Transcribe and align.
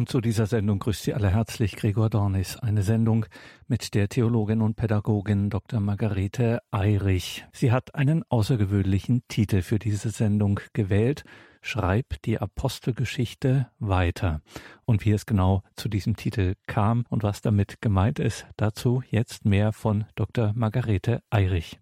Und 0.00 0.08
zu 0.08 0.22
dieser 0.22 0.46
Sendung 0.46 0.78
grüßt 0.78 1.02
Sie 1.02 1.12
alle 1.12 1.28
herzlich 1.28 1.76
Gregor 1.76 2.08
Dornis. 2.08 2.56
Eine 2.56 2.82
Sendung 2.82 3.26
mit 3.68 3.92
der 3.92 4.08
Theologin 4.08 4.62
und 4.62 4.74
Pädagogin 4.74 5.50
Dr. 5.50 5.78
Margarete 5.78 6.62
Eirich. 6.70 7.44
Sie 7.52 7.70
hat 7.70 7.94
einen 7.94 8.24
außergewöhnlichen 8.30 9.24
Titel 9.28 9.60
für 9.60 9.78
diese 9.78 10.08
Sendung 10.08 10.58
gewählt. 10.72 11.24
Schreib 11.60 12.14
die 12.22 12.38
Apostelgeschichte 12.38 13.70
weiter. 13.78 14.40
Und 14.86 15.04
wie 15.04 15.10
es 15.10 15.26
genau 15.26 15.64
zu 15.76 15.90
diesem 15.90 16.16
Titel 16.16 16.54
kam 16.66 17.04
und 17.10 17.22
was 17.22 17.42
damit 17.42 17.82
gemeint 17.82 18.18
ist, 18.18 18.46
dazu 18.56 19.02
jetzt 19.10 19.44
mehr 19.44 19.74
von 19.74 20.06
Dr. 20.14 20.52
Margarete 20.54 21.22
Eirich. 21.28 21.78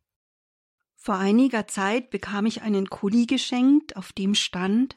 Vor 0.96 1.18
einiger 1.18 1.68
Zeit 1.68 2.10
bekam 2.10 2.46
ich 2.46 2.62
einen 2.62 2.90
Kuli 2.90 3.26
geschenkt, 3.26 3.94
auf 3.94 4.12
dem 4.12 4.34
stand 4.34 4.96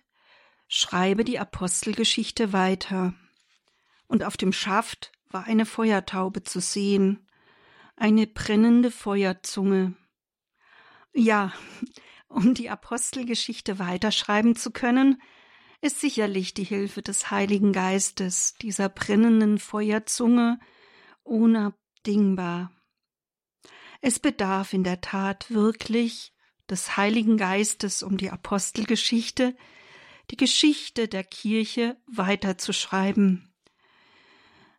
Schreibe 0.74 1.26
die 1.26 1.38
Apostelgeschichte 1.38 2.54
weiter. 2.54 3.14
Und 4.08 4.24
auf 4.24 4.38
dem 4.38 4.54
Schaft 4.54 5.12
war 5.30 5.44
eine 5.44 5.66
Feuertaube 5.66 6.44
zu 6.44 6.62
sehen, 6.62 7.28
eine 7.98 8.26
brennende 8.26 8.90
Feuerzunge. 8.90 9.96
Ja, 11.12 11.52
um 12.30 12.54
die 12.54 12.70
Apostelgeschichte 12.70 13.80
weiterschreiben 13.80 14.56
zu 14.56 14.72
können, 14.72 15.22
ist 15.82 16.00
sicherlich 16.00 16.54
die 16.54 16.64
Hilfe 16.64 17.02
des 17.02 17.32
Heiligen 17.32 17.74
Geistes, 17.74 18.54
dieser 18.62 18.88
brennenden 18.88 19.60
Feuerzunge, 19.60 20.58
unabdingbar. 21.24 22.72
Es 24.00 24.20
bedarf 24.20 24.72
in 24.72 24.86
der 24.86 25.02
Tat 25.02 25.52
wirklich 25.52 26.34
des 26.70 26.96
Heiligen 26.96 27.36
Geistes, 27.36 28.04
um 28.04 28.16
die 28.16 28.30
Apostelgeschichte 28.30 29.54
die 30.32 30.38
Geschichte 30.38 31.10
der 31.10 31.26
Kirche 31.26 31.98
weiterzuschreiben. 32.08 33.54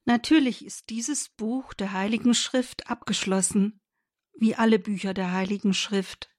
Natürlich 0.05 0.65
ist 0.65 0.89
dieses 0.89 1.29
Buch 1.29 1.75
der 1.75 1.93
Heiligen 1.93 2.35
Schrift 2.35 2.89
abgeschlossen, 2.89 3.81
wie 4.35 4.55
alle 4.55 4.79
Bücher 4.79 5.13
der 5.13 5.31
Heiligen 5.31 5.75
Schrift. 5.75 6.31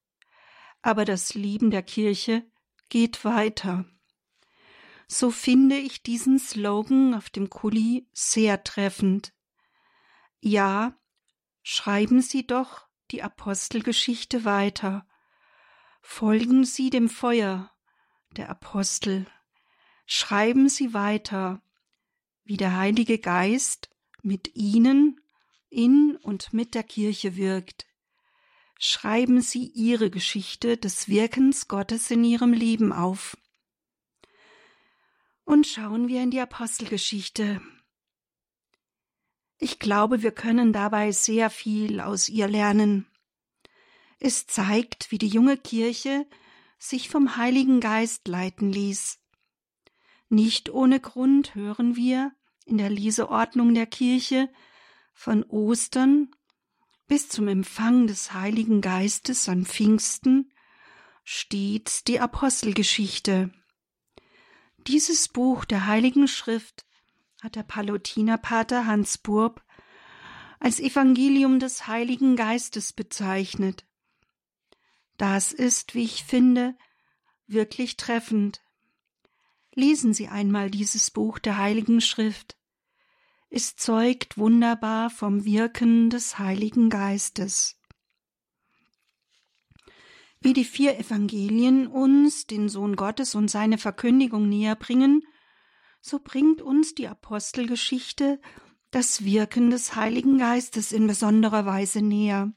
Aber 0.82 1.06
das 1.06 1.36
Leben 1.36 1.70
der 1.70 1.84
Kirche 1.84 2.44
geht 2.90 3.24
weiter. 3.24 3.86
So 5.08 5.30
finde 5.30 5.78
ich 5.78 6.02
diesen 6.02 6.40
Slogan 6.40 7.14
auf 7.14 7.30
dem 7.30 7.52
Kuli 7.52 8.10
sehr 8.14 8.64
treffend. 8.64 9.32
Ja, 10.42 11.00
schreiben 11.62 12.22
Sie 12.22 12.48
doch 12.48 12.88
die 13.12 13.22
Apostelgeschichte 13.22 14.44
weiter. 14.44 15.08
Folgen 16.02 16.66
Sie 16.66 16.90
dem 16.90 17.10
Feuer, 17.10 17.73
der 18.34 18.50
Apostel. 18.50 19.26
Schreiben 20.06 20.70
Sie 20.70 20.94
weiter, 20.94 21.62
wie 22.44 22.58
der 22.58 22.76
Heilige 22.76 23.20
Geist 23.20 23.90
mit 24.22 24.56
Ihnen 24.56 25.20
in 25.70 26.18
und 26.22 26.54
mit 26.54 26.76
der 26.76 26.84
Kirche 26.84 27.36
wirkt. 27.36 27.88
Schreiben 28.80 29.42
Sie 29.42 29.66
Ihre 29.68 30.10
Geschichte 30.10 30.78
des 30.78 31.08
Wirkens 31.08 31.68
Gottes 31.68 32.12
in 32.12 32.24
Ihrem 32.24 32.54
Leben 32.54 32.92
auf. 32.92 33.38
Und 35.46 35.68
schauen 35.68 36.08
wir 36.08 36.22
in 36.22 36.32
die 36.32 36.40
Apostelgeschichte. 36.40 37.62
Ich 39.58 39.80
glaube, 39.80 40.22
wir 40.22 40.32
können 40.32 40.74
dabei 40.74 41.12
sehr 41.12 41.50
viel 41.50 42.02
aus 42.02 42.28
ihr 42.28 42.48
lernen. 42.48 43.08
Es 44.20 44.46
zeigt, 44.46 45.12
wie 45.12 45.18
die 45.18 45.28
junge 45.28 45.58
Kirche 45.58 46.26
sich 46.84 47.08
vom 47.08 47.38
Heiligen 47.38 47.80
Geist 47.80 48.28
leiten 48.28 48.72
ließ. 48.72 49.20
Nicht 50.28 50.70
ohne 50.70 51.00
Grund 51.00 51.56
hören 51.56 51.96
wir 51.96 52.34
in 52.66 52.78
der 52.78 52.90
Leseordnung 52.90 53.74
der 53.74 53.86
Kirche 53.86 54.50
von 55.14 55.44
Ostern 55.44 56.32
bis 57.08 57.30
zum 57.30 57.48
Empfang 57.48 58.08
des 58.08 58.34
Heiligen 58.34 58.82
Geistes 58.82 59.48
an 59.48 59.66
Pfingsten 59.66 60.52
stets 61.24 62.04
die 62.04 62.20
Apostelgeschichte. 62.20 63.52
Dieses 64.88 65.30
Buch 65.30 65.64
der 65.64 65.86
Heiligen 65.86 66.28
Schrift 66.28 66.86
hat 67.42 67.56
der 67.56 67.64
Palutinerpater 67.64 68.86
Hans 68.86 69.18
Burb 69.18 69.64
als 70.60 70.82
Evangelium 70.82 71.60
des 71.60 71.88
Heiligen 71.88 72.36
Geistes 72.36 72.92
bezeichnet. 72.92 73.86
Das 75.24 75.54
ist, 75.54 75.96
wie 75.96 76.04
ich 76.04 76.26
finde, 76.26 76.76
wirklich 77.48 77.96
treffend. 77.96 78.62
Lesen 79.74 80.14
Sie 80.14 80.28
einmal 80.28 80.70
dieses 80.70 81.12
Buch 81.12 81.40
der 81.40 81.58
Heiligen 81.58 82.02
Schrift. 82.02 82.58
Es 83.50 83.78
zeugt 83.78 84.38
wunderbar 84.38 85.10
vom 85.10 85.46
Wirken 85.46 86.10
des 86.10 86.40
Heiligen 86.40 86.90
Geistes. 86.90 87.80
Wie 90.42 90.52
die 90.52 90.66
vier 90.66 91.00
Evangelien 91.00 91.88
uns 91.88 92.46
den 92.46 92.68
Sohn 92.68 92.98
Gottes 92.98 93.34
und 93.34 93.50
seine 93.50 93.78
Verkündigung 93.78 94.50
näher 94.50 94.76
bringen, 94.76 95.24
so 96.02 96.20
bringt 96.22 96.62
uns 96.62 96.96
die 96.96 97.08
Apostelgeschichte 97.08 98.42
das 98.92 99.24
Wirken 99.24 99.70
des 99.70 99.96
Heiligen 99.96 100.38
Geistes 100.38 100.92
in 100.92 101.08
besonderer 101.08 101.66
Weise 101.66 102.02
näher. 102.02 102.52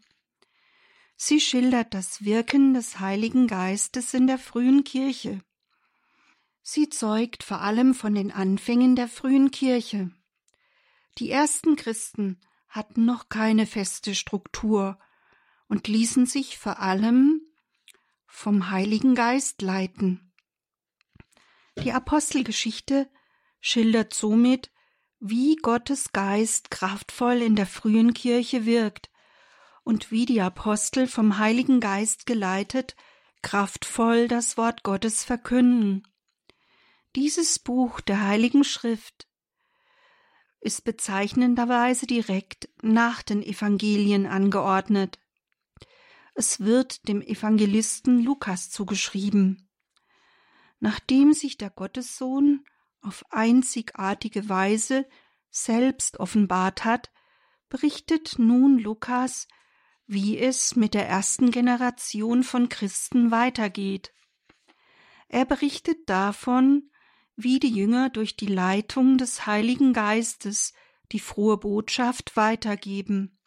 Sie 1.17 1.41
schildert 1.41 1.95
das 1.95 2.25
Wirken 2.25 2.75
des 2.75 3.01
Heiligen 3.01 3.47
Geistes 3.47 4.13
in 4.13 4.27
der 4.27 4.39
frühen 4.39 4.85
Kirche. 4.85 5.41
Sie 6.63 6.91
zeugt 6.91 7.43
vor 7.43 7.63
allem 7.63 7.95
von 7.95 8.15
den 8.15 8.31
Anfängen 8.31 8.97
der 8.97 9.09
frühen 9.09 9.51
Kirche. 9.51 10.11
Die 11.19 11.31
ersten 11.31 11.77
Christen 11.77 12.39
hatten 12.69 13.07
noch 13.07 13.31
keine 13.31 13.67
feste 13.67 14.15
Struktur 14.15 14.99
und 15.69 15.89
ließen 15.89 16.27
sich 16.27 16.59
vor 16.59 16.81
allem 16.81 17.41
vom 18.27 18.71
Heiligen 18.71 19.15
Geist 19.15 19.63
leiten. 19.63 20.35
Die 21.79 21.93
Apostelgeschichte 21.93 23.11
schildert 23.61 24.13
somit, 24.13 24.71
wie 25.19 25.57
Gottes 25.57 26.13
Geist 26.13 26.71
kraftvoll 26.71 27.41
in 27.41 27.57
der 27.57 27.67
frühen 27.67 28.13
Kirche 28.13 28.67
wirkt 28.67 29.11
und 29.87 30.11
wie 30.11 30.27
die 30.27 30.41
Apostel 30.41 31.07
vom 31.07 31.39
Heiligen 31.39 31.79
Geist 31.79 32.27
geleitet 32.27 32.97
kraftvoll 33.41 34.27
das 34.27 34.57
Wort 34.57 34.83
Gottes 34.83 35.23
verkünden. 35.23 36.03
Dieses 37.15 37.61
Buch 37.61 38.01
der 38.01 38.23
Heiligen 38.27 38.65
Schrift 38.65 39.29
ist 40.59 40.83
bezeichnenderweise 40.83 42.09
direkt 42.09 42.69
nach 42.83 43.23
den 43.23 43.45
Evangelien 43.45 44.27
angeordnet. 44.27 45.21
Es 46.35 46.59
wird 46.59 47.07
dem 47.07 47.23
Evangelisten 47.23 48.25
Lukas 48.25 48.71
zugeschrieben. 48.71 49.71
Nachdem 50.81 51.33
sich 51.33 51.59
der 51.59 51.71
Gottessohn 51.71 52.65
auf 53.03 53.25
einzigartige 53.31 54.49
Weise 54.49 55.07
selbst 55.49 56.19
offenbart 56.19 56.85
hat, 56.85 57.13
berichtet 57.69 58.35
nun 58.41 58.81
Lukas 58.81 59.47
wie 60.07 60.39
es 60.39 60.77
mit 60.77 60.95
der 60.95 61.09
ersten 61.09 61.51
Generation 61.51 62.45
von 62.45 62.69
Christen 62.69 63.31
weitergeht. 63.31 64.13
Er 65.29 65.45
berichtet 65.45 66.09
davon, 66.09 66.91
wie 67.35 67.59
die 67.59 67.73
Jünger 67.73 68.09
durch 68.11 68.37
die 68.37 68.47
Leitung 68.47 69.19
des 69.19 69.47
Heiligen 69.47 69.93
Geistes 69.93 70.73
die 71.13 71.21
frohe 71.21 71.59
Botschaft 71.59 72.37
weitergeben. 72.37 73.39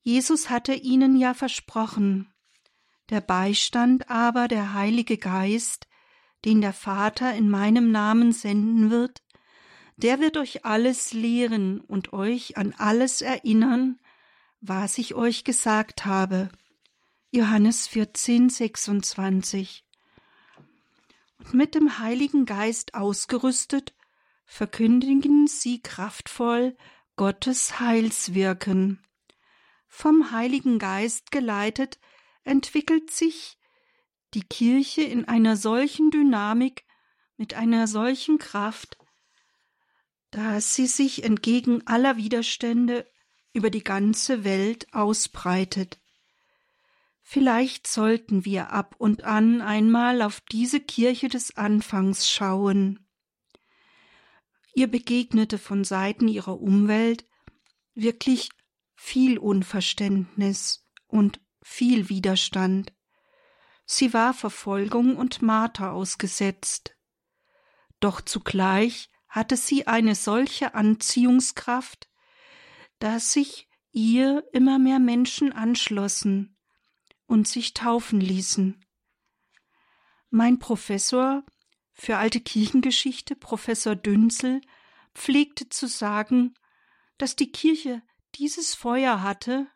Jesus 0.00 0.50
hatte 0.50 0.74
ihnen 0.74 1.16
ja 1.16 1.34
versprochen, 1.34 2.32
der 3.10 3.20
Beistand 3.20 4.10
aber, 4.10 4.48
der 4.48 4.74
Heilige 4.74 5.18
Geist, 5.18 5.86
den 6.44 6.60
der 6.60 6.72
Vater 6.72 7.34
in 7.34 7.48
meinem 7.48 7.90
Namen 7.90 8.32
senden 8.32 8.90
wird, 8.90 9.22
der 9.96 10.20
wird 10.20 10.36
euch 10.36 10.64
alles 10.64 11.12
lehren 11.12 11.80
und 11.80 12.12
euch 12.12 12.56
an 12.56 12.74
alles 12.76 13.22
erinnern, 13.22 13.98
was 14.66 14.96
ich 14.96 15.14
euch 15.14 15.44
gesagt 15.44 16.06
habe. 16.06 16.48
Johannes 17.30 17.86
14, 17.86 18.48
26. 18.48 19.84
Und 21.38 21.52
mit 21.52 21.74
dem 21.74 21.98
Heiligen 21.98 22.46
Geist 22.46 22.94
ausgerüstet, 22.94 23.94
verkündigen 24.46 25.48
sie 25.48 25.82
kraftvoll 25.82 26.76
Gottes 27.16 27.78
Heilswirken. 27.78 29.04
Vom 29.86 30.30
Heiligen 30.30 30.78
Geist 30.78 31.30
geleitet, 31.30 31.98
entwickelt 32.44 33.10
sich 33.10 33.58
die 34.32 34.44
Kirche 34.44 35.02
in 35.02 35.26
einer 35.26 35.58
solchen 35.58 36.10
Dynamik, 36.10 36.84
mit 37.36 37.52
einer 37.52 37.86
solchen 37.86 38.38
Kraft, 38.38 38.96
dass 40.30 40.74
sie 40.74 40.86
sich 40.86 41.22
entgegen 41.22 41.86
aller 41.86 42.16
Widerstände 42.16 43.06
über 43.54 43.70
die 43.70 43.84
ganze 43.84 44.44
Welt 44.44 44.92
ausbreitet. 44.92 45.98
Vielleicht 47.22 47.86
sollten 47.86 48.44
wir 48.44 48.70
ab 48.70 48.96
und 48.98 49.24
an 49.24 49.62
einmal 49.62 50.20
auf 50.20 50.42
diese 50.52 50.80
Kirche 50.80 51.28
des 51.28 51.56
Anfangs 51.56 52.28
schauen. 52.28 53.08
Ihr 54.74 54.88
begegnete 54.88 55.56
von 55.56 55.84
Seiten 55.84 56.28
ihrer 56.28 56.60
Umwelt 56.60 57.24
wirklich 57.94 58.50
viel 58.94 59.38
Unverständnis 59.38 60.86
und 61.06 61.40
viel 61.62 62.08
Widerstand. 62.08 62.92
Sie 63.86 64.12
war 64.12 64.34
Verfolgung 64.34 65.16
und 65.16 65.42
Marter 65.42 65.92
ausgesetzt. 65.92 66.96
Doch 68.00 68.20
zugleich 68.20 69.10
hatte 69.28 69.56
sie 69.56 69.86
eine 69.86 70.14
solche 70.14 70.74
Anziehungskraft, 70.74 72.08
dass 73.04 73.34
sich 73.34 73.68
ihr 73.92 74.48
immer 74.54 74.78
mehr 74.78 74.98
Menschen 74.98 75.52
anschlossen 75.52 76.56
und 77.26 77.46
sich 77.46 77.74
taufen 77.74 78.18
ließen. 78.18 78.82
Mein 80.30 80.58
Professor 80.58 81.44
für 81.92 82.16
alte 82.16 82.40
Kirchengeschichte, 82.40 83.36
Professor 83.36 83.94
Dünzel, 83.94 84.62
pflegte 85.14 85.68
zu 85.68 85.86
sagen, 85.86 86.54
dass 87.18 87.36
die 87.36 87.52
Kirche 87.52 88.00
dieses 88.36 88.74
Feuer 88.74 89.20
hatte, 89.20 89.66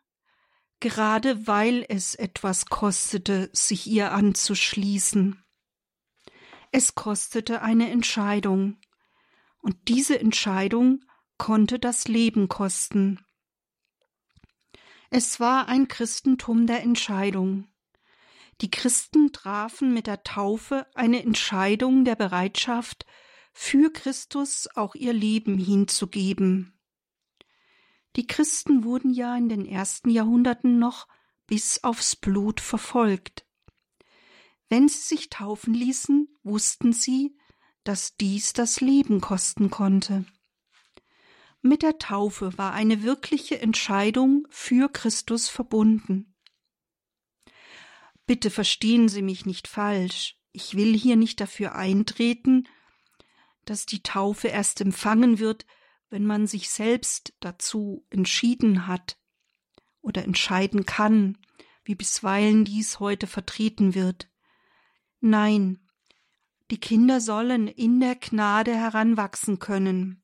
gerade 0.79 1.45
weil 1.45 1.85
es 1.87 2.15
etwas 2.15 2.65
kostete, 2.65 3.51
sich 3.53 3.85
ihr 3.85 4.11
anzuschließen. 4.11 5.45
Es 6.71 6.95
kostete 6.95 7.61
eine 7.61 7.91
Entscheidung, 7.91 8.81
und 9.61 9.87
diese 9.87 10.19
Entscheidung 10.19 11.03
konnte 11.39 11.79
das 11.79 12.07
Leben 12.07 12.47
kosten. 12.47 13.25
Es 15.09 15.39
war 15.39 15.67
ein 15.67 15.87
Christentum 15.87 16.67
der 16.67 16.83
Entscheidung. 16.83 17.67
Die 18.61 18.69
Christen 18.69 19.31
trafen 19.31 19.91
mit 19.91 20.05
der 20.05 20.21
Taufe 20.23 20.85
eine 20.93 21.23
Entscheidung 21.23 22.05
der 22.05 22.15
Bereitschaft, 22.15 23.07
für 23.51 23.91
Christus 23.91 24.67
auch 24.75 24.93
ihr 24.93 25.13
Leben 25.13 25.57
hinzugeben. 25.57 26.79
Die 28.15 28.27
Christen 28.27 28.83
wurden 28.83 29.11
ja 29.11 29.35
in 29.35 29.49
den 29.49 29.65
ersten 29.65 30.09
Jahrhunderten 30.09 30.77
noch 30.77 31.07
bis 31.47 31.83
aufs 31.83 32.15
Blut 32.15 32.59
verfolgt. 32.59 33.45
Wenn 34.67 34.87
sie 34.87 34.99
sich 34.99 35.29
taufen 35.29 35.73
ließen, 35.73 36.27
wussten 36.43 36.93
sie, 36.93 37.35
dass 37.83 38.15
dies 38.17 38.53
das 38.53 38.81
Leben 38.81 39.19
kosten 39.19 39.71
konnte. 39.71 40.25
Mit 41.61 41.83
der 41.83 41.97
Taufe 41.97 42.57
war 42.57 42.73
eine 42.73 43.03
wirkliche 43.03 43.59
Entscheidung 43.59 44.47
für 44.49 44.89
Christus 44.89 45.49
verbunden. 45.49 46.35
Bitte 48.25 48.49
verstehen 48.49 49.09
Sie 49.09 49.21
mich 49.21 49.45
nicht 49.45 49.67
falsch. 49.67 50.37
Ich 50.51 50.75
will 50.75 50.95
hier 50.95 51.15
nicht 51.15 51.41
dafür 51.41 51.75
eintreten, 51.75 52.67
dass 53.65 53.85
die 53.85 54.03
Taufe 54.03 54.47
erst 54.47 54.81
empfangen 54.81 55.39
wird, 55.39 55.65
wenn 56.09 56.25
man 56.25 56.47
sich 56.47 56.69
selbst 56.69 57.33
dazu 57.39 58.05
entschieden 58.09 58.87
hat 58.87 59.17
oder 60.01 60.23
entscheiden 60.23 60.85
kann, 60.85 61.37
wie 61.83 61.95
bisweilen 61.95 62.65
dies 62.65 62.99
heute 62.99 63.27
vertreten 63.27 63.95
wird. 63.95 64.29
Nein, 65.19 65.87
die 66.71 66.79
Kinder 66.79 67.19
sollen 67.19 67.67
in 67.67 67.99
der 67.99 68.15
Gnade 68.15 68.73
heranwachsen 68.73 69.59
können. 69.59 70.23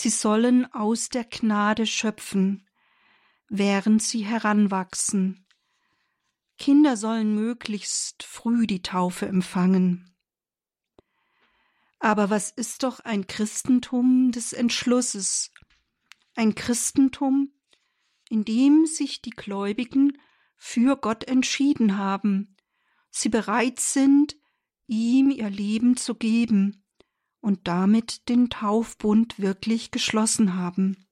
Sie 0.00 0.10
sollen 0.10 0.72
aus 0.72 1.08
der 1.08 1.24
Gnade 1.24 1.84
schöpfen, 1.84 2.68
während 3.48 4.00
sie 4.00 4.24
heranwachsen. 4.24 5.44
Kinder 6.56 6.96
sollen 6.96 7.34
möglichst 7.34 8.22
früh 8.22 8.68
die 8.68 8.80
Taufe 8.80 9.26
empfangen. 9.26 10.14
Aber 11.98 12.30
was 12.30 12.52
ist 12.52 12.84
doch 12.84 13.00
ein 13.00 13.26
Christentum 13.26 14.30
des 14.30 14.52
Entschlusses, 14.52 15.50
ein 16.36 16.54
Christentum, 16.54 17.50
in 18.28 18.44
dem 18.44 18.86
sich 18.86 19.20
die 19.20 19.30
Gläubigen 19.30 20.16
für 20.54 20.96
Gott 20.96 21.24
entschieden 21.24 21.98
haben, 21.98 22.56
sie 23.10 23.30
bereit 23.30 23.80
sind, 23.80 24.36
ihm 24.86 25.32
ihr 25.32 25.50
Leben 25.50 25.96
zu 25.96 26.14
geben 26.14 26.84
und 27.48 27.66
damit 27.66 28.28
den 28.28 28.50
Taufbund 28.50 29.38
wirklich 29.38 29.90
geschlossen 29.90 30.54
haben. 30.54 31.06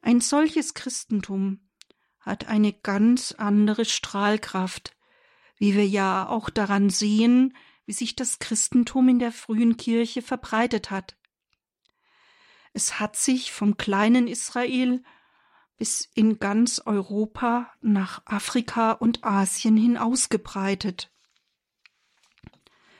Ein 0.00 0.22
solches 0.22 0.72
Christentum 0.72 1.60
hat 2.18 2.48
eine 2.48 2.72
ganz 2.72 3.32
andere 3.32 3.84
Strahlkraft, 3.84 4.96
wie 5.58 5.74
wir 5.74 5.86
ja 5.86 6.26
auch 6.26 6.48
daran 6.48 6.88
sehen, 6.88 7.54
wie 7.84 7.92
sich 7.92 8.16
das 8.16 8.38
Christentum 8.38 9.10
in 9.10 9.18
der 9.18 9.32
frühen 9.32 9.76
Kirche 9.76 10.22
verbreitet 10.22 10.90
hat. 10.90 11.18
Es 12.72 12.98
hat 12.98 13.16
sich 13.16 13.52
vom 13.52 13.76
kleinen 13.76 14.26
Israel 14.26 15.02
bis 15.76 16.08
in 16.14 16.38
ganz 16.38 16.80
Europa 16.86 17.70
nach 17.82 18.22
Afrika 18.24 18.92
und 18.92 19.24
Asien 19.24 19.76
hin 19.76 19.98
ausgebreitet. 19.98 21.12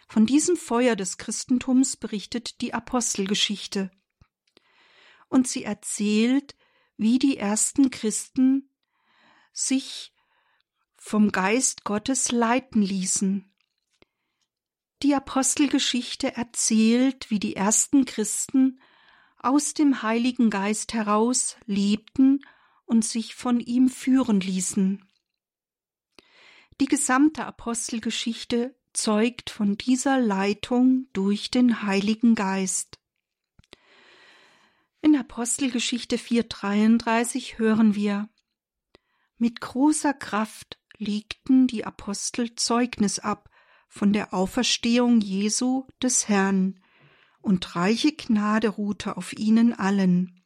Von 0.07 0.27
diesem 0.27 0.57
Feuer 0.57 0.97
des 0.97 1.19
Christentums 1.19 1.97
berichtet 1.97 2.61
die 2.61 2.73
Apostelgeschichte. 2.73 3.91
Und 5.29 5.49
sie 5.49 5.65
erzählt, 5.65 6.57
wie 6.97 7.19
die 7.19 7.37
ersten 7.37 7.91
Christen 7.91 8.71
sich 9.53 10.15
vom 10.97 11.33
Geist 11.33 11.85
Gottes 11.85 12.31
leiten 12.33 12.83
ließen. 12.83 13.53
Die 15.03 15.15
Apostelgeschichte 15.15 16.37
erzählt, 16.37 17.31
wie 17.31 17.39
die 17.39 17.57
ersten 17.57 18.05
Christen 18.05 18.81
aus 19.39 19.75
dem 19.75 20.03
Heiligen 20.03 20.51
Geist 20.51 20.95
heraus 20.95 21.57
lebten 21.67 22.41
und 22.87 23.05
sich 23.05 23.35
von 23.35 23.61
ihm 23.61 23.89
führen 23.89 24.41
ließen. 24.41 25.05
Die 26.81 26.87
gesamte 26.87 27.45
Apostelgeschichte 27.45 28.76
zeugt 28.97 29.51
von 29.51 29.77
dieser 29.77 30.19
Leitung 30.19 31.09
durch 31.13 31.51
den 31.51 31.83
Heiligen 31.83 32.35
Geist. 32.35 32.99
In 35.01 35.15
Apostelgeschichte 35.15 36.17
4.33 36.17 37.59
hören 37.59 37.95
wir, 37.95 38.29
mit 39.39 39.61
großer 39.61 40.15
Kraft 40.15 40.81
legten 40.97 41.67
die 41.67 41.85
Apostel 41.85 42.55
Zeugnis 42.55 43.19
ab 43.19 43.51
von 43.89 44.13
der 44.13 44.35
Auferstehung 44.35 45.21
Jesu 45.21 45.87
des 46.03 46.29
Herrn, 46.29 46.81
und 47.41 47.77
reiche 47.77 48.13
Gnade 48.13 48.69
ruhte 48.71 49.17
auf 49.17 49.33
ihnen 49.33 49.73
allen. 49.73 50.43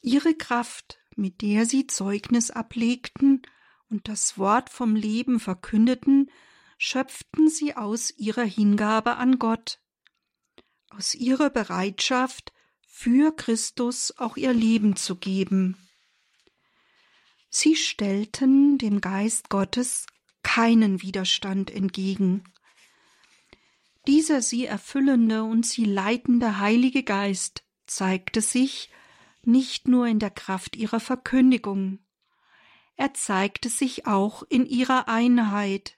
Ihre 0.00 0.34
Kraft, 0.34 0.98
mit 1.14 1.42
der 1.42 1.66
sie 1.66 1.86
Zeugnis 1.86 2.50
ablegten 2.50 3.42
und 3.90 4.08
das 4.08 4.38
Wort 4.38 4.70
vom 4.70 4.96
Leben 4.96 5.40
verkündeten, 5.40 6.30
schöpften 6.78 7.50
sie 7.50 7.76
aus 7.76 8.14
ihrer 8.16 8.44
Hingabe 8.44 9.16
an 9.16 9.38
Gott, 9.38 9.80
aus 10.88 11.14
ihrer 11.14 11.50
Bereitschaft, 11.50 12.52
für 12.86 13.34
Christus 13.34 14.14
auch 14.16 14.36
ihr 14.36 14.52
Leben 14.52 14.96
zu 14.96 15.16
geben. 15.16 15.76
Sie 17.50 17.76
stellten 17.76 18.78
dem 18.78 19.00
Geist 19.00 19.50
Gottes 19.50 20.06
keinen 20.42 21.02
Widerstand 21.02 21.70
entgegen. 21.70 22.44
Dieser 24.06 24.42
sie 24.42 24.66
erfüllende 24.66 25.44
und 25.44 25.66
sie 25.66 25.84
leitende 25.84 26.58
Heilige 26.58 27.02
Geist 27.02 27.64
zeigte 27.86 28.40
sich 28.40 28.90
nicht 29.42 29.88
nur 29.88 30.06
in 30.06 30.18
der 30.18 30.30
Kraft 30.30 30.76
ihrer 30.76 31.00
Verkündigung, 31.00 32.00
er 32.98 33.14
zeigte 33.14 33.68
sich 33.68 34.08
auch 34.08 34.42
in 34.42 34.66
ihrer 34.66 35.06
Einheit. 35.06 35.96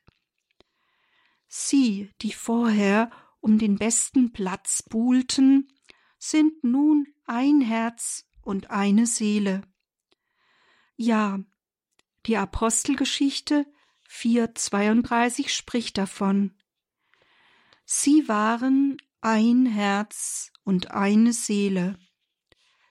Sie, 1.53 2.13
die 2.23 2.33
vorher 2.33 3.11
um 3.41 3.59
den 3.59 3.75
besten 3.75 4.33
Platz 4.33 4.85
buhlten, 4.85 5.67
sind 6.17 6.63
nun 6.63 7.09
ein 7.27 7.61
Herz 7.61 8.25
und 8.41 8.71
eine 8.71 9.05
Seele. 9.05 9.63
Ja, 10.95 11.41
die 12.27 12.37
Apostelgeschichte 12.37 13.67
4,32 14.09 15.49
spricht 15.49 15.99
davon. 15.99 16.57
Sie 17.85 18.29
waren 18.29 18.99
ein 19.21 19.67
Herz 19.67 20.53
und 20.63 20.93
eine 20.93 21.33
Seele. 21.33 21.99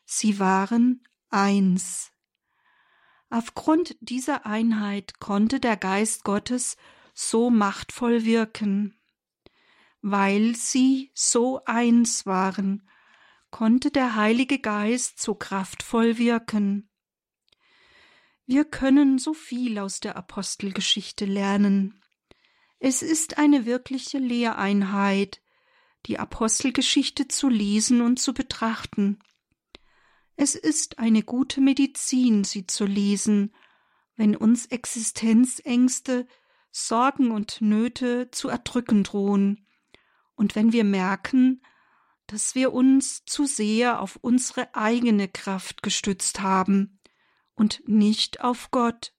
Sie 0.04 0.38
waren 0.38 1.08
eins. 1.30 2.12
Aufgrund 3.30 3.96
dieser 4.02 4.46
Einheit 4.46 5.20
konnte 5.22 5.62
der 5.62 5.78
Geist 5.78 6.26
Gottes 6.26 6.76
so 7.20 7.50
machtvoll 7.50 8.24
wirken. 8.24 8.96
Weil 10.02 10.56
sie 10.56 11.12
so 11.14 11.62
eins 11.66 12.26
waren, 12.26 12.90
konnte 13.52 13.92
der 13.92 14.16
Heilige 14.16 14.60
Geist 14.60 15.20
so 15.22 15.36
kraftvoll 15.36 16.18
wirken. 16.18 16.90
Wir 18.46 18.64
können 18.64 19.18
so 19.20 19.34
viel 19.34 19.80
aus 19.80 20.00
der 20.00 20.16
Apostelgeschichte 20.16 21.26
lernen. 21.26 22.02
Es 22.80 23.02
ist 23.02 23.38
eine 23.38 23.66
wirkliche 23.66 24.18
Lehreinheit, 24.18 25.42
die 26.06 26.20
Apostelgeschichte 26.20 27.28
zu 27.28 27.50
lesen 27.50 28.02
und 28.02 28.18
zu 28.18 28.34
betrachten. 28.34 29.20
Es 30.38 30.56
ist 30.56 31.00
eine 31.00 31.24
gute 31.24 31.60
Medizin, 31.60 32.46
sie 32.46 32.66
zu 32.66 32.86
lesen, 32.86 33.54
wenn 34.16 34.38
uns 34.38 34.68
Existenzängste, 34.68 36.26
Sorgen 36.72 37.32
und 37.32 37.62
Nöte 37.62 38.30
zu 38.32 38.50
erdrücken 38.50 39.04
drohen, 39.04 39.66
und 40.36 40.56
wenn 40.56 40.72
wir 40.72 40.86
merken, 40.86 41.62
dass 42.28 42.56
wir 42.56 42.74
uns 42.74 43.26
zu 43.26 43.46
sehr 43.46 44.02
auf 44.02 44.18
unsere 44.22 44.74
eigene 44.76 45.28
Kraft 45.28 45.82
gestützt 45.82 46.42
haben 46.42 47.00
und 47.56 47.82
nicht 47.88 48.42
auf 48.42 48.72
Gott. 48.72 49.14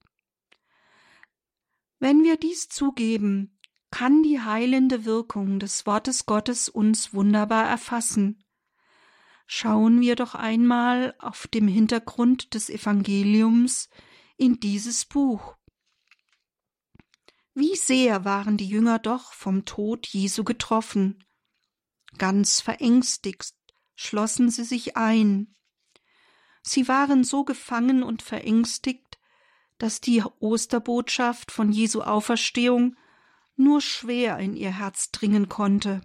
Wenn 1.99 2.23
wir 2.23 2.37
dies 2.37 2.69
zugeben, 2.69 3.59
kann 3.91 4.23
die 4.23 4.41
heilende 4.41 5.05
Wirkung 5.05 5.59
des 5.59 5.85
Wortes 5.87 6.25
Gottes 6.25 6.69
uns 6.69 7.13
wunderbar 7.13 7.69
erfassen. 7.69 8.45
Schauen 9.47 10.01
wir 10.01 10.15
doch 10.15 10.37
einmal 10.37 11.15
auf 11.19 11.49
dem 11.49 11.67
Hintergrund 11.67 12.55
des 12.55 12.71
Evangeliums 12.71 13.91
in 14.37 14.61
dieses 14.61 15.05
Buch. 15.05 15.57
Wie 17.61 17.77
sehr 17.77 18.25
waren 18.25 18.57
die 18.57 18.67
Jünger 18.67 18.99
doch 18.99 19.35
vom 19.35 19.67
Tod 19.67 20.07
Jesu 20.07 20.45
getroffen. 20.45 21.23
Ganz 22.17 22.63
verängstigt 22.63 23.55
schlossen 23.95 24.49
sie 24.49 24.65
sich 24.65 24.97
ein. 24.97 25.55
Sie 26.63 26.89
waren 26.89 27.23
so 27.23 27.45
gefangen 27.45 28.03
und 28.03 28.23
verängstigt, 28.23 29.19
dass 29.77 30.01
die 30.01 30.23
Osterbotschaft 30.39 31.53
von 31.53 31.71
Jesu 31.71 32.01
Auferstehung 32.01 32.97
nur 33.57 33.83
schwer 33.83 34.39
in 34.39 34.57
ihr 34.57 34.79
Herz 34.79 35.11
dringen 35.11 35.51
konnte. 35.51 36.01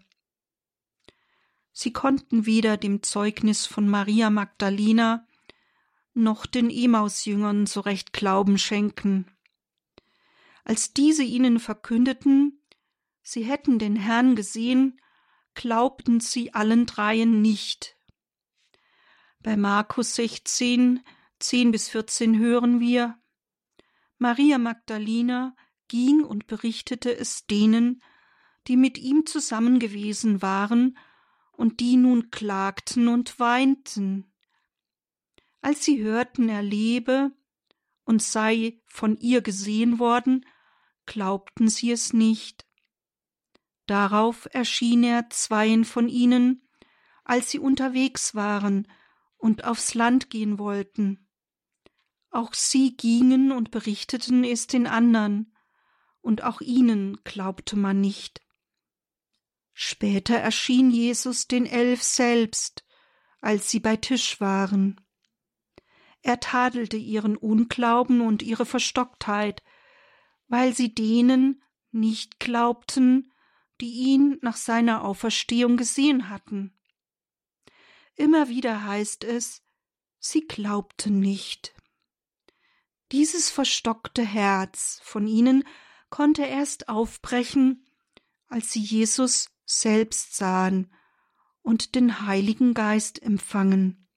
Sie 1.72 1.94
konnten 1.94 2.46
weder 2.46 2.76
dem 2.76 3.02
Zeugnis 3.02 3.66
von 3.66 3.88
Maria 3.88 4.30
Magdalena 4.30 5.26
noch 6.14 6.48
den 6.48 6.70
Emausjüngern 6.70 7.66
so 7.66 7.80
recht 7.80 8.12
Glauben 8.12 8.58
schenken. 8.58 9.32
Als 10.66 10.94
diese 10.94 11.24
ihnen 11.24 11.60
verkündeten, 11.60 12.60
sie 13.22 13.44
hätten 13.44 13.78
den 13.78 13.96
Herrn 13.96 14.36
gesehen, 14.36 15.00
glaubten 15.54 16.20
sie 16.20 16.54
allen 16.56 16.88
dreien 16.88 17.42
nicht. 17.42 17.96
Bei 19.42 19.58
Markus 19.58 20.16
16, 20.16 21.02
10 21.38 21.72
bis 21.72 21.88
14 21.90 22.40
hören 22.40 22.80
wir, 22.80 23.18
Maria 24.18 24.58
Magdalena 24.58 25.56
ging 25.88 26.24
und 26.24 26.48
berichtete 26.48 27.16
es 27.16 27.46
denen, 27.46 28.02
die 28.68 28.76
mit 28.76 28.98
ihm 28.98 29.28
zusammen 29.28 29.78
gewesen 29.78 30.42
waren 30.42 30.98
und 31.52 31.80
die 31.80 31.96
nun 31.96 32.32
klagten 32.32 33.08
und 33.08 33.40
weinten. 33.40 34.34
Als 35.62 35.86
sie 35.86 36.02
hörten, 36.02 36.50
er 36.50 36.64
lebe 36.64 37.32
und 38.04 38.24
sei 38.24 38.82
von 38.88 39.16
ihr 39.18 39.42
gesehen 39.42 40.00
worden, 40.00 40.44
glaubten 41.06 41.70
sie 41.70 41.92
es 41.92 42.14
nicht. 42.14 42.66
Darauf 43.86 44.48
erschien 44.52 45.04
er 45.04 45.30
zweien 45.30 45.86
von 45.86 46.10
ihnen, 46.10 46.68
als 47.24 47.52
sie 47.52 47.60
unterwegs 47.60 48.36
waren 48.36 48.88
und 49.38 49.64
aufs 49.64 49.94
Land 49.94 50.30
gehen 50.30 50.58
wollten. 50.58 51.28
Auch 52.32 52.54
sie 52.54 52.98
gingen 52.98 53.52
und 53.52 53.72
berichteten 53.72 54.44
es 54.44 54.68
den 54.68 54.88
andern, 54.88 55.54
und 56.22 56.44
auch 56.44 56.60
ihnen 56.62 57.20
glaubte 57.24 57.76
man 57.76 58.02
nicht. 58.02 58.42
Später 59.74 60.36
erschien 60.36 60.90
Jesus 60.90 61.48
den 61.48 61.66
Elf 61.66 62.02
selbst, 62.02 62.84
als 63.42 63.70
sie 63.70 63.80
bei 63.80 63.96
Tisch 63.98 64.42
waren. 64.42 65.00
Er 66.24 66.40
tadelte 66.40 66.98
ihren 66.98 67.38
Unglauben 67.38 68.22
und 68.22 68.42
ihre 68.42 68.66
Verstocktheit, 68.66 69.62
weil 70.48 70.74
sie 70.74 70.94
denen 70.94 71.64
nicht 71.92 72.40
glaubten, 72.40 73.32
die 73.82 73.92
ihn 73.92 74.38
nach 74.42 74.58
seiner 74.58 75.04
Auferstehung 75.04 75.78
gesehen 75.78 76.30
hatten. 76.30 76.74
Immer 78.16 78.48
wieder 78.48 78.86
heißt 78.86 79.24
es, 79.24 79.64
sie 80.20 80.42
glaubten 80.42 81.20
nicht. 81.20 81.74
Dieses 83.12 83.50
verstockte 83.50 84.24
Herz 84.24 85.00
von 85.04 85.28
ihnen 85.28 85.64
konnte 86.10 86.44
erst 86.44 86.90
aufbrechen, 86.90 87.86
als 88.48 88.72
sie 88.72 88.82
Jesus 88.82 89.50
selbst 89.66 90.36
sahen 90.36 90.94
und 91.62 91.96
den 91.96 92.26
Heiligen 92.26 92.74
Geist 92.74 93.22
empfangen. 93.22 94.08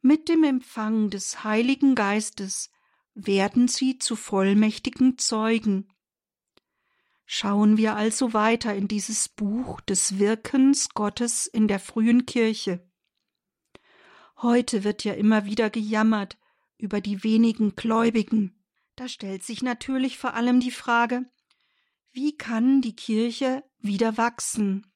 Mit 0.00 0.28
dem 0.28 0.44
Empfang 0.44 1.08
des 1.08 1.44
Heiligen 1.44 1.94
Geistes 1.94 2.70
werden 3.14 3.68
sie 3.68 3.98
zu 3.98 4.16
vollmächtigen 4.16 5.18
Zeugen. 5.18 5.88
Schauen 7.26 7.76
wir 7.76 7.96
also 7.96 8.34
weiter 8.34 8.74
in 8.74 8.88
dieses 8.88 9.28
Buch 9.28 9.80
des 9.80 10.18
Wirkens 10.18 10.90
Gottes 10.90 11.46
in 11.46 11.68
der 11.68 11.80
frühen 11.80 12.26
Kirche. 12.26 12.86
Heute 14.42 14.84
wird 14.84 15.04
ja 15.04 15.14
immer 15.14 15.46
wieder 15.46 15.70
gejammert 15.70 16.36
über 16.76 17.00
die 17.00 17.24
wenigen 17.24 17.76
Gläubigen. 17.76 18.62
Da 18.96 19.08
stellt 19.08 19.42
sich 19.42 19.62
natürlich 19.62 20.18
vor 20.18 20.34
allem 20.34 20.60
die 20.60 20.70
Frage, 20.70 21.24
wie 22.12 22.36
kann 22.36 22.82
die 22.82 22.94
Kirche 22.94 23.64
wieder 23.78 24.16
wachsen? 24.16 24.86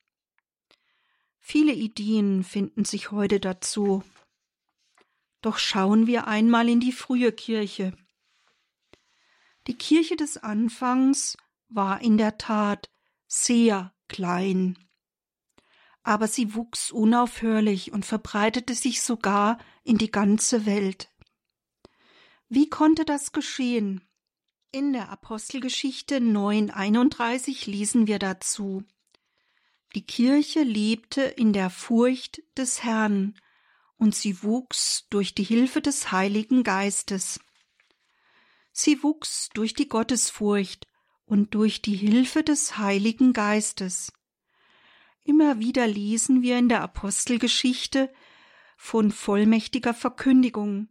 Viele 1.41 1.73
Ideen 1.73 2.45
finden 2.45 2.85
sich 2.85 3.11
heute 3.11 3.41
dazu. 3.41 4.05
Doch 5.41 5.59
schauen 5.59 6.07
wir 6.07 6.27
einmal 6.27 6.69
in 6.69 6.81
die 6.81 6.93
frühe 6.93 7.33
Kirche. 7.33 7.97
Die 9.69 9.77
Kirche 9.77 10.17
des 10.17 10.39
Anfangs 10.39 11.37
war 11.69 12.01
in 12.01 12.17
der 12.17 12.39
Tat 12.39 12.91
sehr 13.27 13.95
klein. 14.09 14.79
Aber 16.03 16.27
sie 16.27 16.55
wuchs 16.55 16.91
unaufhörlich 16.91 17.93
und 17.93 18.07
verbreitete 18.07 18.75
sich 18.75 19.03
sogar 19.03 19.59
in 19.85 19.99
die 19.99 20.11
ganze 20.11 20.65
Welt. 20.65 21.11
Wie 22.49 22.71
konnte 22.71 23.05
das 23.05 23.33
geschehen? 23.33 24.09
In 24.73 24.95
der 24.95 25.11
Apostelgeschichte 25.11 26.17
9.31 26.17 27.71
lesen 27.71 28.07
wir 28.07 28.19
dazu. 28.19 28.85
Die 29.95 30.07
Kirche 30.07 30.63
lebte 30.63 31.21
in 31.21 31.53
der 31.53 31.69
Furcht 31.69 32.43
des 32.57 32.83
Herrn, 32.85 33.39
und 33.99 34.15
sie 34.15 34.43
wuchs 34.43 35.07
durch 35.11 35.35
die 35.35 35.45
Hilfe 35.45 35.83
des 35.83 36.11
Heiligen 36.11 36.63
Geistes. 36.63 37.41
Sie 38.81 39.03
wuchs 39.03 39.49
durch 39.55 39.75
die 39.75 39.89
Gottesfurcht 39.89 40.87
und 41.25 41.53
durch 41.55 41.83
die 41.83 41.97
Hilfe 41.97 42.45
des 42.45 42.79
Heiligen 42.79 43.33
Geistes. 43.33 44.13
Immer 45.25 45.59
wieder 45.59 45.89
lesen 45.89 46.43
wir 46.43 46.61
in 46.61 46.69
der 46.69 46.83
Apostelgeschichte 46.83 48.09
von 48.77 49.11
vollmächtiger 49.11 49.95
Verkündigung, 49.95 50.91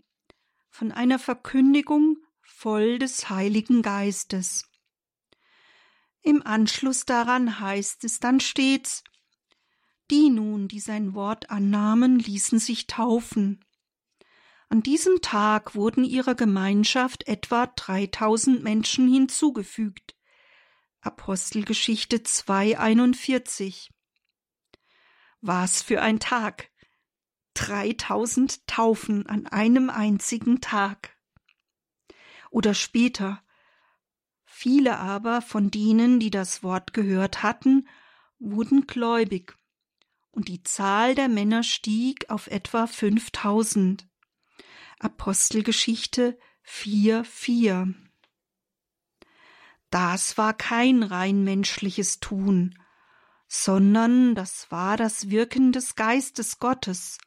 von 0.69 0.91
einer 0.91 1.17
Verkündigung 1.17 2.17
voll 2.41 2.99
des 2.99 3.29
Heiligen 3.29 3.83
Geistes. 3.83 4.69
Im 6.21 6.45
Anschluss 6.45 7.05
daran 7.05 7.61
heißt 7.61 8.03
es 8.03 8.19
dann 8.19 8.41
stets, 8.41 9.05
die 10.11 10.29
nun, 10.29 10.67
die 10.67 10.81
sein 10.81 11.13
Wort 11.13 11.49
annahmen, 11.51 12.19
ließen 12.19 12.59
sich 12.59 12.87
taufen. 12.87 13.63
An 14.69 14.83
diesem 14.83 15.21
Tag 15.21 15.75
wurden 15.75 16.03
ihrer 16.03 16.35
Gemeinschaft 16.35 17.27
etwa 17.27 17.67
dreitausend 17.67 18.63
Menschen 18.63 19.07
hinzugefügt. 19.07 20.15
Apostelgeschichte 20.99 22.17
2,41 22.17 23.89
Was 25.39 25.81
für 25.81 26.01
ein 26.01 26.19
Tag! 26.19 26.69
3000 27.53 28.67
Taufen 28.67 29.25
an 29.25 29.47
einem 29.47 29.89
einzigen 29.89 30.61
Tag. 30.61 31.17
Oder 32.51 32.73
später. 32.73 33.41
Viele 34.43 34.97
aber 34.97 35.41
von 35.41 35.71
denen, 35.71 36.19
die 36.19 36.29
das 36.29 36.61
Wort 36.61 36.93
gehört 36.93 37.41
hatten, 37.41 37.87
wurden 38.37 38.85
gläubig, 38.85 39.55
und 40.31 40.49
die 40.49 40.61
Zahl 40.61 41.15
der 41.15 41.29
Männer 41.29 41.63
stieg 41.63 42.29
auf 42.29 42.47
etwa 42.47 42.85
5000. 42.85 44.06
Apostelgeschichte 44.99 46.39
4,4 46.65 47.93
Das 49.91 50.39
war 50.39 50.55
kein 50.55 51.03
rein 51.03 51.43
menschliches 51.43 52.19
Tun, 52.19 52.73
sondern 53.47 54.33
das 54.33 54.71
war 54.71 54.97
das 54.97 55.29
Wirken 55.29 55.71
des 55.71 55.95
Geistes 55.95 56.57
Gottes, 56.57 57.19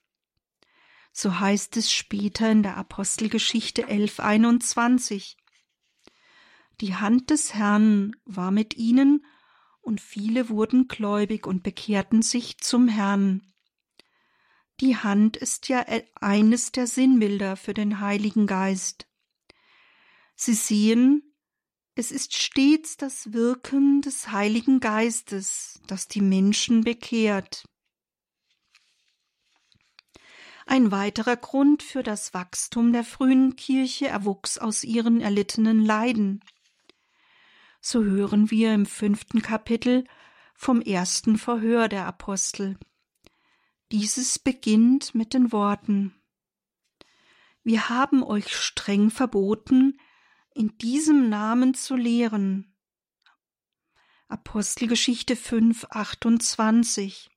so 1.12 1.38
heißt 1.38 1.76
es 1.76 1.92
später 1.92 2.50
in 2.50 2.64
der 2.64 2.76
Apostelgeschichte 2.76 3.86
11.21. 3.86 5.36
Die 6.80 6.96
Hand 6.96 7.30
des 7.30 7.54
Herrn 7.54 8.16
war 8.24 8.50
mit 8.50 8.76
ihnen, 8.76 9.24
und 9.80 10.00
viele 10.00 10.48
wurden 10.48 10.88
gläubig 10.88 11.46
und 11.46 11.62
bekehrten 11.62 12.22
sich 12.22 12.58
zum 12.58 12.88
Herrn. 12.88 13.49
Die 14.80 14.96
Hand 14.96 15.36
ist 15.36 15.68
ja 15.68 15.84
e-, 15.86 16.06
eines 16.14 16.72
der 16.72 16.86
Sinnbilder 16.86 17.56
für 17.56 17.74
den 17.74 18.00
Heiligen 18.00 18.46
Geist. 18.46 19.06
Sie 20.34 20.54
sehen, 20.54 21.34
es 21.94 22.10
ist 22.10 22.34
stets 22.34 22.96
das 22.96 23.34
Wirken 23.34 24.00
des 24.00 24.32
Heiligen 24.32 24.80
Geistes, 24.80 25.82
das 25.86 26.08
die 26.08 26.22
Menschen 26.22 26.82
bekehrt. 26.82 27.68
Ein 30.66 30.90
weiterer 30.90 31.36
Grund 31.36 31.82
für 31.82 32.02
das 32.02 32.32
Wachstum 32.32 32.92
der 32.94 33.04
frühen 33.04 33.56
Kirche 33.56 34.08
erwuchs 34.08 34.56
aus 34.56 34.82
ihren 34.82 35.20
erlittenen 35.20 35.84
Leiden. 35.84 36.42
So 37.82 38.02
hören 38.02 38.50
wir 38.50 38.72
im 38.72 38.86
fünften 38.86 39.42
Kapitel 39.42 40.04
vom 40.54 40.80
ersten 40.80 41.36
Verhör 41.36 41.88
der 41.88 42.06
Apostel. 42.06 42.78
Dieses 43.92 44.38
beginnt 44.38 45.16
mit 45.16 45.34
den 45.34 45.50
Worten 45.50 46.14
Wir 47.64 47.88
haben 47.88 48.22
euch 48.22 48.54
streng 48.54 49.10
verboten, 49.10 49.98
in 50.54 50.78
diesem 50.78 51.28
Namen 51.28 51.74
zu 51.74 51.96
lehren. 51.96 52.76
Apostelgeschichte 54.28 55.34
5, 55.34 55.86
28. 55.90 57.30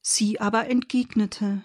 Sie 0.00 0.40
aber 0.40 0.66
entgegnete, 0.66 1.64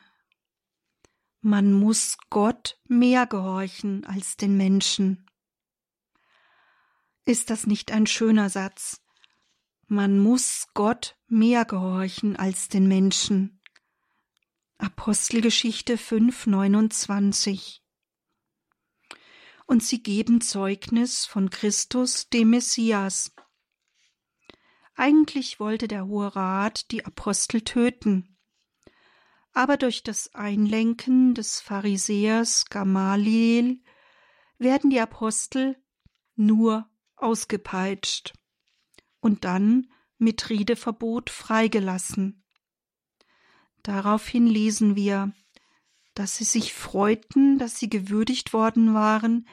man 1.42 1.74
muss 1.74 2.18
Gott 2.30 2.80
mehr 2.88 3.26
gehorchen 3.26 4.06
als 4.06 4.38
den 4.38 4.56
Menschen. 4.56 5.26
Ist 7.26 7.50
das 7.50 7.66
nicht 7.66 7.92
ein 7.92 8.06
schöner 8.06 8.52
Satz? 8.52 9.05
Man 9.88 10.20
muss 10.20 10.68
Gott 10.74 11.16
mehr 11.28 11.66
gehorchen 11.66 12.36
als 12.36 12.70
den 12.70 12.88
Menschen. 12.88 13.62
Apostelgeschichte 14.78 15.98
5, 15.98 16.48
29 16.48 17.86
und 19.66 19.84
sie 19.84 20.02
geben 20.02 20.42
Zeugnis 20.42 21.26
von 21.26 21.50
Christus, 21.50 22.30
dem 22.30 22.52
Messias. 22.52 23.34
Eigentlich 24.96 25.60
wollte 25.60 25.88
der 25.88 26.06
Hohe 26.08 26.36
Rat 26.36 26.92
die 26.92 27.06
Apostel 27.06 27.62
töten, 27.62 28.38
aber 29.54 29.78
durch 29.78 30.04
das 30.04 30.34
Einlenken 30.34 31.34
des 31.34 31.60
Pharisäers 31.60 32.66
Gamaliel 32.66 33.82
werden 34.58 34.90
die 34.90 35.00
Apostel 35.00 35.78
nur 36.36 36.90
ausgepeitscht 37.16 38.34
und 39.26 39.44
dann 39.44 39.88
mit 40.18 40.50
Redeverbot 40.50 41.30
freigelassen. 41.30 42.44
Daraufhin 43.84 44.48
lesen 44.48 44.96
wir 44.96 45.34
dass 46.16 46.38
sie 46.38 46.46
sich 46.46 46.74
freuten, 46.74 47.60
dass 47.60 47.78
sie 47.78 47.90
gewürdigt 47.90 48.54
worden 48.54 48.94
waren, 48.94 49.48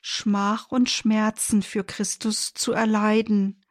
Schmach 0.00 0.70
und 0.70 0.88
Schmerzen 0.88 1.62
für 1.62 1.82
Christus 1.84 2.54
zu 2.54 2.72
erleiden. 2.72 3.64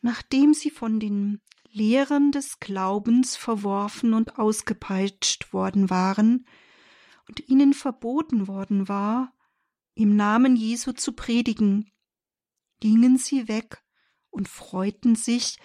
Nachdem 0.00 0.54
sie 0.54 0.70
von 0.70 1.00
den 1.00 1.40
Lehren 1.70 2.30
des 2.30 2.60
Glaubens 2.60 3.36
verworfen 3.36 4.14
und 4.14 4.38
ausgepeitscht 4.38 5.52
worden 5.52 5.90
waren 5.90 6.46
und 7.28 7.48
ihnen 7.48 7.74
verboten 7.74 8.46
worden 8.46 8.88
war, 8.88 9.32
im 9.94 10.14
Namen 10.14 10.54
Jesu 10.54 10.92
zu 10.92 11.12
predigen, 11.12 11.90
gingen 12.78 13.18
sie 13.18 13.48
weg 13.48 13.82
und 14.38 14.48
freuten 14.48 15.16
sich, 15.16 15.58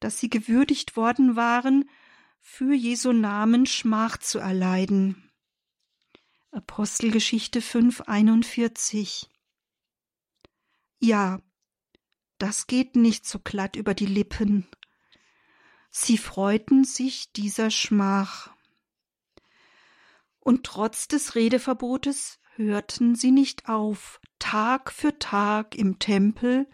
dass 0.00 0.20
sie 0.20 0.30
gewürdigt 0.30 0.96
worden 0.96 1.34
waren, 1.34 1.88
für 2.40 2.74
Jesu 2.74 3.12
Namen 3.12 3.66
Schmach 3.66 4.18
zu 4.18 4.38
erleiden. 4.38 5.30
Apostelgeschichte 6.50 7.60
5,41 7.60 9.26
Ja, 11.00 11.40
das 12.38 12.66
geht 12.66 12.96
nicht 12.96 13.26
so 13.26 13.38
glatt 13.40 13.76
über 13.76 13.94
die 13.94 14.06
Lippen. 14.06 14.68
Sie 15.90 16.18
freuten 16.18 16.84
sich 16.84 17.32
dieser 17.32 17.70
Schmach. 17.70 18.54
Und 20.38 20.64
trotz 20.64 21.08
des 21.08 21.34
Redeverbotes 21.34 22.38
hörten 22.56 23.14
sie 23.14 23.30
nicht 23.30 23.68
auf, 23.68 24.20
Tag 24.38 24.92
für 24.92 25.18
Tag 25.18 25.74
im 25.74 25.98
Tempel 25.98 26.68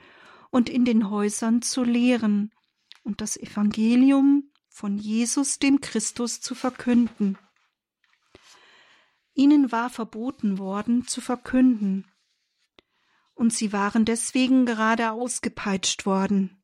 und 0.55 0.71
in 0.71 0.85
den 0.85 1.11
Häusern 1.11 1.62
zu 1.62 1.83
lehren 1.83 2.53
und 3.03 3.21
das 3.21 3.37
Evangelium 3.37 4.53
von 4.69 4.99
Jesus 4.99 5.59
dem 5.59 5.81
Christus 5.81 6.40
zu 6.40 6.55
verkünden. 6.55 7.37
Ihnen 9.33 9.73
war 9.73 9.90
verboten 9.90 10.59
worden 10.59 11.09
zu 11.09 11.21
verkünden, 11.21 12.07
und 13.35 13.53
sie 13.53 13.73
waren 13.73 14.05
deswegen 14.05 14.64
gerade 14.64 15.11
ausgepeitscht 15.11 16.07
worden. 16.07 16.62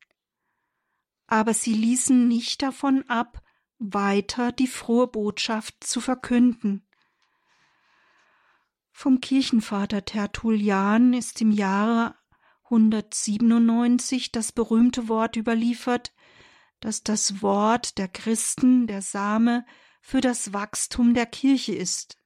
Aber 1.27 1.53
sie 1.53 1.73
ließen 1.73 2.29
nicht 2.29 2.61
davon 2.61 3.03
ab, 3.09 3.43
weiter 3.77 4.53
die 4.53 4.67
frohe 4.67 5.07
Botschaft 5.07 5.83
zu 5.83 5.99
verkünden. 5.99 6.87
Vom 8.93 9.19
Kirchenvater 9.19 10.05
Tertullian 10.05 11.11
ist 11.11 11.41
im 11.41 11.51
Jahre 11.51 12.15
197 12.71 14.31
das 14.31 14.53
berühmte 14.53 15.09
Wort 15.09 15.35
überliefert, 15.35 16.13
dass 16.79 17.03
das 17.03 17.41
Wort 17.41 17.97
der 17.97 18.07
Christen 18.07 18.87
der 18.87 19.01
Same 19.01 19.65
für 20.01 20.21
das 20.21 20.53
Wachstum 20.53 21.13
der 21.13 21.25
Kirche 21.25 21.75
ist. 21.75 22.17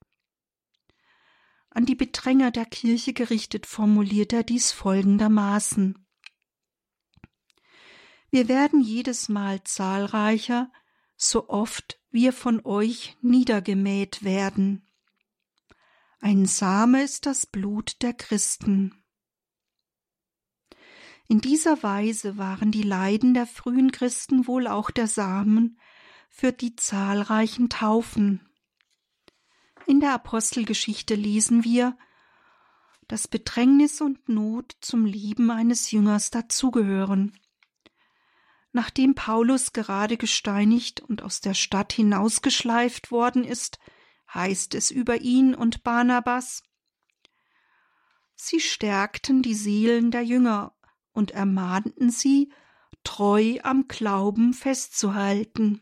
An 1.71 1.85
die 1.85 1.95
Bedränger 1.95 2.51
der 2.51 2.65
Kirche 2.65 3.11
gerichtet 3.11 3.65
formuliert 3.65 4.31
er 4.31 4.43
dies 4.43 4.71
folgendermaßen 4.71 6.07
Wir 8.29 8.47
werden 8.47 8.81
jedes 8.81 9.27
Mal 9.27 9.63
zahlreicher, 9.63 10.71
so 11.17 11.49
oft 11.49 11.99
wir 12.11 12.33
von 12.33 12.65
euch 12.65 13.17
niedergemäht 13.21 14.23
werden. 14.23 14.87
Ein 16.19 16.45
Same 16.45 17.03
ist 17.03 17.25
das 17.25 17.45
Blut 17.45 18.01
der 18.01 18.13
Christen. 18.13 19.04
In 21.27 21.41
dieser 21.41 21.81
Weise 21.81 22.37
waren 22.37 22.71
die 22.71 22.83
Leiden 22.83 23.33
der 23.33 23.47
frühen 23.47 23.91
Christen 23.91 24.47
wohl 24.47 24.67
auch 24.67 24.91
der 24.91 25.07
Samen 25.07 25.79
für 26.29 26.51
die 26.51 26.75
zahlreichen 26.75 27.69
Taufen. 27.69 28.47
In 29.87 29.99
der 29.99 30.13
Apostelgeschichte 30.13 31.15
lesen 31.15 31.63
wir, 31.63 31.97
dass 33.07 33.27
Bedrängnis 33.27 34.01
und 34.01 34.29
Not 34.29 34.75
zum 34.81 35.05
Leben 35.05 35.51
eines 35.51 35.91
Jüngers 35.91 36.31
dazugehören. 36.31 37.37
Nachdem 38.71 39.15
Paulus 39.15 39.73
gerade 39.73 40.17
gesteinigt 40.17 41.01
und 41.01 41.21
aus 41.21 41.39
der 41.39 41.53
Stadt 41.53 41.93
hinausgeschleift 41.93 43.09
worden 43.09 43.43
ist, 43.43 43.79
heißt 44.33 44.75
es 44.75 44.91
über 44.91 45.21
ihn 45.21 45.55
und 45.55 45.83
Barnabas 45.83 46.63
Sie 48.35 48.59
stärkten 48.59 49.41
die 49.41 49.53
Seelen 49.53 50.11
der 50.11 50.23
Jünger 50.23 50.75
und 51.15 51.31
ermahnten 51.31 52.11
sie, 52.11 52.51
treu 53.03 53.57
am 53.63 53.87
Glauben 53.87 54.53
festzuhalten. 54.53 55.81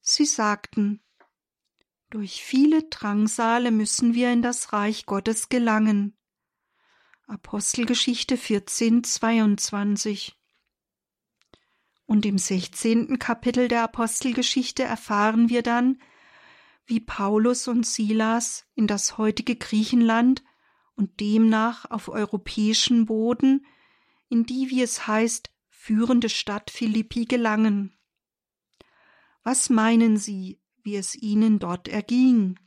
Sie 0.00 0.24
sagten, 0.24 1.02
durch 2.10 2.42
viele 2.42 2.84
Drangsale 2.84 3.70
müssen 3.70 4.14
wir 4.14 4.32
in 4.32 4.40
das 4.40 4.72
Reich 4.72 5.04
Gottes 5.04 5.50
gelangen. 5.50 6.16
Apostelgeschichte 7.26 8.38
14, 8.38 9.04
22. 9.04 10.34
Und 12.06 12.24
im 12.24 12.38
sechzehnten 12.38 13.18
Kapitel 13.18 13.68
der 13.68 13.82
Apostelgeschichte 13.82 14.82
erfahren 14.82 15.50
wir 15.50 15.62
dann, 15.62 16.00
wie 16.86 17.00
Paulus 17.00 17.68
und 17.68 17.84
Silas 17.84 18.64
in 18.74 18.86
das 18.86 19.18
heutige 19.18 19.56
Griechenland 19.56 20.42
und 20.94 21.20
demnach 21.20 21.90
auf 21.90 22.08
europäischen 22.08 23.04
Boden 23.04 23.66
in 24.28 24.44
die, 24.44 24.70
wie 24.70 24.82
es 24.82 25.06
heißt, 25.06 25.50
führende 25.68 26.28
Stadt 26.28 26.70
Philippi 26.70 27.24
gelangen. 27.24 27.98
Was 29.42 29.70
meinen 29.70 30.16
Sie, 30.16 30.60
wie 30.82 30.96
es 30.96 31.14
ihnen 31.14 31.58
dort 31.58 31.88
erging? 31.88 32.58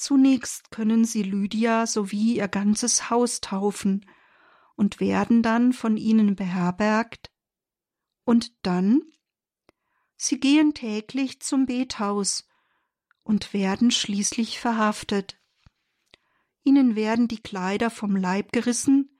Zunächst 0.00 0.70
können 0.70 1.04
sie 1.04 1.22
Lydia 1.22 1.86
sowie 1.86 2.36
ihr 2.36 2.48
ganzes 2.48 3.10
Haus 3.10 3.42
taufen 3.42 4.06
und 4.74 4.98
werden 4.98 5.42
dann 5.42 5.74
von 5.74 5.98
ihnen 5.98 6.36
beherbergt. 6.36 7.30
Und 8.24 8.54
dann? 8.62 9.02
Sie 10.16 10.40
gehen 10.40 10.72
täglich 10.72 11.40
zum 11.42 11.66
Bethaus 11.66 12.48
und 13.24 13.52
werden 13.52 13.90
schließlich 13.90 14.58
verhaftet. 14.58 15.38
Ihnen 16.62 16.96
werden 16.96 17.28
die 17.28 17.42
Kleider 17.42 17.90
vom 17.90 18.16
Leib 18.16 18.52
gerissen, 18.52 19.19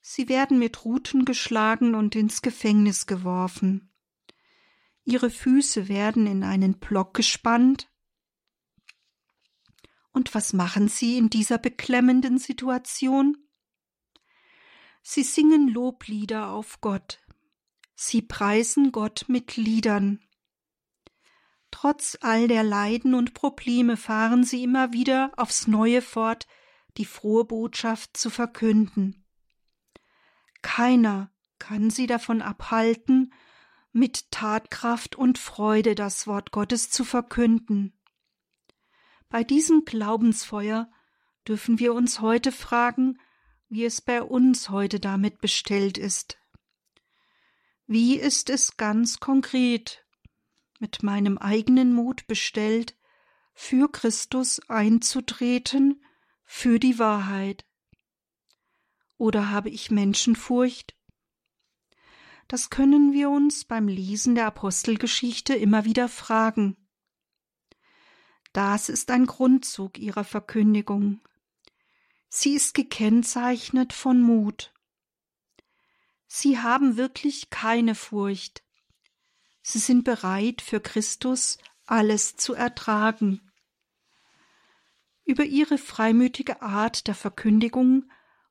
Sie 0.00 0.28
werden 0.28 0.58
mit 0.58 0.84
Ruten 0.84 1.24
geschlagen 1.24 1.94
und 1.94 2.16
ins 2.16 2.42
Gefängnis 2.42 3.06
geworfen. 3.06 3.92
Ihre 5.04 5.30
Füße 5.30 5.88
werden 5.88 6.26
in 6.26 6.42
einen 6.42 6.78
Block 6.78 7.14
gespannt. 7.14 7.90
Und 10.12 10.34
was 10.34 10.52
machen 10.52 10.88
sie 10.88 11.18
in 11.18 11.30
dieser 11.30 11.58
beklemmenden 11.58 12.38
Situation? 12.38 13.36
Sie 15.02 15.22
singen 15.22 15.68
Loblieder 15.68 16.50
auf 16.50 16.80
Gott. 16.80 17.20
Sie 17.94 18.22
preisen 18.22 18.92
Gott 18.92 19.26
mit 19.28 19.56
Liedern. 19.56 20.20
Trotz 21.70 22.18
all 22.20 22.48
der 22.48 22.64
Leiden 22.64 23.14
und 23.14 23.34
Probleme 23.34 23.96
fahren 23.96 24.44
sie 24.44 24.62
immer 24.62 24.92
wieder 24.92 25.32
aufs 25.36 25.66
Neue 25.66 26.02
fort, 26.02 26.46
die 26.96 27.04
frohe 27.04 27.44
Botschaft 27.44 28.16
zu 28.16 28.30
verkünden. 28.30 29.19
Keiner 30.62 31.32
kann 31.58 31.90
sie 31.90 32.06
davon 32.06 32.42
abhalten, 32.42 33.32
mit 33.92 34.30
Tatkraft 34.30 35.16
und 35.16 35.38
Freude 35.38 35.94
das 35.94 36.26
Wort 36.26 36.52
Gottes 36.52 36.90
zu 36.90 37.04
verkünden. 37.04 37.98
Bei 39.28 39.44
diesem 39.44 39.84
Glaubensfeuer 39.84 40.90
dürfen 41.46 41.78
wir 41.78 41.94
uns 41.94 42.20
heute 42.20 42.52
fragen, 42.52 43.18
wie 43.68 43.84
es 43.84 44.00
bei 44.00 44.22
uns 44.22 44.70
heute 44.70 45.00
damit 45.00 45.40
bestellt 45.40 45.98
ist. 45.98 46.38
Wie 47.86 48.16
ist 48.16 48.50
es 48.50 48.76
ganz 48.76 49.20
konkret 49.20 50.04
mit 50.78 51.02
meinem 51.02 51.38
eigenen 51.38 51.92
Mut 51.92 52.26
bestellt, 52.26 52.96
für 53.54 53.90
Christus 53.90 54.60
einzutreten, 54.68 56.04
für 56.44 56.78
die 56.78 56.98
Wahrheit? 56.98 57.64
Oder 59.20 59.50
habe 59.50 59.68
ich 59.68 59.90
Menschenfurcht? 59.90 60.96
Das 62.48 62.70
können 62.70 63.12
wir 63.12 63.28
uns 63.28 63.66
beim 63.66 63.86
Lesen 63.86 64.34
der 64.34 64.46
Apostelgeschichte 64.46 65.54
immer 65.54 65.84
wieder 65.84 66.08
fragen. 66.08 66.88
Das 68.54 68.88
ist 68.88 69.10
ein 69.10 69.26
Grundzug 69.26 69.98
ihrer 69.98 70.24
Verkündigung. 70.24 71.20
Sie 72.30 72.54
ist 72.54 72.72
gekennzeichnet 72.72 73.92
von 73.92 74.22
Mut. 74.22 74.72
Sie 76.26 76.58
haben 76.58 76.96
wirklich 76.96 77.50
keine 77.50 77.94
Furcht. 77.94 78.64
Sie 79.60 79.80
sind 79.80 80.04
bereit, 80.04 80.62
für 80.62 80.80
Christus 80.80 81.58
alles 81.84 82.36
zu 82.36 82.54
ertragen. 82.54 83.52
Über 85.26 85.44
ihre 85.44 85.76
freimütige 85.76 86.62
Art 86.62 87.06
der 87.06 87.14
Verkündigung 87.14 88.10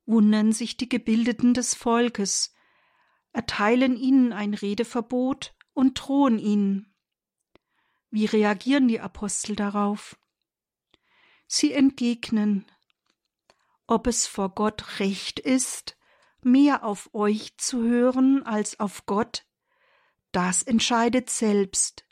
wundern 0.09 0.53
sich 0.53 0.75
die 0.75 0.89
Gebildeten 0.89 1.53
des 1.53 1.75
Volkes, 1.75 2.51
erteilen 3.31 3.95
ihnen 3.95 4.33
ein 4.33 4.55
Redeverbot 4.55 5.53
und 5.73 5.93
drohen 5.93 6.39
ihnen. 6.39 6.95
Wie 8.09 8.25
reagieren 8.25 8.87
die 8.87 8.99
Apostel 8.99 9.55
darauf? 9.55 10.17
Sie 11.45 11.73
entgegnen, 11.73 12.65
ob 13.85 14.07
es 14.07 14.25
vor 14.25 14.49
Gott 14.49 14.99
recht 14.99 15.39
ist, 15.39 15.95
mehr 16.41 16.83
auf 16.83 17.13
euch 17.13 17.57
zu 17.57 17.83
hören 17.83 18.41
als 18.43 18.79
auf 18.79 19.05
Gott, 19.05 19.45
das 20.31 20.63
entscheidet 20.63 21.29
selbst. 21.29 22.03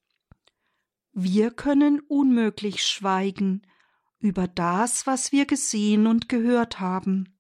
Wir 1.14 1.50
können 1.50 2.00
unmöglich 2.02 2.84
schweigen 2.84 3.66
über 4.20 4.48
das, 4.48 5.08
was 5.08 5.32
wir 5.32 5.48
gesehen 5.48 6.06
und 6.06 6.30
gehört 6.30 6.80
haben. 6.80 7.37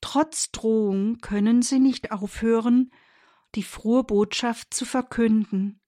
Trotz 0.00 0.52
Drohung 0.52 1.18
können 1.18 1.62
sie 1.62 1.78
nicht 1.78 2.12
aufhören, 2.12 2.90
die 3.54 3.62
frohe 3.62 4.04
Botschaft 4.04 4.74
zu 4.74 4.84
verkünden. 4.84 5.80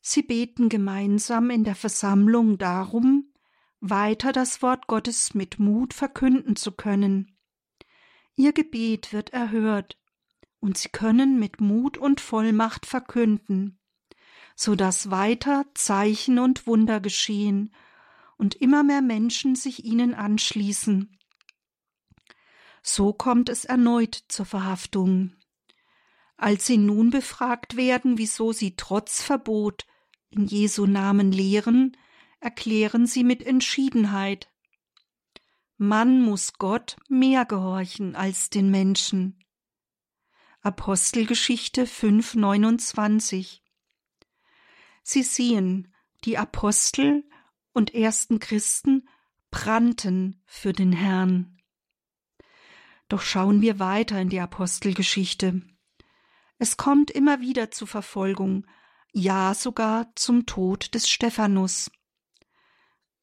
Sie 0.00 0.22
beten 0.22 0.68
gemeinsam 0.68 1.50
in 1.50 1.64
der 1.64 1.74
Versammlung 1.74 2.58
darum, 2.58 3.32
weiter 3.80 4.32
das 4.32 4.62
Wort 4.62 4.86
Gottes 4.86 5.34
mit 5.34 5.58
Mut 5.58 5.94
verkünden 5.94 6.56
zu 6.56 6.72
können. 6.72 7.36
Ihr 8.36 8.52
Gebet 8.52 9.12
wird 9.12 9.30
erhört, 9.30 9.98
und 10.60 10.76
sie 10.76 10.88
können 10.88 11.38
mit 11.38 11.60
Mut 11.60 11.98
und 11.98 12.20
Vollmacht 12.20 12.86
verkünden, 12.86 13.78
so 14.56 14.74
dass 14.74 15.10
weiter 15.10 15.66
Zeichen 15.74 16.38
und 16.38 16.66
Wunder 16.66 17.00
geschehen 17.00 17.72
und 18.36 18.54
immer 18.56 18.82
mehr 18.82 19.02
Menschen 19.02 19.54
sich 19.54 19.84
ihnen 19.84 20.14
anschließen. 20.14 21.17
So 22.82 23.12
kommt 23.12 23.48
es 23.48 23.64
erneut 23.64 24.24
zur 24.28 24.46
Verhaftung. 24.46 25.34
Als 26.36 26.66
sie 26.66 26.78
nun 26.78 27.10
befragt 27.10 27.76
werden, 27.76 28.18
wieso 28.18 28.52
sie 28.52 28.76
trotz 28.76 29.22
Verbot 29.22 29.86
in 30.30 30.46
Jesu 30.46 30.86
Namen 30.86 31.32
lehren, 31.32 31.96
erklären 32.40 33.06
sie 33.06 33.24
mit 33.24 33.42
Entschiedenheit. 33.42 34.48
Man 35.76 36.22
muss 36.22 36.54
Gott 36.54 36.96
mehr 37.08 37.44
gehorchen 37.44 38.14
als 38.14 38.50
den 38.50 38.70
Menschen. 38.70 39.44
Apostelgeschichte 40.60 41.86
5,29 41.86 43.60
Sie 45.02 45.22
sehen, 45.22 45.94
die 46.24 46.36
Apostel 46.36 47.24
und 47.72 47.94
ersten 47.94 48.40
Christen 48.40 49.08
brannten 49.50 50.42
für 50.46 50.72
den 50.72 50.92
Herrn. 50.92 51.57
Doch 53.08 53.22
schauen 53.22 53.62
wir 53.62 53.78
weiter 53.78 54.20
in 54.20 54.28
die 54.28 54.40
Apostelgeschichte. 54.40 55.62
Es 56.58 56.76
kommt 56.76 57.10
immer 57.10 57.40
wieder 57.40 57.70
zu 57.70 57.86
Verfolgung, 57.86 58.66
ja 59.12 59.54
sogar 59.54 60.12
zum 60.14 60.44
Tod 60.44 60.94
des 60.94 61.08
Stephanus. 61.08 61.90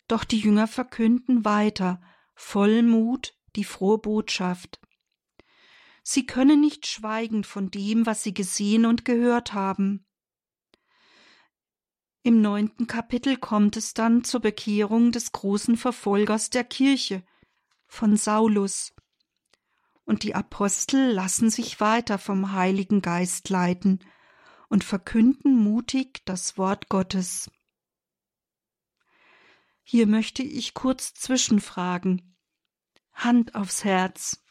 Doch 0.08 0.24
die 0.24 0.39
Jünger 0.39 0.67
verkünden 0.67 1.45
weiter, 1.45 2.02
voll 2.34 2.82
Mut, 2.82 3.36
die 3.56 3.63
frohe 3.63 4.00
Botschaft. 4.00 4.80
Sie 6.04 6.26
können 6.26 6.62
nicht 6.62 6.88
schweigen 6.88 7.43
von 7.43 7.71
dem, 7.71 8.06
was 8.06 8.24
sie 8.24 8.34
gesehen 8.34 8.86
und 8.86 9.06
gehört 9.06 9.54
haben. 9.54 10.06
Im 12.24 12.41
neunten 12.41 12.88
Kapitel 12.88 13.38
kommt 13.38 13.78
es 13.78 13.93
dann 13.93 14.24
zur 14.24 14.39
Bekehrung 14.39 15.12
des 15.12 15.32
großen 15.32 15.78
Verfolgers 15.78 16.50
der 16.50 16.63
Kirche, 16.63 17.24
von 17.88 18.17
Saulus 18.17 18.94
und 20.06 20.24
die 20.24 20.36
Apostel 20.36 21.12
lassen 21.12 21.50
sich 21.50 21.80
weiter 21.80 22.18
vom 22.18 22.52
Heiligen 22.54 23.02
Geist 23.02 23.50
leiten 23.50 24.00
und 24.70 24.84
verkünden 24.84 25.56
mutig 25.56 26.24
das 26.26 26.58
Wort 26.58 26.89
Gottes. 26.89 27.50
Hier 29.84 30.08
möchte 30.08 30.44
ich 30.44 30.74
kurz 30.74 31.13
zwischenfragen. 31.13 32.36
Hand 33.13 33.56
aufs 33.56 33.84
Herz. 33.84 34.44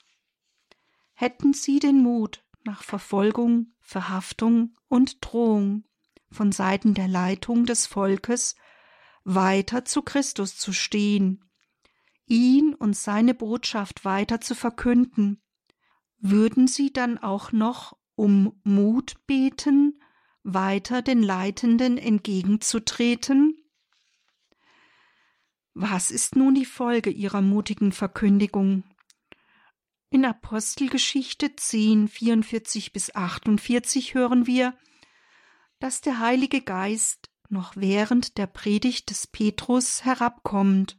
Hätten 1.12 1.52
Sie 1.52 1.78
den 1.78 2.02
Mut, 2.02 2.44
nach 2.64 2.82
Verfolgung, 2.82 3.74
Verhaftung 3.80 4.74
und 4.88 5.18
Drohung 5.24 5.84
von 6.30 6.50
Seiten 6.50 6.94
der 6.94 7.08
Leitung 7.08 7.66
des 7.66 7.86
Volkes 7.86 8.56
weiter 9.24 9.84
zu 9.84 10.02
Christus 10.02 10.56
zu 10.56 10.72
stehen, 10.72 11.44
ihn 12.26 12.74
und 12.74 12.96
seine 12.96 13.34
Botschaft 13.34 14.04
weiter 14.04 14.40
zu 14.40 14.54
verkünden, 14.54 15.42
würden 16.24 16.68
Sie 16.68 16.90
dann 16.90 17.18
auch 17.18 17.52
noch 17.52 17.98
um 18.14 18.58
Mut 18.64 19.26
beten, 19.26 20.00
weiter 20.42 21.02
den 21.02 21.22
Leitenden 21.22 21.98
entgegenzutreten? 21.98 23.58
Was 25.74 26.10
ist 26.10 26.34
nun 26.34 26.54
die 26.54 26.64
Folge 26.64 27.10
Ihrer 27.10 27.42
mutigen 27.42 27.92
Verkündigung? 27.92 28.84
In 30.08 30.24
Apostelgeschichte 30.24 31.56
10, 31.56 32.08
44 32.08 32.94
bis 32.94 33.14
48 33.14 34.14
hören 34.14 34.46
wir, 34.46 34.74
dass 35.78 36.00
der 36.00 36.20
Heilige 36.20 36.62
Geist 36.62 37.28
noch 37.50 37.76
während 37.76 38.38
der 38.38 38.46
Predigt 38.46 39.10
des 39.10 39.26
Petrus 39.26 40.06
herabkommt. 40.06 40.98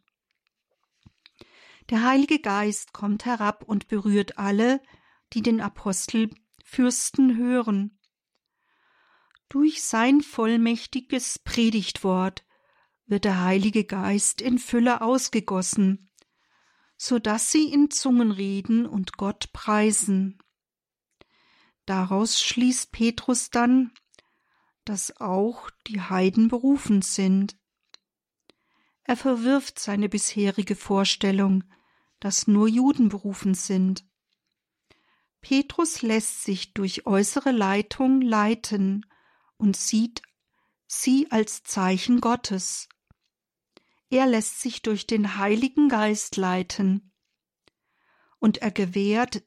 Der 1.90 2.04
Heilige 2.04 2.40
Geist 2.40 2.94
kommt 2.94 3.26
herab 3.26 3.64
und 3.64 3.88
berührt 3.88 4.38
alle, 4.38 4.82
die 5.36 5.41
den 5.41 5.60
Apostelfürsten 5.60 7.38
hören. 7.38 8.00
Durch 9.50 9.84
sein 9.84 10.21
vollmächtiges 10.21 11.39
Predigtwort 11.39 12.45
wird 13.06 13.26
der 13.26 13.43
Heilige 13.43 13.84
Geist 13.84 14.41
in 14.41 14.58
Fülle 14.58 15.02
ausgegossen, 15.02 16.10
so 16.98 17.19
dass 17.19 17.52
sie 17.52 17.71
in 17.71 17.91
Zungen 17.91 18.32
reden 18.32 18.86
und 18.86 19.17
Gott 19.17 19.52
preisen. 19.52 20.39
Daraus 21.86 22.41
schließt 22.41 22.93
Petrus 22.93 23.50
dann, 23.50 23.91
dass 24.86 25.19
auch 25.19 25.69
die 25.88 26.00
Heiden 26.00 26.48
berufen 26.48 27.02
sind. 27.02 27.58
Er 29.04 29.17
verwirft 29.17 29.80
seine 29.80 30.08
bisherige 30.08 30.76
Vorstellung, 30.76 31.65
dass 32.21 32.48
nur 32.48 32.69
Juden 32.69 33.10
berufen 33.10 33.54
sind. 33.54 34.06
Petrus 35.47 36.01
lässt 36.01 36.43
sich 36.43 36.73
durch 36.73 37.05
äußere 37.05 37.51
Leitung 37.51 38.19
leiten 38.19 39.05
und 39.58 39.77
sieht 39.77 40.23
sie 40.88 41.27
als 41.29 41.62
Zeichen 41.62 42.19
Gottes. 42.19 42.89
Er 44.10 44.25
lässt 44.25 44.60
sich 44.60 44.81
durch 44.81 45.05
den 45.05 45.38
Heiligen 45.38 45.88
Geist 45.88 46.36
leiten, 46.38 47.12
und 48.39 48.63
er 48.63 48.71
gewährt 48.71 49.43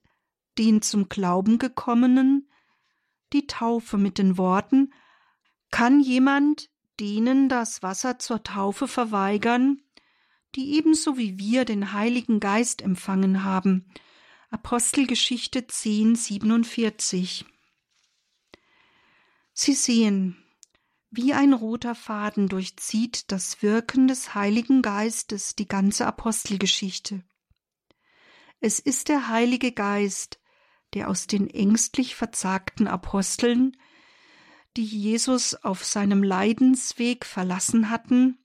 den 0.56 0.82
zum 0.82 1.08
Glauben 1.08 1.58
gekommenen 1.58 2.48
die 3.32 3.48
Taufe 3.48 3.98
mit 3.98 4.18
den 4.18 4.38
Worten 4.38 4.94
Kann 5.72 5.98
jemand 5.98 6.70
denen 7.00 7.48
das 7.48 7.82
Wasser 7.82 8.20
zur 8.20 8.44
Taufe 8.44 8.86
verweigern, 8.86 9.82
die 10.54 10.76
ebenso 10.76 11.18
wie 11.18 11.40
wir 11.40 11.64
den 11.64 11.92
Heiligen 11.92 12.38
Geist 12.38 12.82
empfangen 12.82 13.42
haben. 13.42 13.92
Apostelgeschichte 14.50 15.66
10, 15.66 16.14
47. 16.16 17.44
Sie 19.52 19.74
sehen, 19.74 20.42
wie 21.10 21.34
ein 21.34 21.52
roter 21.52 21.94
Faden 21.94 22.48
durchzieht 22.48 23.30
das 23.30 23.60
Wirken 23.62 24.08
des 24.08 24.34
Heiligen 24.34 24.80
Geistes 24.80 25.54
die 25.54 25.68
ganze 25.68 26.06
Apostelgeschichte. 26.06 27.24
Es 28.58 28.78
ist 28.78 29.10
der 29.10 29.28
Heilige 29.28 29.70
Geist, 29.70 30.40
der 30.94 31.10
aus 31.10 31.26
den 31.26 31.50
ängstlich 31.50 32.14
verzagten 32.14 32.88
Aposteln, 32.88 33.76
die 34.78 34.86
Jesus 34.86 35.56
auf 35.56 35.84
seinem 35.84 36.22
Leidensweg 36.22 37.26
verlassen 37.26 37.90
hatten 37.90 38.38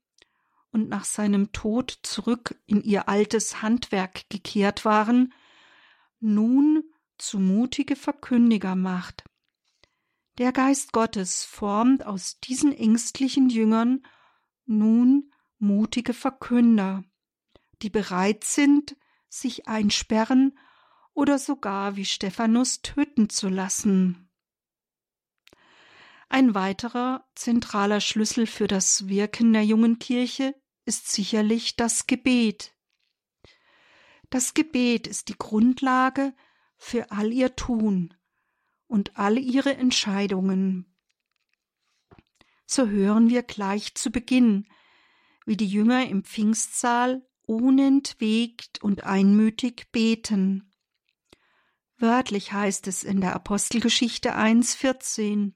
und 0.69 0.89
nach 0.89 1.05
seinem 1.05 1.53
Tod 1.53 1.97
zurück 2.03 2.61
in 2.65 2.83
ihr 2.83 3.07
altes 3.07 3.61
Handwerk 3.61 4.29
gekehrt 4.29 4.83
waren, 4.83 5.33
nun 6.23 6.83
zu 7.17 7.39
mutige 7.39 7.95
Verkündiger 7.95 8.75
macht. 8.75 9.23
Der 10.39 10.51
Geist 10.51 10.93
Gottes 10.93 11.43
formt 11.43 12.05
aus 12.05 12.39
diesen 12.39 12.71
ängstlichen 12.73 13.49
Jüngern 13.49 14.03
nun 14.65 15.31
mutige 15.59 16.13
Verkünder, 16.13 17.03
die 17.81 17.89
bereit 17.89 18.43
sind, 18.43 18.95
sich 19.29 19.67
einsperren 19.67 20.57
oder 21.13 21.38
sogar 21.38 21.95
wie 21.95 22.05
Stephanus 22.05 22.81
töten 22.81 23.29
zu 23.29 23.49
lassen. 23.49 24.29
Ein 26.29 26.55
weiterer 26.55 27.27
zentraler 27.36 28.01
Schlüssel 28.01 28.47
für 28.47 28.67
das 28.67 29.07
Wirken 29.07 29.53
der 29.53 29.63
jungen 29.63 29.99
Kirche 29.99 30.55
ist 30.86 31.12
sicherlich 31.12 31.75
das 31.75 32.07
Gebet. 32.07 32.72
Das 34.34 34.56
Gebet 34.56 35.06
ist 35.06 35.30
die 35.30 35.38
Grundlage 35.38 36.34
für 36.76 37.12
all 37.12 37.32
ihr 37.32 37.56
Tun 37.56 38.15
und 38.88 39.15
all 39.15 39.38
ihre 39.38 39.76
Entscheidungen. 39.76 40.91
So 42.65 42.88
hören 42.88 43.30
wir 43.30 43.43
gleich 43.43 43.93
zu 43.93 44.10
Beginn, 44.10 44.67
wie 45.46 45.56
die 45.56 45.67
Jünger 45.67 46.08
im 46.08 46.24
Pfingstsaal 46.24 47.24
unentwegt 47.43 48.82
und 48.82 49.04
einmütig 49.04 49.91
beten. 49.91 50.74
Wörtlich 51.98 52.54
heißt 52.54 52.88
es 52.88 53.04
in 53.04 53.22
der 53.22 53.36
Apostelgeschichte 53.36 54.36
1,14. 54.36 55.54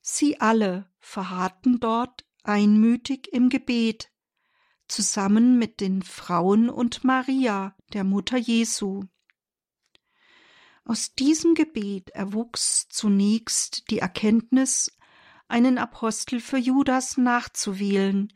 Sie 0.00 0.40
alle 0.40 0.88
verharrten 1.00 1.80
dort 1.80 2.24
einmütig 2.44 3.26
im 3.32 3.48
Gebet, 3.48 4.13
zusammen 4.88 5.58
mit 5.58 5.80
den 5.80 6.02
Frauen 6.02 6.68
und 6.68 7.04
Maria, 7.04 7.76
der 7.92 8.04
Mutter 8.04 8.36
Jesu. 8.36 9.04
Aus 10.84 11.14
diesem 11.14 11.54
Gebet 11.54 12.10
erwuchs 12.10 12.88
zunächst 12.88 13.90
die 13.90 13.98
Erkenntnis, 13.98 14.96
einen 15.48 15.78
Apostel 15.78 16.40
für 16.40 16.58
Judas 16.58 17.16
nachzuwählen, 17.16 18.32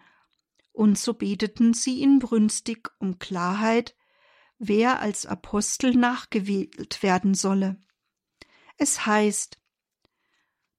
und 0.73 0.99
so 0.99 1.15
beteten 1.15 1.75
sie 1.75 2.03
inbrünstig 2.03 2.89
um 2.99 3.19
Klarheit 3.19 3.97
wer 4.59 5.01
als 5.01 5.25
Apostel 5.25 5.95
nachgewählt 5.95 7.03
werden 7.03 7.35
solle. 7.35 7.81
Es 8.77 9.07
heißt, 9.07 9.59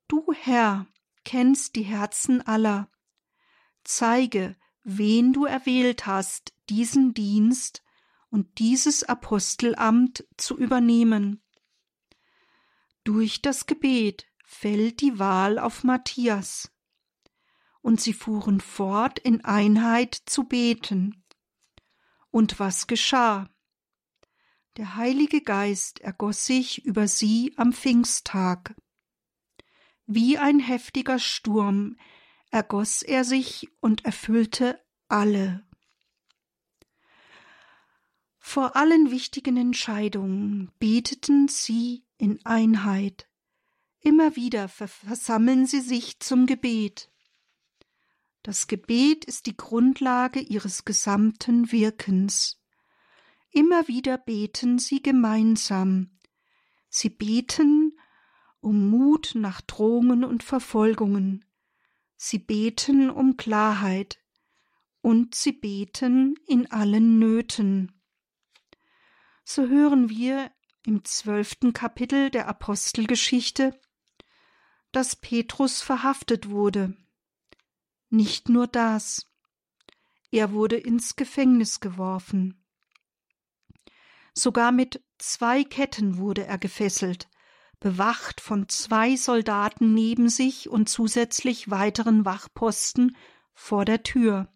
Du 0.08 0.34
Herr 0.34 0.88
kennst 1.24 1.76
die 1.76 1.84
Herzen 1.84 2.42
aller, 2.42 2.90
zeige, 3.84 4.56
wen 4.98 5.34
du 5.34 5.46
erwählt 5.46 6.08
hast, 6.08 6.54
diesen 6.70 7.14
Dienst 7.14 7.84
und 8.30 8.60
dieses 8.60 9.04
Apostelamt 9.04 10.26
zu 10.38 10.58
übernehmen. 10.58 11.44
Durch 13.04 13.42
das 13.42 13.66
Gebet 13.66 14.28
fällt 14.44 15.02
die 15.02 15.20
Wahl 15.20 15.60
auf 15.60 15.84
Matthias, 15.84 16.72
und 17.82 18.02
sie 18.02 18.14
fuhren 18.14 18.60
fort 18.60 19.20
in 19.20 19.46
Einheit 19.46 20.16
zu 20.26 20.44
beten. 20.44 21.24
Und 22.32 22.60
was 22.60 22.88
geschah? 22.88 23.50
Der 24.78 24.96
Heilige 24.96 25.42
Geist 25.42 26.00
ergoss 26.00 26.46
sich 26.46 26.86
über 26.86 27.08
sie 27.08 27.54
am 27.58 27.74
Pfingsttag. 27.74 28.76
Wie 30.06 30.38
ein 30.38 30.60
heftiger 30.60 31.20
Sturm 31.20 31.96
ergoss 32.52 33.02
er 33.02 33.24
sich 33.24 33.70
und 33.80 34.06
erfüllte 34.06 34.80
alle. 35.08 35.64
Vor 38.38 38.76
allen 38.76 39.12
wichtigen 39.12 39.58
Entscheidungen 39.58 40.72
beteten 40.80 41.48
sie 41.48 42.06
in 42.18 42.44
Einheit. 42.46 43.28
Immer 44.00 44.36
wieder 44.36 44.68
versammeln 44.70 45.68
sie 45.68 45.82
sich 45.82 46.20
zum 46.20 46.46
Gebet. 46.46 47.12
Das 48.42 48.68
Gebet 48.68 49.26
ist 49.26 49.46
die 49.46 49.58
Grundlage 49.58 50.40
ihres 50.40 50.86
gesamten 50.86 51.72
Wirkens. 51.72 52.60
Immer 53.52 53.88
wieder 53.88 54.18
beten 54.18 54.80
sie 54.80 55.04
gemeinsam. 55.04 56.18
Sie 56.90 57.10
beten 57.10 58.00
um 58.62 58.90
Mut 58.90 59.34
nach 59.36 59.62
Drohungen 59.62 60.24
und 60.24 60.44
Verfolgungen. 60.44 61.46
Sie 62.22 62.38
beten 62.38 63.10
um 63.10 63.38
Klarheit 63.38 64.20
und 65.00 65.36
sie 65.36 65.54
beten 65.54 66.36
in 66.48 66.70
allen 66.70 67.18
Nöten. 67.18 67.94
So 69.46 69.70
hören 69.70 70.10
wir 70.10 70.52
im 70.86 71.06
zwölften 71.06 71.72
Kapitel 71.72 72.30
der 72.30 72.50
Apostelgeschichte, 72.50 73.80
dass 74.92 75.16
Petrus 75.16 75.82
verhaftet 75.82 76.50
wurde. 76.50 76.94
Nicht 78.10 78.50
nur 78.50 78.68
das, 78.68 79.26
er 80.30 80.52
wurde 80.52 80.76
ins 80.76 81.16
Gefängnis 81.16 81.80
geworfen. 81.80 82.62
Sogar 84.34 84.74
mit 84.74 85.02
zwei 85.20 85.64
Ketten 85.64 86.18
wurde 86.18 86.46
er 86.46 86.58
gefesselt, 86.58 87.30
bewacht 87.80 88.42
von 88.42 88.68
zwei 88.68 89.16
Soldaten 89.16 89.94
neben 89.94 90.30
sich 90.30 90.70
und 90.70 90.90
zusätzlich 90.90 91.70
weiteren 91.70 92.26
Wachposten 92.26 93.16
vor 93.54 93.86
der 93.86 94.04
Tür. 94.04 94.52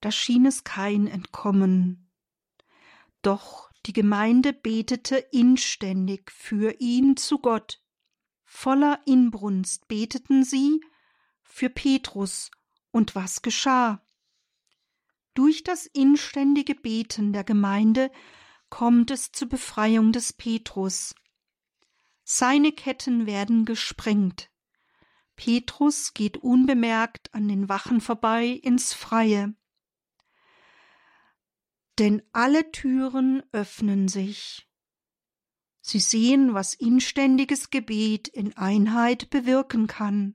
Da 0.00 0.12
schien 0.12 0.46
es 0.46 0.64
kein 0.64 1.06
Entkommen. 1.06 2.10
Doch 3.22 3.70
die 3.86 3.92
Gemeinde 3.92 4.52
betete 4.52 5.16
inständig 5.16 6.30
für 6.30 6.78
ihn 6.78 7.16
zu 7.16 7.38
Gott. 7.38 7.82
Voller 8.44 9.00
Inbrunst 9.06 9.88
beteten 9.88 10.44
sie 10.44 10.80
für 11.42 11.70
Petrus, 11.70 12.50
und 12.90 13.14
was 13.14 13.42
geschah? 13.42 14.02
Durch 15.34 15.62
das 15.62 15.86
inständige 15.86 16.74
Beten 16.74 17.32
der 17.32 17.44
Gemeinde 17.44 18.10
kommt 18.70 19.10
es 19.10 19.32
zur 19.32 19.48
Befreiung 19.48 20.12
des 20.12 20.32
Petrus. 20.32 21.14
Seine 22.30 22.72
Ketten 22.72 23.24
werden 23.24 23.64
gesprengt. 23.64 24.50
Petrus 25.34 26.12
geht 26.12 26.36
unbemerkt 26.36 27.32
an 27.32 27.48
den 27.48 27.70
Wachen 27.70 28.02
vorbei 28.02 28.48
ins 28.48 28.92
Freie. 28.92 29.54
Denn 31.98 32.20
alle 32.32 32.70
Türen 32.70 33.42
öffnen 33.52 34.08
sich. 34.08 34.68
Sie 35.80 36.00
sehen, 36.00 36.52
was 36.52 36.74
inständiges 36.74 37.70
Gebet 37.70 38.28
in 38.28 38.54
Einheit 38.58 39.30
bewirken 39.30 39.86
kann. 39.86 40.34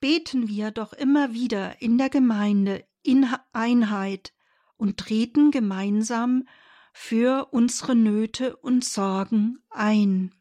Beten 0.00 0.48
wir 0.48 0.70
doch 0.70 0.94
immer 0.94 1.34
wieder 1.34 1.82
in 1.82 1.98
der 1.98 2.08
Gemeinde 2.08 2.88
in 3.02 3.28
Einheit 3.52 4.32
und 4.78 4.96
treten 4.96 5.50
gemeinsam 5.50 6.48
für 6.94 7.48
unsere 7.52 7.94
Nöte 7.94 8.56
und 8.56 8.86
Sorgen 8.86 9.62
ein. 9.68 10.32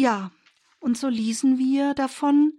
Ja, 0.00 0.32
und 0.78 0.96
so 0.96 1.08
lesen 1.08 1.58
wir 1.58 1.92
davon, 1.92 2.58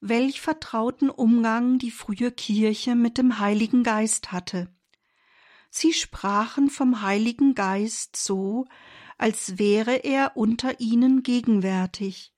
welch 0.00 0.42
vertrauten 0.42 1.08
Umgang 1.08 1.78
die 1.78 1.90
frühe 1.90 2.30
Kirche 2.30 2.94
mit 2.94 3.16
dem 3.16 3.38
Heiligen 3.38 3.82
Geist 3.82 4.30
hatte. 4.30 4.68
Sie 5.70 5.94
sprachen 5.94 6.68
vom 6.68 7.00
Heiligen 7.00 7.54
Geist 7.54 8.16
so, 8.16 8.66
als 9.16 9.58
wäre 9.58 10.04
er 10.04 10.36
unter 10.36 10.78
ihnen 10.78 11.22
gegenwärtig, 11.22 12.34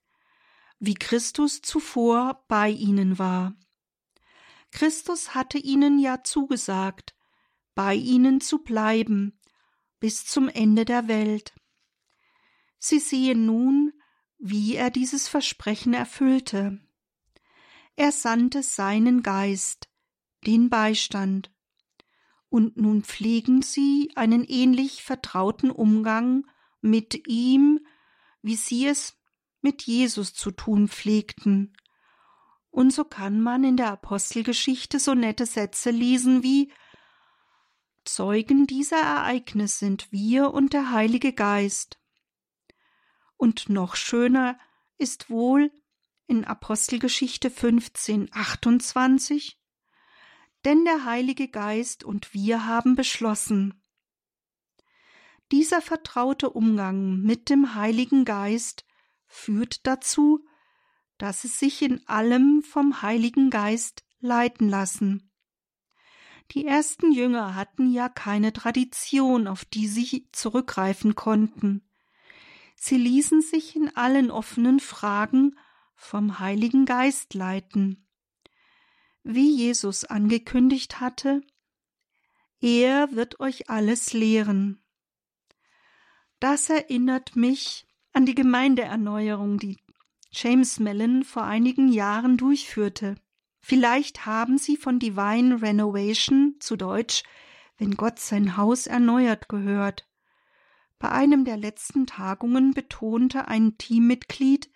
wie 0.79 0.95
Christus 0.95 1.61
zuvor 1.61 2.45
bei 2.47 2.71
ihnen 2.71 3.19
war. 3.19 3.57
Christus 4.71 5.35
hatte 5.35 5.59
ihnen 5.59 5.99
ja 5.99 6.23
zugesagt, 6.23 7.17
bei 7.75 7.97
ihnen 7.97 8.41
zu 8.41 8.59
bleiben 8.63 9.41
bis 9.99 10.27
zum 10.27 10.49
Ende 10.49 10.85
der 10.85 11.09
Welt. 11.09 11.55
Sie 12.79 13.01
sehen 13.01 13.45
nun, 13.45 13.95
wie 14.39 14.77
er 14.77 14.91
dieses 14.91 15.29
Versprechen 15.29 15.95
erfüllte. 15.95 16.79
Er 17.97 18.13
sandte 18.13 18.63
seinen 18.63 19.23
Geist, 19.23 19.89
den 20.47 20.71
Beistand, 20.71 21.53
und 22.49 22.77
nun 22.77 23.03
pflegen 23.03 23.63
sie 23.63 24.11
einen 24.15 24.45
ähnlich 24.45 25.03
vertrauten 25.03 25.71
Umgang 25.71 26.47
mit 26.81 27.29
ihm, 27.29 27.81
wie 28.41 28.57
sie 28.57 28.87
es 28.87 29.19
mit 29.61 29.83
Jesus 29.83 30.33
zu 30.33 30.51
tun 30.51 30.89
pflegten. 30.89 31.77
Und 32.71 32.93
so 32.93 33.05
kann 33.05 33.41
man 33.41 33.65
in 33.65 33.77
der 33.77 33.91
Apostelgeschichte 33.91 34.99
so 34.99 35.15
nette 35.15 35.47
Sätze 35.47 35.91
lesen 35.91 36.43
wie 36.43 36.73
Zeugen 38.05 38.67
dieser 38.67 39.01
Ereignis 39.01 39.79
sind 39.79 40.11
wir 40.11 40.55
und 40.55 40.73
der 40.73 40.93
Heilige 40.93 41.35
Geist. 41.35 41.99
Und 43.39 43.71
noch 43.71 43.97
schöner 43.97 44.59
ist 44.99 45.31
wohl 45.31 45.73
in 46.27 46.45
Apostelgeschichte 46.45 47.51
15, 47.51 48.29
28, 48.33 49.59
denn 50.65 50.85
der 50.85 51.05
Heilige 51.07 51.49
Geist 51.49 52.05
und 52.05 52.35
wir 52.35 52.67
haben 52.67 52.97
beschlossen. 52.97 53.83
Dieser 55.53 55.81
vertraute 55.81 56.51
Umgang 56.51 57.23
mit 57.23 57.49
dem 57.49 57.75
Heiligen 57.75 58.27
Geist 58.27 58.85
führt 59.27 59.87
dazu, 59.87 60.45
dass 61.17 61.45
es 61.45 61.59
sich 61.59 61.81
in 61.81 62.07
allem 62.09 62.63
vom 62.63 63.03
Heiligen 63.03 63.51
Geist 63.51 64.05
leiten 64.21 64.69
lassen. 64.69 65.33
Die 66.51 66.67
ersten 66.67 67.13
Jünger 67.13 67.55
hatten 67.55 67.91
ja 67.93 68.09
keine 68.09 68.53
Tradition, 68.53 69.47
auf 69.47 69.65
die 69.65 69.87
sie 69.87 70.29
zurückgreifen 70.33 71.15
konnten. 71.15 71.88
Sie 72.81 72.97
ließen 72.97 73.43
sich 73.43 73.75
in 73.75 73.95
allen 73.97 74.31
offenen 74.31 74.79
Fragen 74.79 75.59
vom 75.97 76.39
Heiligen 76.39 76.87
Geist 76.87 77.35
leiten. 77.35 78.07
Wie 79.25 79.51
Jesus 79.51 80.05
angekündigt 80.05 81.01
hatte, 81.01 81.43
er 82.61 83.13
wird 83.17 83.41
euch 83.41 83.69
alles 83.69 84.13
lehren. 84.13 84.81
Das 86.39 86.71
erinnert 86.71 87.35
mich 87.35 87.85
an 88.13 88.27
die 88.27 88.37
Gemeindeerneuerung, 88.37 89.59
die 89.59 89.79
James 90.31 90.79
Mellon 90.79 91.25
vor 91.25 91.43
einigen 91.43 91.89
Jahren 91.89 92.37
durchführte. 92.37 93.17
Vielleicht 93.61 94.25
haben 94.25 94.57
Sie 94.57 94.77
von 94.77 95.01
Divine 95.01 95.63
Renovation 95.63 96.55
zu 96.61 96.77
Deutsch, 96.77 97.25
wenn 97.77 97.97
Gott 97.97 98.21
sein 98.21 98.57
Haus 98.57 98.87
erneuert 98.87 99.49
gehört. 99.49 100.08
Bei 100.99 101.11
einem 101.11 101.45
der 101.45 101.57
letzten 101.57 102.07
Tagungen 102.07 102.73
betonte 102.73 103.47
ein 103.49 103.79
Teammitglied, 103.79 104.71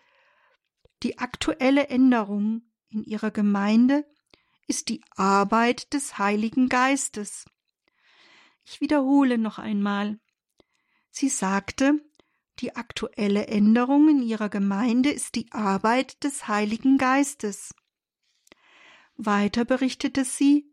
die 1.03 1.19
aktuelle 1.19 1.89
Änderung 1.89 2.63
in 2.89 3.03
ihrer 3.03 3.31
Gemeinde 3.33 4.07
ist 4.69 4.89
die 4.89 5.03
Arbeit 5.17 5.93
des 5.93 6.19
Heiligen 6.19 6.69
Geistes. 6.69 7.45
Ich 8.65 8.81
wiederhole 8.81 9.39
noch 9.39 9.59
einmal. 9.59 10.21
Sie 11.11 11.29
sagte, 11.29 12.01
die 12.61 12.77
aktuelle 12.77 13.49
Änderung 13.49 14.09
in 14.09 14.23
ihrer 14.23 14.49
Gemeinde 14.49 15.11
ist 15.11 15.35
die 15.35 15.51
Arbeit 15.51 16.23
des 16.23 16.47
Heiligen 16.47 16.99
Geistes. 16.99 17.75
Weiter 19.17 19.65
berichtete 19.65 20.25
sie, 20.25 20.73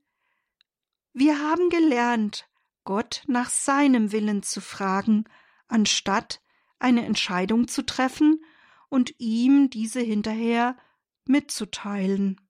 wir 1.13 1.39
haben 1.39 1.69
gelernt, 1.69 2.48
Gott 2.89 3.21
nach 3.27 3.51
seinem 3.51 4.11
Willen 4.11 4.41
zu 4.41 4.61
fragen, 4.61 5.25
anstatt 5.67 6.41
eine 6.79 7.05
Entscheidung 7.05 7.67
zu 7.67 7.85
treffen 7.85 8.43
und 8.89 9.13
ihm 9.19 9.69
diese 9.69 9.99
hinterher 9.99 10.75
mitzuteilen. 11.23 12.41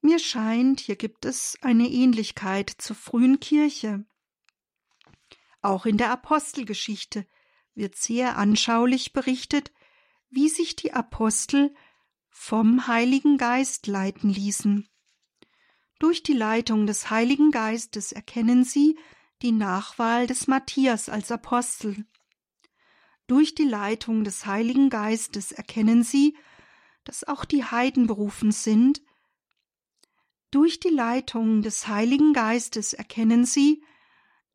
Mir 0.00 0.18
scheint, 0.18 0.80
hier 0.80 0.96
gibt 0.96 1.26
es 1.26 1.58
eine 1.62 1.88
Ähnlichkeit 1.88 2.70
zur 2.70 2.96
frühen 2.96 3.38
Kirche. 3.38 4.04
Auch 5.62 5.86
in 5.86 5.96
der 5.96 6.10
Apostelgeschichte 6.10 7.28
wird 7.74 7.94
sehr 7.94 8.36
anschaulich 8.36 9.12
berichtet, 9.12 9.70
wie 10.28 10.48
sich 10.48 10.74
die 10.74 10.92
Apostel 10.92 11.72
vom 12.30 12.88
Heiligen 12.88 13.38
Geist 13.38 13.86
leiten 13.86 14.28
ließen. 14.28 14.88
Durch 16.00 16.22
die 16.22 16.32
Leitung 16.32 16.86
des 16.86 17.10
Heiligen 17.10 17.50
Geistes 17.50 18.10
erkennen 18.10 18.64
sie 18.64 18.98
die 19.42 19.52
Nachwahl 19.52 20.26
des 20.26 20.46
Matthias 20.46 21.10
als 21.10 21.30
Apostel. 21.30 22.06
Durch 23.26 23.54
die 23.54 23.64
Leitung 23.64 24.24
des 24.24 24.46
Heiligen 24.46 24.88
Geistes 24.88 25.52
erkennen 25.52 26.02
sie, 26.02 26.38
dass 27.04 27.24
auch 27.24 27.44
die 27.44 27.64
Heiden 27.64 28.06
berufen 28.06 28.50
sind. 28.50 29.02
Durch 30.50 30.80
die 30.80 30.88
Leitung 30.88 31.60
des 31.60 31.86
Heiligen 31.86 32.32
Geistes 32.32 32.94
erkennen 32.94 33.44
sie, 33.44 33.84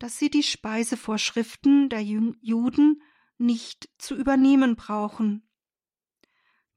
dass 0.00 0.18
sie 0.18 0.30
die 0.30 0.42
Speisevorschriften 0.42 1.88
der 1.88 2.02
Juden 2.02 3.02
nicht 3.38 3.88
zu 3.98 4.16
übernehmen 4.16 4.74
brauchen. 4.74 5.48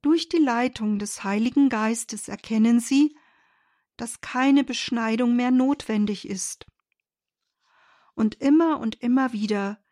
Durch 0.03 0.29
die 0.29 0.37
Leitung 0.37 0.99
des 0.99 1.23
Heiligen 1.23 1.69
Geistes 1.69 2.27
erkennen 2.27 2.79
sie, 2.79 3.15
dass 3.99 4.21
keine 4.21 4.63
Beschneidung 4.63 5.35
mehr 5.35 5.51
notwendig 5.51 6.27
ist. 6.27 6.65
Und 8.15 8.35
immer 8.35 8.79
und 8.79 9.01
immer 9.01 9.33
wieder 9.33 9.83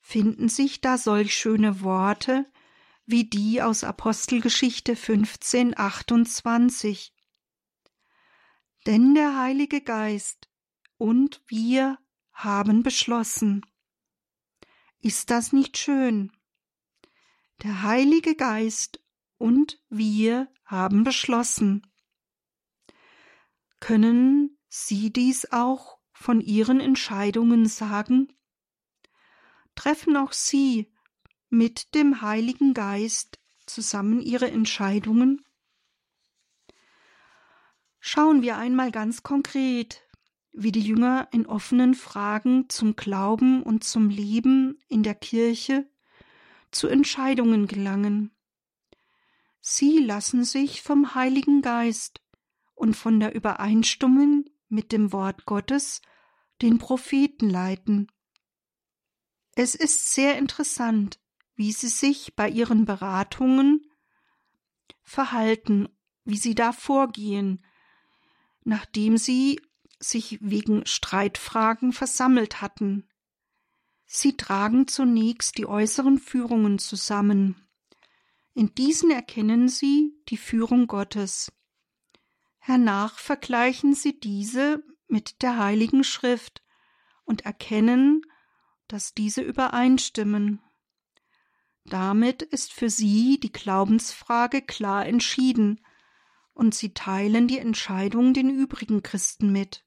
finden 0.00 0.48
sich 0.48 0.80
da 0.80 0.98
solch 0.98 1.34
schöne 1.34 1.80
Worte 1.80 2.46
wie 3.06 3.24
die 3.24 3.60
aus 3.62 3.84
Apostelgeschichte 3.84 4.96
15, 4.96 5.78
28. 5.78 7.14
Denn 8.86 9.14
der 9.14 9.38
Heilige 9.38 9.80
Geist 9.80 10.50
und 10.96 11.42
wir 11.46 11.98
haben 12.32 12.82
beschlossen. 12.82 13.64
Ist 15.00 15.30
das 15.30 15.52
nicht 15.52 15.76
schön? 15.76 16.32
Der 17.62 17.82
Heilige 17.82 18.34
Geist 18.34 19.00
und 19.38 19.82
wir 19.88 20.48
haben 20.64 21.04
beschlossen. 21.04 21.86
Können 23.86 24.56
Sie 24.70 25.12
dies 25.12 25.52
auch 25.52 25.98
von 26.10 26.40
Ihren 26.40 26.80
Entscheidungen 26.80 27.66
sagen? 27.66 28.32
Treffen 29.74 30.16
auch 30.16 30.32
Sie 30.32 30.90
mit 31.50 31.94
dem 31.94 32.22
Heiligen 32.22 32.72
Geist 32.72 33.38
zusammen 33.66 34.22
Ihre 34.22 34.50
Entscheidungen? 34.50 35.44
Schauen 38.00 38.40
wir 38.40 38.56
einmal 38.56 38.90
ganz 38.90 39.22
konkret 39.22 40.00
wie 40.50 40.72
die 40.72 40.80
Jünger 40.80 41.28
in 41.30 41.44
offenen 41.44 41.92
Fragen 41.92 42.70
zum 42.70 42.96
Glauben 42.96 43.62
und 43.62 43.84
zum 43.84 44.08
Leben 44.08 44.78
in 44.88 45.02
der 45.02 45.14
Kirche 45.14 45.86
zu 46.70 46.88
Entscheidungen 46.88 47.66
gelangen. 47.66 48.34
Sie 49.60 49.98
lassen 49.98 50.42
sich 50.42 50.80
vom 50.80 51.14
Heiligen 51.14 51.60
Geist 51.60 52.23
und 52.84 52.94
von 52.94 53.18
der 53.18 53.34
Übereinstimmung 53.34 54.44
mit 54.68 54.92
dem 54.92 55.10
Wort 55.10 55.46
Gottes, 55.46 56.02
den 56.60 56.76
Propheten 56.76 57.48
leiten. 57.48 58.12
Es 59.54 59.74
ist 59.74 60.12
sehr 60.12 60.36
interessant, 60.36 61.18
wie 61.54 61.72
sie 61.72 61.88
sich 61.88 62.36
bei 62.36 62.46
ihren 62.46 62.84
Beratungen 62.84 63.90
verhalten, 65.00 65.88
wie 66.26 66.36
sie 66.36 66.54
da 66.54 66.72
vorgehen, 66.72 67.64
nachdem 68.64 69.16
sie 69.16 69.62
sich 69.98 70.36
wegen 70.42 70.84
Streitfragen 70.84 71.94
versammelt 71.94 72.60
hatten. 72.60 73.08
Sie 74.04 74.36
tragen 74.36 74.88
zunächst 74.88 75.56
die 75.56 75.64
äußeren 75.64 76.18
Führungen 76.18 76.78
zusammen. 76.78 77.66
In 78.52 78.74
diesen 78.74 79.10
erkennen 79.10 79.70
sie 79.70 80.12
die 80.28 80.36
Führung 80.36 80.86
Gottes. 80.86 81.50
Hernach 82.66 83.18
vergleichen 83.18 83.92
sie 83.92 84.18
diese 84.18 84.82
mit 85.06 85.42
der 85.42 85.58
Heiligen 85.58 86.02
Schrift 86.02 86.62
und 87.24 87.44
erkennen, 87.44 88.22
dass 88.88 89.12
diese 89.12 89.42
übereinstimmen. 89.42 90.62
Damit 91.84 92.40
ist 92.40 92.72
für 92.72 92.88
sie 92.88 93.38
die 93.38 93.52
Glaubensfrage 93.52 94.62
klar 94.62 95.04
entschieden, 95.04 95.84
und 96.54 96.74
sie 96.74 96.94
teilen 96.94 97.48
die 97.48 97.58
Entscheidung 97.58 98.32
den 98.32 98.48
übrigen 98.48 99.02
Christen 99.02 99.52
mit. 99.52 99.84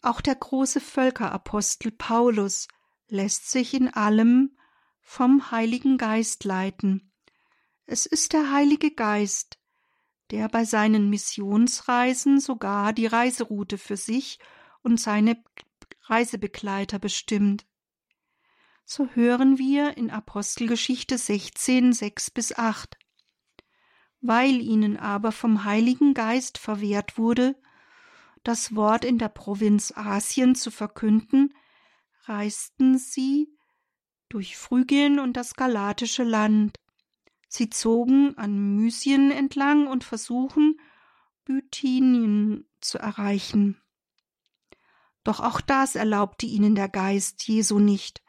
Auch 0.00 0.22
der 0.22 0.36
große 0.36 0.80
Völkerapostel 0.80 1.92
Paulus 1.92 2.66
lässt 3.08 3.50
sich 3.50 3.74
in 3.74 3.92
allem 3.92 4.56
vom 5.02 5.50
Heiligen 5.50 5.98
Geist 5.98 6.44
leiten. 6.44 7.12
Es 7.84 8.06
ist 8.06 8.32
der 8.32 8.50
Heilige 8.50 8.90
Geist, 8.90 9.57
der 10.30 10.48
bei 10.48 10.64
seinen 10.64 11.10
Missionsreisen 11.10 12.40
sogar 12.40 12.92
die 12.92 13.06
Reiseroute 13.06 13.78
für 13.78 13.96
sich 13.96 14.38
und 14.82 15.00
seine 15.00 15.42
Reisebegleiter 16.04 16.98
bestimmt. 16.98 17.66
So 18.84 19.08
hören 19.14 19.58
wir 19.58 19.96
in 19.96 20.10
Apostelgeschichte 20.10 21.18
16, 21.18 21.92
6 21.92 22.30
bis 22.30 22.56
8. 22.56 22.96
Weil 24.20 24.60
ihnen 24.60 24.96
aber 24.96 25.30
vom 25.30 25.64
Heiligen 25.64 26.14
Geist 26.14 26.58
verwehrt 26.58 27.18
wurde, 27.18 27.54
das 28.44 28.74
Wort 28.74 29.04
in 29.04 29.18
der 29.18 29.28
Provinz 29.28 29.92
Asien 29.94 30.54
zu 30.54 30.70
verkünden, 30.70 31.54
reisten 32.24 32.98
sie 32.98 33.54
durch 34.28 34.56
Phrygien 34.56 35.18
und 35.18 35.34
das 35.36 35.54
galatische 35.54 36.24
Land. 36.24 36.78
Sie 37.48 37.70
zogen 37.70 38.36
an 38.36 38.76
Mysien 38.76 39.30
entlang 39.30 39.86
und 39.86 40.04
versuchen, 40.04 40.78
Bithynien 41.44 42.68
zu 42.80 42.98
erreichen. 42.98 43.80
Doch 45.24 45.40
auch 45.40 45.60
das 45.60 45.96
erlaubte 45.96 46.46
ihnen 46.46 46.74
der 46.74 46.88
Geist 46.88 47.46
Jesu 47.48 47.78
nicht. 47.78 48.22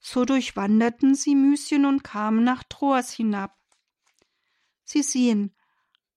So 0.00 0.24
durchwanderten 0.24 1.14
sie 1.14 1.34
Mysien 1.34 1.86
und 1.86 2.04
kamen 2.04 2.44
nach 2.44 2.62
Troas 2.64 3.12
hinab. 3.12 3.56
Sie 4.82 5.02
sehen, 5.02 5.54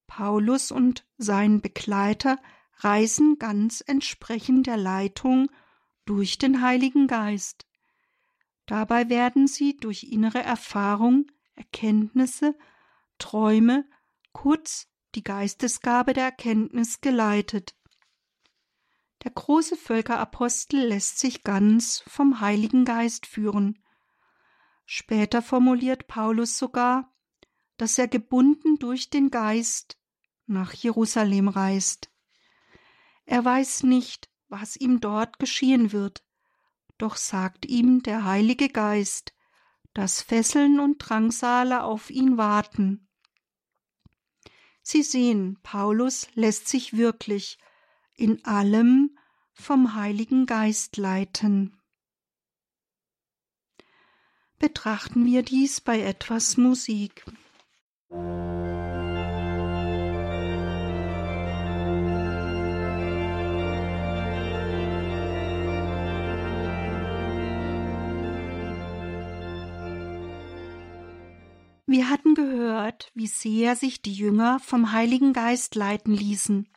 Paulus 0.08 0.72
und 0.72 1.06
sein 1.18 1.62
Begleiter 1.62 2.38
reisen 2.80 3.38
ganz 3.40 3.84
entsprechend 3.86 4.68
der 4.68 4.78
Leitung 4.78 5.50
durch 6.06 6.38
den 6.38 6.62
Heiligen 6.62 7.08
Geist. 7.08 7.66
Dabei 8.66 9.10
werden 9.10 9.48
sie 9.48 9.78
durch 9.78 10.04
innere 10.04 10.42
Erfahrung, 10.44 11.32
Erkenntnisse, 11.58 12.58
Träume, 13.18 13.86
kurz 14.32 14.88
die 15.16 15.24
Geistesgabe 15.24 16.14
der 16.14 16.26
Erkenntnis 16.26 17.02
geleitet. 17.02 17.76
Der 19.24 19.32
große 19.32 19.76
Völkerapostel 19.76 20.80
lässt 20.80 21.20
sich 21.20 21.44
ganz 21.44 22.04
vom 22.08 22.40
Heiligen 22.40 22.86
Geist 22.86 23.26
führen. 23.26 23.84
Später 24.86 25.42
formuliert 25.42 26.08
Paulus 26.08 26.58
sogar, 26.58 27.14
dass 27.78 27.98
er 27.98 28.08
gebunden 28.08 28.78
durch 28.80 29.10
den 29.10 29.32
Geist 29.32 29.98
nach 30.46 30.74
Jerusalem 30.74 31.48
reist. 31.48 32.12
Er 33.26 33.44
weiß 33.44 33.84
nicht, 33.84 34.30
was 34.48 34.78
ihm 34.78 35.02
dort 35.02 35.40
geschehen 35.40 35.92
wird, 35.92 36.24
doch 36.98 37.18
sagt 37.18 37.66
ihm 37.66 38.02
der 38.02 38.24
Heilige 38.24 38.70
Geist, 38.70 39.34
dass 39.98 40.22
Fesseln 40.22 40.80
und 40.80 41.00
Drangsale 41.00 41.82
auf 41.82 42.12
ihn 42.12 42.38
warten. 42.38 43.10
Sie 44.84 45.02
sehen, 45.02 45.58
Paulus 45.64 46.28
lässt 46.36 46.68
sich 46.68 46.96
wirklich 46.96 47.58
in 48.14 48.46
allem 48.46 49.18
vom 49.54 49.96
Heiligen 49.96 50.46
Geist 50.46 50.98
leiten. 50.98 51.82
Betrachten 54.60 55.26
wir 55.26 55.42
dies 55.42 55.82
bei 55.82 56.00
etwas 56.00 56.58
Musik. 56.58 57.26
Wir 71.90 72.10
hatten 72.10 72.36
gehört, 72.36 73.12
wie 73.14 73.28
sehr 73.28 73.78
sich 73.78 74.02
die 74.02 74.12
Jünger 74.14 74.60
vom 74.60 74.92
Heiligen 74.92 75.32
Geist 75.32 75.74
leiten 75.74 76.14
ließen, 76.14 76.68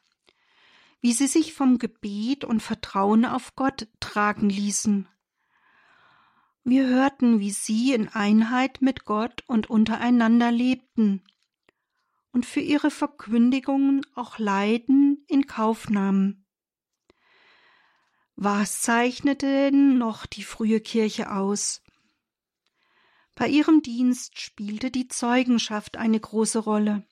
wie 1.00 1.12
sie 1.12 1.26
sich 1.26 1.52
vom 1.52 1.78
Gebet 1.78 2.44
und 2.44 2.62
Vertrauen 2.62 3.24
auf 3.24 3.56
Gott 3.56 3.88
tragen 3.98 4.48
ließen. 4.48 5.08
Wir 6.62 6.86
hörten, 6.86 7.40
wie 7.40 7.50
sie 7.50 7.92
in 7.92 8.06
Einheit 8.06 8.82
mit 8.82 9.04
Gott 9.04 9.42
und 9.48 9.68
untereinander 9.68 10.52
lebten 10.52 11.24
und 12.30 12.46
für 12.46 12.60
ihre 12.60 12.92
Verkündigungen 12.92 14.06
auch 14.14 14.38
Leiden 14.38 15.24
in 15.26 15.48
Kauf 15.48 15.90
nahmen. 15.90 16.46
Was 18.36 18.80
zeichnete 18.82 19.46
denn 19.46 19.98
noch 19.98 20.24
die 20.26 20.44
frühe 20.44 20.80
Kirche 20.80 21.32
aus? 21.32 21.82
Bei 23.40 23.48
ihrem 23.48 23.80
Dienst 23.80 24.38
spielte 24.38 24.90
die 24.90 25.08
Zeugenschaft 25.08 25.96
eine 25.96 26.20
große 26.20 26.58
Rolle. 26.58 27.06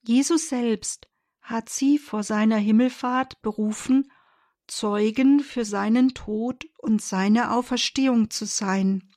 Jesus 0.00 0.48
selbst 0.48 1.10
hat 1.42 1.68
sie 1.68 1.98
vor 1.98 2.22
seiner 2.22 2.56
Himmelfahrt 2.56 3.42
berufen, 3.42 4.10
Zeugen 4.66 5.40
für 5.40 5.66
seinen 5.66 6.14
Tod 6.14 6.64
und 6.78 7.02
seine 7.02 7.50
Auferstehung 7.50 8.30
zu 8.30 8.46
sein. 8.46 9.12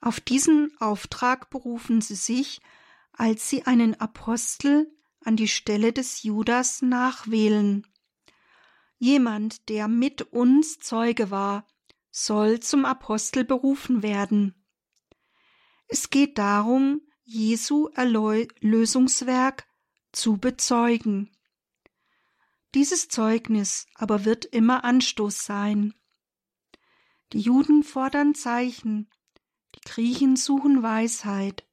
Auf 0.00 0.20
diesen 0.20 0.74
Auftrag 0.78 1.50
berufen 1.50 2.00
sie 2.00 2.14
sich, 2.14 2.62
als 3.12 3.50
sie 3.50 3.66
einen 3.66 4.00
Apostel 4.00 4.90
an 5.20 5.36
die 5.36 5.48
Stelle 5.48 5.92
des 5.92 6.22
Judas 6.22 6.80
nachwählen. 6.80 7.86
Jemand, 8.96 9.68
der 9.68 9.86
mit 9.86 10.22
uns 10.32 10.78
Zeuge 10.78 11.30
war, 11.30 11.66
soll 12.18 12.60
zum 12.60 12.86
Apostel 12.86 13.44
berufen 13.44 14.02
werden. 14.02 14.54
Es 15.86 16.08
geht 16.08 16.38
darum, 16.38 17.02
Jesu 17.24 17.88
Erlösungswerk 17.88 19.66
zu 20.12 20.38
bezeugen. 20.38 21.36
Dieses 22.74 23.08
Zeugnis 23.08 23.86
aber 23.94 24.24
wird 24.24 24.46
immer 24.46 24.82
Anstoß 24.82 25.44
sein. 25.44 25.92
Die 27.34 27.40
Juden 27.40 27.82
fordern 27.82 28.34
Zeichen, 28.34 29.10
die 29.74 29.82
Griechen 29.82 30.36
suchen 30.36 30.82
Weisheit, 30.82 31.66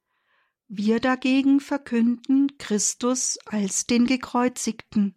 wir 0.68 1.00
dagegen 1.00 1.62
verkünden 1.62 2.58
Christus 2.58 3.38
als 3.46 3.86
den 3.86 4.08
Gekreuzigten. 4.08 5.16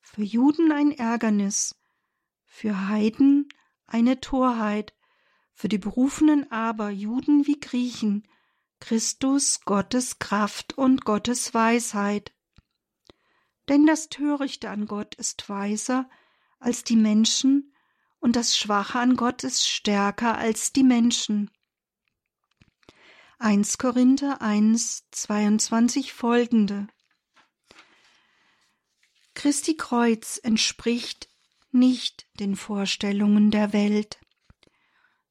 Für 0.00 0.22
Juden 0.22 0.70
ein 0.70 0.92
Ärgernis, 0.92 1.74
für 2.44 2.86
Heiden 2.86 3.48
eine 3.92 4.20
Torheit, 4.20 4.94
für 5.52 5.68
die 5.68 5.78
Berufenen 5.78 6.50
aber, 6.50 6.90
Juden 6.90 7.46
wie 7.46 7.60
Griechen, 7.60 8.26
Christus 8.80 9.60
Gottes 9.60 10.18
Kraft 10.18 10.76
und 10.78 11.04
Gottes 11.04 11.52
Weisheit. 11.52 12.32
Denn 13.68 13.86
das 13.86 14.08
Törichte 14.08 14.70
an 14.70 14.86
Gott 14.86 15.14
ist 15.14 15.48
weiser 15.48 16.08
als 16.58 16.84
die 16.84 16.96
Menschen, 16.96 17.74
und 18.18 18.36
das 18.36 18.56
Schwache 18.56 18.98
an 18.98 19.16
Gott 19.16 19.44
ist 19.44 19.68
stärker 19.68 20.38
als 20.38 20.72
die 20.72 20.84
Menschen. 20.84 21.50
1 23.40 23.78
Korinther 23.78 24.40
1, 24.40 25.10
22 25.10 26.12
folgende. 26.12 26.86
Christi 29.34 29.76
Kreuz 29.76 30.38
entspricht 30.42 31.31
nicht 31.74 32.26
den 32.38 32.56
Vorstellungen 32.56 33.50
der 33.50 33.72
Welt. 33.72 34.18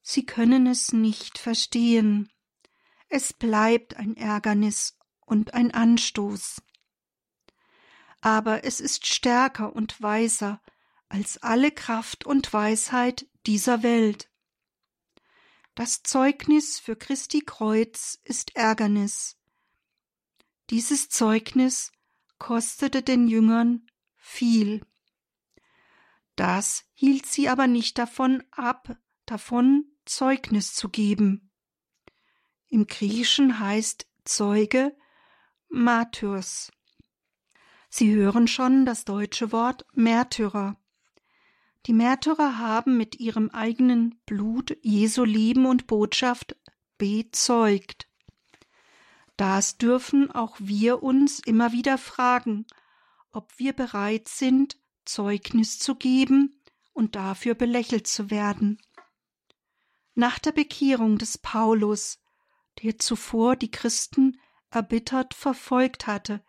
Sie 0.01 0.25
können 0.25 0.67
es 0.67 0.91
nicht 0.91 1.37
verstehen. 1.37 2.31
Es 3.07 3.33
bleibt 3.33 3.97
ein 3.97 4.17
Ärgernis 4.17 4.97
und 5.25 5.53
ein 5.53 5.71
Anstoß. 5.71 6.61
Aber 8.21 8.63
es 8.63 8.79
ist 8.79 9.05
stärker 9.05 9.75
und 9.75 10.01
weiser 10.01 10.61
als 11.09 11.41
alle 11.43 11.71
Kraft 11.71 12.25
und 12.25 12.51
Weisheit 12.53 13.27
dieser 13.45 13.83
Welt. 13.83 14.29
Das 15.75 16.03
Zeugnis 16.03 16.79
für 16.79 16.95
Christi 16.95 17.41
Kreuz 17.41 18.19
ist 18.23 18.55
Ärgernis. 18.55 19.37
Dieses 20.69 21.09
Zeugnis 21.09 21.91
kostete 22.37 23.01
den 23.01 23.27
Jüngern 23.27 23.87
viel. 24.15 24.85
Das 26.41 26.85
hielt 26.95 27.27
sie 27.27 27.49
aber 27.49 27.67
nicht 27.67 27.99
davon 27.99 28.43
ab, 28.49 28.97
davon 29.27 29.85
Zeugnis 30.05 30.73
zu 30.73 30.89
geben. 30.89 31.51
Im 32.67 32.87
Griechischen 32.87 33.59
heißt 33.59 34.07
Zeuge 34.25 34.97
Martyrs. 35.69 36.71
Sie 37.91 38.11
hören 38.15 38.47
schon 38.47 38.87
das 38.87 39.05
deutsche 39.05 39.51
Wort 39.51 39.85
Märtyrer. 39.93 40.81
Die 41.85 41.93
Märtyrer 41.93 42.57
haben 42.57 42.97
mit 42.97 43.19
ihrem 43.19 43.51
eigenen 43.51 44.19
Blut 44.25 44.75
Jesu 44.81 45.23
Leben 45.23 45.67
und 45.67 45.85
Botschaft 45.85 46.55
bezeugt. 46.97 48.09
Das 49.37 49.77
dürfen 49.77 50.31
auch 50.31 50.55
wir 50.57 51.03
uns 51.03 51.37
immer 51.37 51.71
wieder 51.71 51.99
fragen, 51.99 52.65
ob 53.31 53.59
wir 53.59 53.73
bereit 53.73 54.27
sind, 54.27 54.80
Zeugnis 55.05 55.79
zu 55.79 55.95
geben 55.95 56.61
und 56.93 57.15
dafür 57.15 57.55
belächelt 57.55 58.07
zu 58.07 58.29
werden. 58.29 58.81
Nach 60.13 60.39
der 60.39 60.51
Bekehrung 60.51 61.17
des 61.17 61.37
Paulus, 61.37 62.19
der 62.81 62.99
zuvor 62.99 63.55
die 63.55 63.71
Christen 63.71 64.39
erbittert 64.69 65.33
verfolgt 65.33 66.07
hatte, 66.07 66.43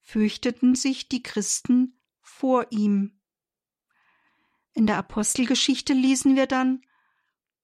fürchteten 0.00 0.74
sich 0.74 1.08
die 1.08 1.22
Christen 1.22 2.00
vor 2.20 2.66
ihm. 2.70 3.20
In 4.72 4.86
der 4.86 4.98
Apostelgeschichte 4.98 5.94
lesen 5.94 6.36
wir 6.36 6.46
dann, 6.46 6.82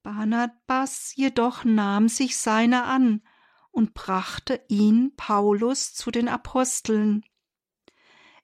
Barnabas 0.02 1.14
jedoch 1.14 1.64
nahm 1.64 2.08
sich 2.08 2.36
seiner 2.36 2.86
an 2.86 3.22
und 3.70 3.94
brachte 3.94 4.64
ihn 4.68 5.14
Paulus 5.16 5.94
zu 5.94 6.10
den 6.10 6.28
Aposteln. 6.28 7.24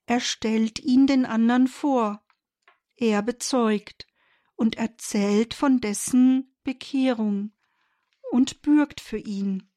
Er 0.08 0.20
stellt 0.20 0.78
ihn 0.78 1.06
den 1.06 1.26
anderen 1.26 1.68
vor, 1.68 2.24
er 2.96 3.20
bezeugt 3.20 4.06
und 4.56 4.78
erzählt 4.78 5.52
von 5.52 5.82
dessen 5.82 6.56
Bekehrung 6.64 7.52
und 8.30 8.62
bürgt 8.62 9.02
für 9.02 9.18
ihn. 9.18 9.70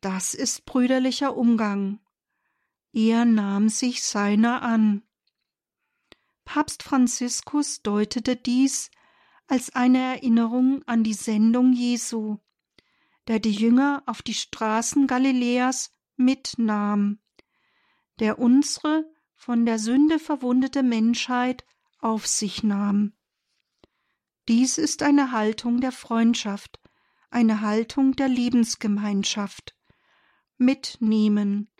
Das 0.00 0.34
ist 0.34 0.66
brüderlicher 0.66 1.36
Umgang. 1.36 1.98
Er 2.92 3.24
nahm 3.24 3.70
sich 3.70 4.04
seiner 4.04 4.62
an. 4.62 5.02
Papst 6.44 6.84
Franziskus 6.84 7.82
deutete 7.82 8.36
dies 8.36 8.92
als 9.48 9.74
eine 9.74 9.98
Erinnerung 9.98 10.84
an 10.86 11.02
die 11.02 11.14
Sendung 11.14 11.72
Jesu, 11.72 12.38
der 13.26 13.40
die 13.40 13.50
Jünger 13.50 14.04
auf 14.06 14.22
die 14.22 14.34
Straßen 14.34 15.08
Galiläas 15.08 15.90
mitnahm, 16.14 17.18
der 18.18 18.38
unsere 18.38 19.04
von 19.34 19.66
der 19.66 19.78
Sünde 19.78 20.18
verwundete 20.18 20.82
Menschheit 20.82 21.64
auf 21.98 22.26
sich 22.26 22.62
nahm. 22.62 23.12
Dies 24.48 24.78
ist 24.78 25.02
eine 25.02 25.32
Haltung 25.32 25.80
der 25.80 25.92
Freundschaft, 25.92 26.80
eine 27.30 27.60
Haltung 27.60 28.14
der 28.16 28.28
Lebensgemeinschaft. 28.28 29.76
Mitnehmen, 30.56 31.70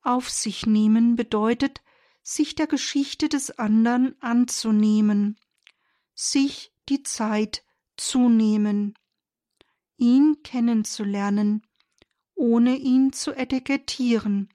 auf 0.00 0.30
sich 0.30 0.66
nehmen 0.66 1.16
bedeutet, 1.16 1.82
sich 2.22 2.54
der 2.54 2.66
Geschichte 2.66 3.28
des 3.28 3.58
anderen 3.58 4.20
anzunehmen, 4.22 5.38
sich 6.14 6.72
die 6.88 7.02
Zeit 7.02 7.64
zu 7.96 8.28
nehmen, 8.28 8.94
ihn 9.96 10.42
kennenzulernen, 10.42 11.66
ohne 12.34 12.76
ihn 12.76 13.12
zu 13.12 13.32
etikettieren, 13.32 14.48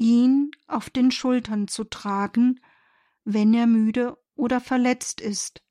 ihn 0.00 0.50
auf 0.66 0.88
den 0.88 1.10
Schultern 1.10 1.68
zu 1.68 1.84
tragen, 1.84 2.60
wenn 3.24 3.52
er 3.52 3.66
müde 3.66 4.16
oder 4.34 4.60
verletzt 4.60 5.20
ist, 5.20 5.62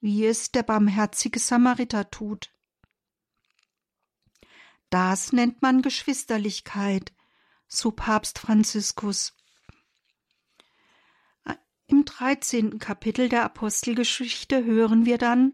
wie 0.00 0.24
es 0.24 0.50
der 0.50 0.62
barmherzige 0.62 1.38
Samariter 1.38 2.10
tut. 2.10 2.50
Das 4.88 5.32
nennt 5.32 5.60
man 5.60 5.82
Geschwisterlichkeit, 5.82 7.12
so 7.66 7.90
Papst 7.90 8.38
Franziskus. 8.38 9.36
Im 11.86 12.06
dreizehnten 12.06 12.78
Kapitel 12.78 13.28
der 13.28 13.44
Apostelgeschichte 13.44 14.64
hören 14.64 15.04
wir 15.04 15.18
dann, 15.18 15.52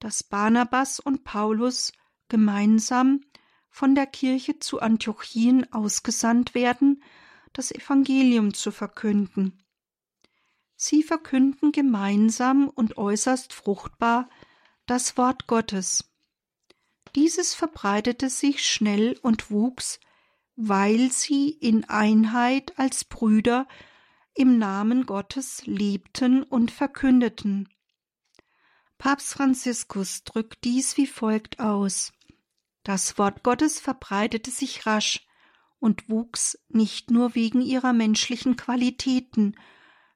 dass 0.00 0.24
Barnabas 0.24 0.98
und 0.98 1.22
Paulus 1.22 1.92
gemeinsam 2.28 3.20
von 3.70 3.94
der 3.94 4.06
Kirche 4.06 4.58
zu 4.58 4.80
Antiochien 4.80 5.72
ausgesandt 5.72 6.54
werden, 6.54 7.02
das 7.54 7.72
Evangelium 7.72 8.52
zu 8.52 8.70
verkünden. 8.70 9.64
Sie 10.76 11.02
verkünden 11.02 11.72
gemeinsam 11.72 12.68
und 12.68 12.98
äußerst 12.98 13.54
fruchtbar 13.54 14.28
das 14.84 15.16
Wort 15.16 15.46
Gottes. 15.46 16.04
Dieses 17.14 17.54
verbreitete 17.54 18.28
sich 18.28 18.66
schnell 18.66 19.18
und 19.22 19.50
wuchs, 19.50 20.00
weil 20.56 21.10
sie 21.10 21.50
in 21.50 21.88
Einheit 21.88 22.78
als 22.78 23.04
Brüder 23.04 23.66
im 24.34 24.58
Namen 24.58 25.06
Gottes 25.06 25.64
lebten 25.64 26.42
und 26.42 26.72
verkündeten. 26.72 27.68
Papst 28.98 29.34
Franziskus 29.34 30.24
drückt 30.24 30.64
dies 30.64 30.96
wie 30.96 31.06
folgt 31.06 31.60
aus. 31.60 32.12
Das 32.82 33.16
Wort 33.16 33.42
Gottes 33.44 33.78
verbreitete 33.80 34.50
sich 34.50 34.86
rasch 34.86 35.24
und 35.84 36.08
wuchs 36.08 36.58
nicht 36.68 37.10
nur 37.10 37.34
wegen 37.34 37.60
ihrer 37.60 37.92
menschlichen 37.92 38.56
Qualitäten, 38.56 39.54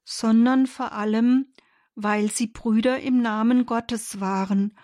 sondern 0.03 0.67
vor 0.67 0.93
allem, 0.93 1.53
weil 1.95 2.31
sie 2.31 2.47
Brüder 2.47 3.01
im 3.01 3.21
Namen 3.21 3.67
Gottes 3.67 4.19
waren 4.19 4.79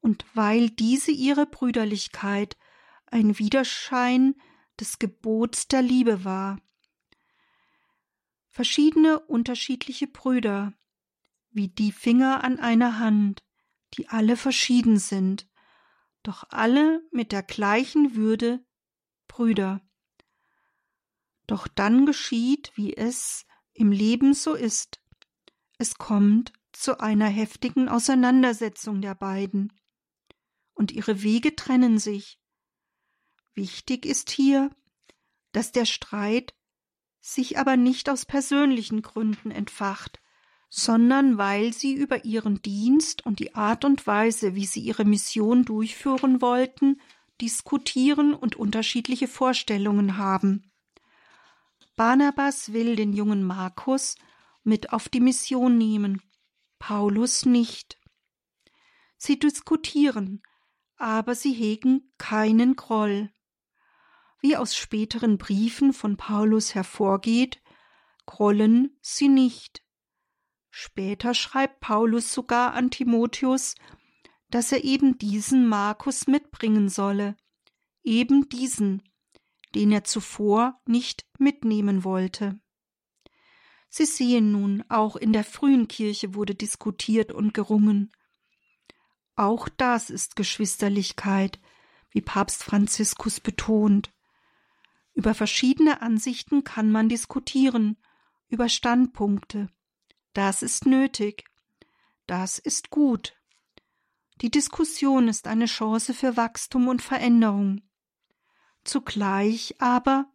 und 0.00 0.24
weil 0.32 0.70
diese 0.70 1.10
ihre 1.10 1.44
Brüderlichkeit 1.44 2.56
ein 3.04 3.38
Widerschein 3.38 4.34
des 4.80 4.98
Gebots 4.98 5.68
der 5.68 5.82
Liebe 5.82 6.24
war 6.24 6.58
verschiedene 8.48 9.18
unterschiedliche 9.18 10.06
Brüder, 10.06 10.72
wie 11.50 11.68
die 11.68 11.92
Finger 11.92 12.42
an 12.42 12.58
einer 12.58 12.98
Hand, 12.98 13.42
die 13.94 14.08
alle 14.08 14.36
verschieden 14.36 14.98
sind, 14.98 15.46
doch 16.22 16.44
alle 16.48 17.02
mit 17.10 17.32
der 17.32 17.42
gleichen 17.42 18.14
Würde 18.14 18.64
Brüder. 19.26 19.80
Doch 21.46 21.68
dann 21.68 22.06
geschieht, 22.06 22.72
wie 22.74 22.96
es 22.96 23.46
im 23.74 23.92
Leben 23.92 24.34
so 24.34 24.54
ist. 24.54 25.00
Es 25.78 25.96
kommt 25.96 26.52
zu 26.72 27.00
einer 27.00 27.26
heftigen 27.26 27.88
Auseinandersetzung 27.88 29.00
der 29.00 29.14
beiden, 29.14 29.72
und 30.74 30.90
ihre 30.90 31.22
Wege 31.22 31.54
trennen 31.54 31.98
sich. 31.98 32.38
Wichtig 33.54 34.06
ist 34.06 34.30
hier, 34.30 34.70
dass 35.52 35.72
der 35.72 35.84
Streit 35.84 36.54
sich 37.20 37.58
aber 37.58 37.76
nicht 37.76 38.08
aus 38.08 38.26
persönlichen 38.26 39.02
Gründen 39.02 39.50
entfacht, 39.50 40.20
sondern 40.70 41.36
weil 41.36 41.72
sie 41.72 41.92
über 41.92 42.24
ihren 42.24 42.62
Dienst 42.62 43.26
und 43.26 43.38
die 43.38 43.54
Art 43.54 43.84
und 43.84 44.06
Weise, 44.06 44.54
wie 44.54 44.64
sie 44.64 44.80
ihre 44.80 45.04
Mission 45.04 45.64
durchführen 45.64 46.40
wollten, 46.40 47.00
diskutieren 47.40 48.32
und 48.32 48.56
unterschiedliche 48.56 49.28
Vorstellungen 49.28 50.16
haben. 50.16 50.71
Barnabas 51.96 52.72
will 52.72 52.96
den 52.96 53.12
jungen 53.12 53.42
Markus 53.42 54.16
mit 54.64 54.92
auf 54.92 55.08
die 55.08 55.20
Mission 55.20 55.76
nehmen, 55.78 56.22
Paulus 56.78 57.46
nicht. 57.46 57.98
Sie 59.16 59.38
diskutieren, 59.38 60.42
aber 60.96 61.34
sie 61.34 61.52
hegen 61.52 62.12
keinen 62.18 62.76
Groll 62.76 63.30
wie 64.42 64.56
aus 64.56 64.76
späteren 64.76 65.38
Briefen 65.38 65.92
von 65.92 66.16
Paulus 66.16 66.74
hervorgeht, 66.74 67.62
grollen 68.26 68.98
sie 69.00 69.28
nicht. 69.28 69.82
Später 70.68 71.32
schreibt 71.32 71.80
Paulus 71.80 72.32
sogar 72.32 72.74
an 72.74 72.90
Timotheus, 72.90 73.76
dass 74.50 74.72
er 74.72 74.84
eben 74.84 75.16
diesen 75.16 75.68
Markus 75.68 76.26
mitbringen 76.26 76.88
solle, 76.88 77.36
eben 78.02 78.48
diesen, 78.48 79.02
den 79.74 79.92
er 79.92 80.04
zuvor 80.04 80.80
nicht 80.86 81.26
mitnehmen 81.38 82.04
wollte. 82.04 82.58
Sie 83.88 84.06
sehen 84.06 84.52
nun, 84.52 84.84
auch 84.88 85.16
in 85.16 85.32
der 85.32 85.44
frühen 85.44 85.86
Kirche 85.86 86.34
wurde 86.34 86.54
diskutiert 86.54 87.30
und 87.30 87.52
gerungen. 87.52 88.10
Auch 89.36 89.68
das 89.68 90.08
ist 90.08 90.36
Geschwisterlichkeit, 90.36 91.60
wie 92.10 92.22
Papst 92.22 92.64
Franziskus 92.64 93.40
betont. 93.40 94.12
Über 95.14 95.34
verschiedene 95.34 96.00
Ansichten 96.00 96.64
kann 96.64 96.90
man 96.90 97.08
diskutieren, 97.08 97.98
über 98.48 98.68
Standpunkte. 98.68 99.68
Das 100.32 100.62
ist 100.62 100.86
nötig. 100.86 101.44
Das 102.26 102.58
ist 102.58 102.90
gut. 102.90 103.34
Die 104.40 104.50
Diskussion 104.50 105.28
ist 105.28 105.46
eine 105.46 105.66
Chance 105.66 106.14
für 106.14 106.36
Wachstum 106.36 106.88
und 106.88 107.02
Veränderung. 107.02 107.82
Zugleich 108.84 109.80
aber 109.80 110.30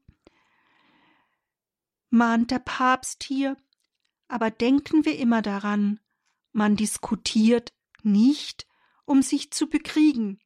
mahnt 2.10 2.52
der 2.52 2.60
Papst 2.60 3.24
hier, 3.24 3.58
aber 4.28 4.52
denken 4.52 5.06
wir 5.06 5.18
immer 5.18 5.42
daran, 5.42 6.00
man 6.52 6.76
diskutiert 6.76 7.74
nicht, 8.04 8.68
um 9.06 9.22
sich 9.22 9.52
zu 9.52 9.68
bekriegen, 9.68 10.40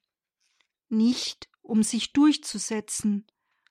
nicht 0.89 1.49
um 1.61 1.83
sich 1.83 2.13
durchzusetzen, 2.13 3.27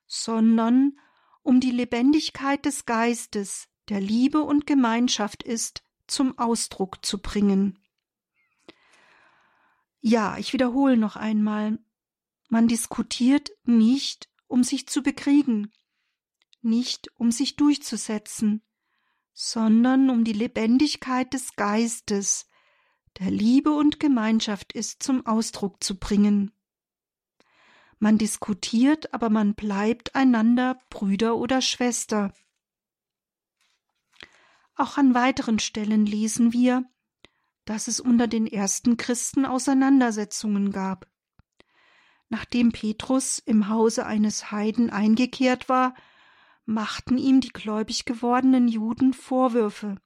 sondern 0.07 0.97
um 1.43 1.59
die 1.59 1.71
Lebendigkeit 1.71 2.65
des 2.65 2.85
Geistes, 2.85 3.67
der 3.89 3.99
Liebe 3.99 4.41
und 4.41 4.65
Gemeinschaft 4.65 5.43
ist, 5.43 5.83
zum 6.07 6.37
Ausdruck 6.37 7.05
zu 7.05 7.21
bringen. 7.21 7.79
Ja, 9.99 10.37
ich 10.37 10.53
wiederhole 10.53 10.97
noch 10.97 11.15
einmal, 11.15 11.79
man 12.51 12.67
diskutiert 12.67 13.49
nicht, 13.63 14.29
um 14.47 14.65
sich 14.65 14.85
zu 14.85 15.01
bekriegen, 15.01 15.71
nicht 16.61 17.09
um 17.15 17.31
sich 17.31 17.55
durchzusetzen, 17.55 18.61
sondern 19.33 20.09
um 20.09 20.25
die 20.25 20.33
Lebendigkeit 20.33 21.33
des 21.33 21.55
Geistes, 21.55 22.49
der 23.19 23.31
Liebe 23.31 23.71
und 23.71 24.01
Gemeinschaft 24.01 24.73
ist, 24.73 25.01
zum 25.01 25.25
Ausdruck 25.25 25.81
zu 25.81 25.97
bringen. 25.97 26.51
Man 27.99 28.17
diskutiert, 28.17 29.13
aber 29.13 29.29
man 29.29 29.55
bleibt 29.55 30.13
einander 30.13 30.77
Brüder 30.89 31.37
oder 31.37 31.61
Schwester. 31.61 32.33
Auch 34.75 34.97
an 34.97 35.13
weiteren 35.13 35.59
Stellen 35.59 36.05
lesen 36.05 36.51
wir, 36.51 36.83
dass 37.63 37.87
es 37.87 38.01
unter 38.01 38.27
den 38.27 38.45
ersten 38.45 38.97
Christen 38.97 39.45
Auseinandersetzungen 39.45 40.73
gab. 40.73 41.10
Nachdem 42.31 42.71
Petrus 42.71 43.39
im 43.39 43.67
Hause 43.67 44.05
eines 44.05 44.53
Heiden 44.53 44.89
eingekehrt 44.89 45.67
war, 45.67 45.93
machten 46.63 47.17
ihm 47.17 47.41
die 47.41 47.49
gläubig 47.49 48.05
gewordenen 48.05 48.69
Juden 48.69 49.11
Vorwürfe. 49.11 49.97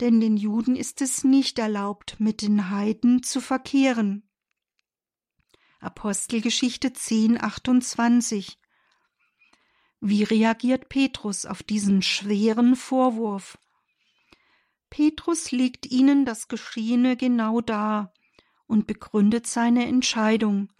Denn 0.00 0.20
den 0.20 0.38
Juden 0.38 0.74
ist 0.74 1.02
es 1.02 1.22
nicht 1.22 1.58
erlaubt, 1.58 2.18
mit 2.18 2.40
den 2.40 2.70
Heiden 2.70 3.22
zu 3.22 3.42
verkehren. 3.42 4.26
Apostelgeschichte 5.80 6.94
10, 6.94 7.42
28. 7.42 8.58
Wie 10.00 10.22
reagiert 10.22 10.88
Petrus 10.88 11.44
auf 11.44 11.62
diesen 11.62 12.00
schweren 12.00 12.74
Vorwurf? 12.74 13.58
Petrus 14.88 15.50
legt 15.50 15.84
ihnen 15.84 16.24
das 16.24 16.48
Geschehene 16.48 17.18
genau 17.18 17.60
dar 17.60 18.14
und 18.66 18.86
begründet 18.86 19.46
seine 19.46 19.84
Entscheidung. 19.86 20.70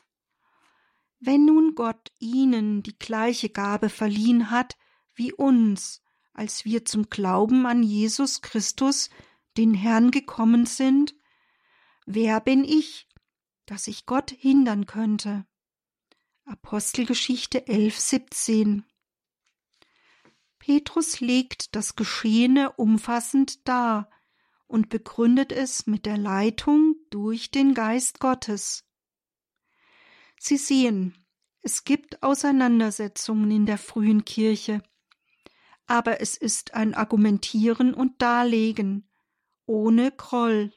Wenn 1.19 1.45
nun 1.47 1.75
Gott 1.75 2.13
ihnen 2.19 2.83
die 2.83 2.99
gleiche 2.99 3.49
Gabe 3.49 3.89
verliehen 3.89 4.51
hat 4.51 4.77
wie 5.15 5.33
uns, 5.33 6.03
als 6.33 6.65
wir 6.65 6.85
zum 6.85 7.09
Glauben 7.09 7.67
an 7.67 7.83
Jesus 7.83 8.43
Christus, 8.43 9.09
den 9.57 9.73
Herrn, 9.73 10.11
gekommen 10.11 10.67
sind, 10.67 11.15
wer 12.05 12.41
bin 12.41 12.65
ich, 12.65 13.09
dass 13.65 13.87
ich 13.87 14.05
Gott 14.05 14.31
hindern 14.31 14.87
könnte? 14.87 15.47
Apostelgeschichte 16.45 17.67
11, 17.67 17.99
17 17.99 18.85
Petrus 20.59 21.21
legt 21.21 21.75
das 21.75 21.97
Geschehene 21.97 22.73
umfassend 22.73 23.67
dar 23.69 24.11
und 24.67 24.89
begründet 24.89 25.53
es 25.53 25.87
mit 25.87 26.07
der 26.07 26.19
Leitung 26.19 26.97
durch 27.11 27.51
den 27.51 27.73
Geist 27.73 28.21
Gottes. 28.21 28.86
Sie 30.39 30.57
sehen, 30.57 31.15
es 31.63 31.85
gibt 31.85 32.23
Auseinandersetzungen 32.23 33.51
in 33.51 33.67
der 33.67 33.79
frühen 33.79 34.25
Kirche, 34.25 34.83
aber 35.87 36.21
es 36.21 36.37
ist 36.37 36.75
ein 36.75 36.95
Argumentieren 36.95 37.95
und 37.95 38.21
Darlegen, 38.23 39.09
ohne 39.67 40.13
Groll. 40.13 40.73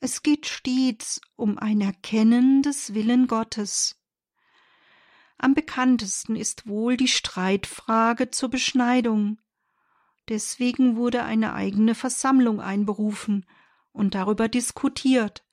Es 0.00 0.22
geht 0.22 0.46
stets 0.46 1.20
um 1.36 1.58
ein 1.58 1.80
Erkennen 1.80 2.62
des 2.62 2.94
Willen 2.94 3.26
Gottes. 3.26 3.96
Am 5.38 5.54
bekanntesten 5.54 6.36
ist 6.36 6.66
wohl 6.66 6.96
die 6.96 7.08
Streitfrage 7.08 8.30
zur 8.30 8.48
Beschneidung. 8.48 9.38
Deswegen 10.28 10.96
wurde 10.96 11.24
eine 11.24 11.54
eigene 11.54 11.94
Versammlung 11.94 12.60
einberufen 12.60 13.46
und 13.92 14.14
darüber 14.14 14.48
diskutiert. 14.48 15.44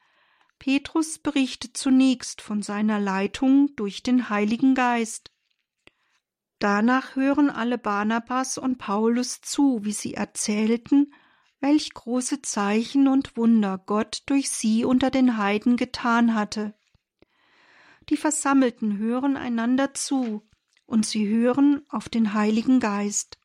Petrus 0.60 1.20
berichtet 1.20 1.78
zunächst 1.78 2.42
von 2.42 2.62
seiner 2.62 3.00
Leitung 3.00 3.76
durch 3.76 4.04
den 4.04 4.30
Heiligen 4.30 4.76
Geist. 4.76 5.32
Danach 6.60 7.16
hören 7.16 7.50
alle 7.50 7.78
Barnabas 7.78 8.58
und 8.58 8.78
Paulus 8.78 9.42
zu, 9.42 9.84
wie 9.84 9.92
sie 9.92 10.14
erzählten, 10.14 11.14
welch 11.60 11.94
große 11.94 12.42
Zeichen 12.42 13.08
und 13.08 13.38
Wunder 13.38 13.78
Gott 13.78 14.24
durch 14.26 14.50
sie 14.50 14.86
unter 14.86 15.12
den 15.12 15.38
Heiden 15.38 15.78
getan 15.78 16.34
hatte. 16.34 16.74
Die 18.10 18.18
Versammelten 18.18 18.98
hören 18.98 19.36
einander 19.36 19.94
zu, 19.94 20.48
und 20.86 21.06
sie 21.06 21.28
hören 21.28 21.84
auf 21.90 22.10
den 22.10 22.34
Heiligen 22.34 22.80
Geist. 22.80 23.40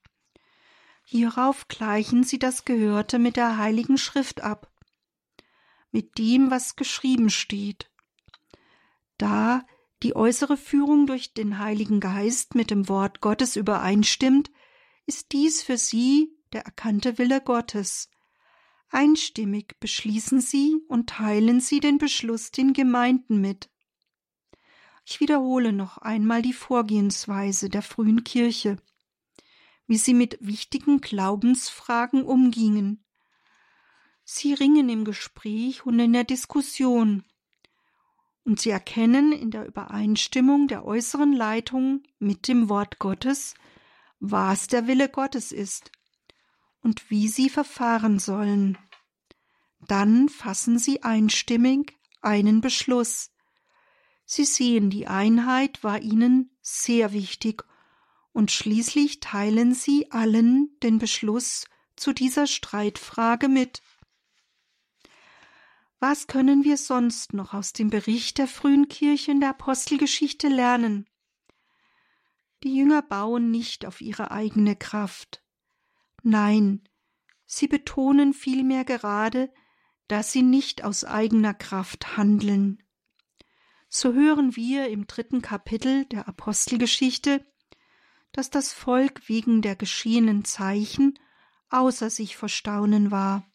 Hierauf 1.04 1.66
gleichen 1.68 2.22
sie 2.22 2.38
das 2.38 2.64
Gehörte 2.64 3.18
mit 3.18 3.36
der 3.36 3.56
Heiligen 3.56 3.98
Schrift 3.98 4.42
ab 4.42 4.70
mit 5.92 6.18
dem, 6.18 6.50
was 6.50 6.76
geschrieben 6.76 7.30
steht. 7.30 7.90
Da 9.18 9.64
die 10.02 10.16
äußere 10.16 10.56
Führung 10.56 11.06
durch 11.06 11.34
den 11.34 11.58
Heiligen 11.58 12.00
Geist 12.00 12.54
mit 12.54 12.70
dem 12.70 12.88
Wort 12.88 13.20
Gottes 13.20 13.56
übereinstimmt, 13.56 14.50
ist 15.06 15.32
dies 15.32 15.62
für 15.62 15.76
sie 15.76 16.32
der 16.52 16.62
erkannte 16.62 17.18
Wille 17.18 17.40
Gottes. 17.40 18.08
Einstimmig 18.88 19.78
beschließen 19.78 20.40
sie 20.40 20.76
und 20.88 21.10
teilen 21.10 21.60
sie 21.60 21.80
den 21.80 21.98
Beschluss 21.98 22.50
den 22.50 22.72
Gemeinden 22.72 23.40
mit. 23.40 23.70
Ich 25.04 25.20
wiederhole 25.20 25.72
noch 25.72 25.98
einmal 25.98 26.42
die 26.42 26.52
Vorgehensweise 26.52 27.68
der 27.68 27.82
frühen 27.82 28.24
Kirche, 28.24 28.76
wie 29.86 29.96
sie 29.96 30.14
mit 30.14 30.38
wichtigen 30.40 31.00
Glaubensfragen 31.00 32.22
umgingen, 32.24 33.04
Sie 34.32 34.54
ringen 34.54 34.88
im 34.88 35.04
Gespräch 35.04 35.84
und 35.84 35.98
in 35.98 36.12
der 36.12 36.22
Diskussion. 36.22 37.24
Und 38.44 38.60
sie 38.60 38.70
erkennen 38.70 39.32
in 39.32 39.50
der 39.50 39.66
Übereinstimmung 39.66 40.68
der 40.68 40.84
äußeren 40.84 41.32
Leitung 41.32 42.04
mit 42.20 42.46
dem 42.46 42.68
Wort 42.68 43.00
Gottes, 43.00 43.54
was 44.20 44.68
der 44.68 44.86
Wille 44.86 45.08
Gottes 45.08 45.50
ist 45.50 45.90
und 46.80 47.10
wie 47.10 47.26
sie 47.26 47.50
verfahren 47.50 48.20
sollen. 48.20 48.78
Dann 49.88 50.28
fassen 50.28 50.78
sie 50.78 51.02
einstimmig 51.02 51.98
einen 52.22 52.60
Beschluss. 52.60 53.32
Sie 54.26 54.44
sehen, 54.44 54.90
die 54.90 55.08
Einheit 55.08 55.82
war 55.82 56.00
ihnen 56.00 56.56
sehr 56.60 57.12
wichtig, 57.12 57.64
und 58.30 58.52
schließlich 58.52 59.18
teilen 59.18 59.74
sie 59.74 60.12
allen 60.12 60.78
den 60.84 61.00
Beschluss 61.00 61.64
zu 61.96 62.12
dieser 62.12 62.46
Streitfrage 62.46 63.48
mit. 63.48 63.82
Was 66.00 66.26
können 66.26 66.64
wir 66.64 66.78
sonst 66.78 67.34
noch 67.34 67.52
aus 67.52 67.74
dem 67.74 67.90
Bericht 67.90 68.38
der 68.38 68.48
frühen 68.48 68.88
Kirche 68.88 69.32
in 69.32 69.40
der 69.40 69.50
Apostelgeschichte 69.50 70.48
lernen? 70.48 71.06
Die 72.62 72.74
Jünger 72.74 73.02
bauen 73.02 73.50
nicht 73.50 73.84
auf 73.84 74.00
ihre 74.00 74.30
eigene 74.30 74.76
Kraft. 74.76 75.44
Nein, 76.22 76.88
sie 77.44 77.68
betonen 77.68 78.32
vielmehr 78.32 78.84
gerade, 78.84 79.52
dass 80.08 80.32
sie 80.32 80.42
nicht 80.42 80.84
aus 80.84 81.04
eigener 81.04 81.52
Kraft 81.52 82.16
handeln. 82.16 82.82
So 83.90 84.14
hören 84.14 84.56
wir 84.56 84.88
im 84.88 85.06
dritten 85.06 85.42
Kapitel 85.42 86.06
der 86.06 86.28
Apostelgeschichte, 86.28 87.46
dass 88.32 88.48
das 88.48 88.72
Volk 88.72 89.28
wegen 89.28 89.60
der 89.60 89.76
geschehenen 89.76 90.46
Zeichen 90.46 91.18
außer 91.68 92.08
sich 92.08 92.36
vor 92.36 92.48
Staunen 92.48 93.10
war. 93.10 93.49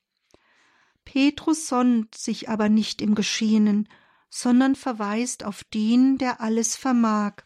Petrus 1.06 1.68
sonnt 1.68 2.16
sich 2.16 2.50
aber 2.50 2.68
nicht 2.68 3.02
im 3.02 3.16
Geschehenen, 3.16 3.88
sondern 4.30 4.76
verweist 4.76 5.44
auf 5.46 5.64
den, 5.64 6.18
der 6.18 6.42
alles 6.42 6.76
vermag. 6.76 7.44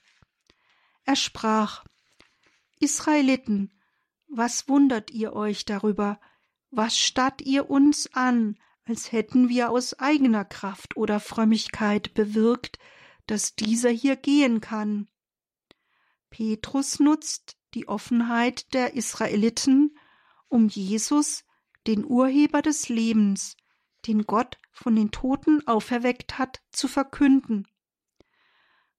Er 1.05 1.16
sprach 1.16 1.84
Israeliten, 2.80 3.72
was 4.28 4.68
wundert 4.68 5.12
ihr 5.12 5.34
euch 5.34 5.66
darüber? 5.66 6.20
Was 6.72 6.97
statt 6.97 7.41
ihr 7.41 7.70
uns 7.70 8.14
an, 8.14 8.57
als 8.86 9.12
hätten 9.12 9.49
wir 9.49 9.70
aus 9.70 9.99
eigener 9.99 10.45
Kraft 10.45 10.97
oder 10.97 11.20
Frömmigkeit 11.20 12.14
bewirkt, 12.14 12.80
dass 13.28 13.55
dieser 13.55 13.89
hier 13.89 14.16
gehen 14.16 14.62
kann? 14.62 15.07
Petrus 16.30 16.99
nutzt 16.99 17.57
die 17.74 17.88
Offenheit 17.88 18.74
der 18.74 18.93
Israeliten, 18.93 19.97
um 20.47 20.68
Jesus 20.68 21.43
den 21.88 22.06
Urheber 22.06 22.62
des 22.62 22.90
Lebens, 22.90 23.56
den 24.08 24.26
Gott 24.26 24.58
von 24.72 24.96
den 24.96 25.12
Toten 25.12 25.68
auferweckt 25.68 26.38
hat, 26.38 26.62
zu 26.72 26.88
verkünden. 26.88 27.68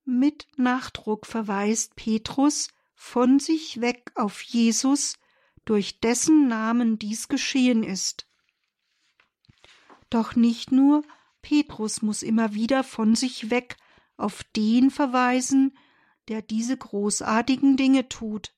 Mit 0.04 0.46
Nachdruck 0.56 1.26
verweist 1.26 1.96
Petrus 1.96 2.68
von 2.94 3.38
sich 3.38 3.80
weg 3.80 4.12
auf 4.14 4.42
Jesus, 4.42 5.14
durch 5.64 6.00
dessen 6.00 6.48
Namen 6.48 6.98
dies 6.98 7.28
geschehen 7.28 7.82
ist. 7.82 8.26
Doch 10.10 10.34
nicht 10.34 10.72
nur 10.72 11.04
Petrus 11.42 12.02
muss 12.02 12.22
immer 12.22 12.54
wieder 12.54 12.84
von 12.84 13.14
sich 13.14 13.50
weg 13.50 13.76
auf 14.16 14.42
den 14.56 14.90
verweisen, 14.90 15.76
der 16.28 16.42
diese 16.42 16.76
großartigen 16.76 17.76
Dinge 17.76 18.08
tut. 18.08 18.52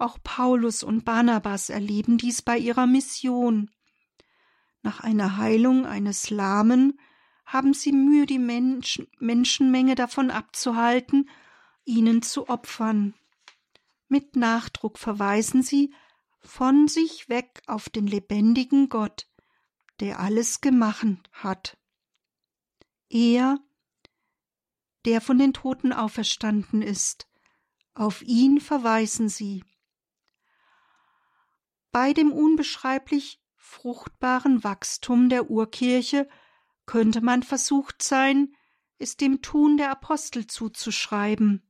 Auch 0.00 0.18
Paulus 0.24 0.82
und 0.82 1.04
Barnabas 1.04 1.68
erleben 1.68 2.16
dies 2.16 2.40
bei 2.40 2.56
ihrer 2.56 2.86
Mission. 2.86 3.70
Nach 4.80 5.00
einer 5.00 5.36
Heilung 5.36 5.84
eines 5.84 6.30
Lahmen 6.30 6.98
haben 7.44 7.74
sie 7.74 7.92
Mühe, 7.92 8.24
die 8.24 8.38
Mensch 8.38 9.02
Menschenmenge 9.18 9.96
davon 9.96 10.30
abzuhalten, 10.30 11.28
ihnen 11.84 12.22
zu 12.22 12.48
opfern. 12.48 13.12
Mit 14.08 14.36
Nachdruck 14.36 14.98
verweisen 14.98 15.62
sie 15.62 15.92
von 16.40 16.88
sich 16.88 17.28
weg 17.28 17.62
auf 17.66 17.90
den 17.90 18.06
lebendigen 18.06 18.88
Gott, 18.88 19.28
der 20.00 20.18
alles 20.18 20.62
gemacht 20.62 21.04
hat. 21.30 21.76
Er, 23.10 23.58
der 25.04 25.20
von 25.20 25.38
den 25.38 25.52
Toten 25.52 25.92
auferstanden 25.92 26.80
ist, 26.80 27.28
auf 27.92 28.22
ihn 28.22 28.62
verweisen 28.62 29.28
sie. 29.28 29.62
Bei 31.92 32.12
dem 32.12 32.32
unbeschreiblich 32.32 33.40
fruchtbaren 33.56 34.62
Wachstum 34.64 35.28
der 35.28 35.50
Urkirche 35.50 36.28
könnte 36.86 37.20
man 37.20 37.42
versucht 37.42 38.02
sein, 38.02 38.54
es 38.98 39.16
dem 39.16 39.42
Tun 39.42 39.76
der 39.76 39.90
Apostel 39.90 40.46
zuzuschreiben. 40.46 41.62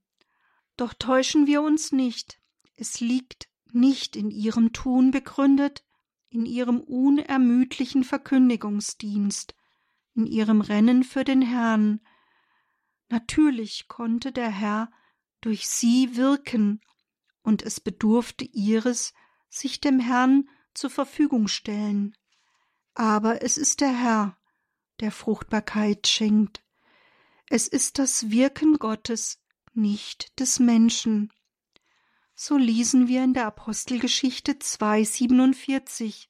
Doch 0.77 0.95
täuschen 0.95 1.47
wir 1.47 1.63
uns 1.63 1.93
nicht, 1.93 2.41
es 2.75 3.01
liegt 3.01 3.49
nicht 3.73 4.17
in 4.17 4.31
ihrem 4.31 4.73
Tun 4.73 5.11
begründet, 5.11 5.85
in 6.29 6.47
ihrem 6.47 6.81
unermüdlichen 6.81 8.05
Verkündigungsdienst, 8.05 9.55
in 10.15 10.27
ihrem 10.27 10.61
Rennen 10.61 11.05
für 11.05 11.25
den 11.25 11.43
Herrn. 11.43 12.01
Natürlich 13.09 13.89
konnte 13.89 14.33
der 14.33 14.51
Herr 14.51 14.91
durch 15.41 15.69
sie 15.69 16.17
wirken, 16.17 16.81
und 17.43 17.63
es 17.63 17.81
bedurfte 17.81 18.45
ihres, 18.45 19.15
sich 19.51 19.81
dem 19.83 20.01
Herrn 20.01 20.49
zur 20.73 20.89
Verfügung 20.89 21.49
stellen. 21.49 22.17
Aber 22.95 23.43
es 23.43 23.59
ist 23.59 23.83
der 23.83 23.95
Herr, 23.95 24.39
der 25.01 25.13
Fruchtbarkeit 25.13 26.07
schenkt. 26.07 26.65
Es 27.51 27.69
ist 27.69 27.99
das 27.99 28.31
Wirken 28.31 28.79
Gottes, 28.79 29.43
nicht 29.75 30.39
des 30.41 30.59
Menschen. 30.59 31.33
So 32.35 32.57
lesen 32.57 33.09
wir 33.09 33.23
in 33.23 33.35
der 33.35 33.47
Apostelgeschichte 33.47 34.53
2,47. 34.53 36.29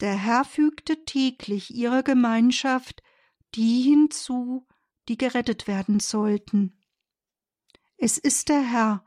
Der 0.00 0.16
Herr 0.16 0.44
fügte 0.44 1.04
täglich 1.04 1.72
ihrer 1.74 2.02
Gemeinschaft 2.02 3.02
die 3.54 3.82
hinzu, 3.82 4.66
die 5.08 5.16
gerettet 5.16 5.66
werden 5.66 6.00
sollten. 6.00 6.76
Es 7.96 8.18
ist 8.18 8.48
der 8.48 8.62
Herr, 8.62 9.04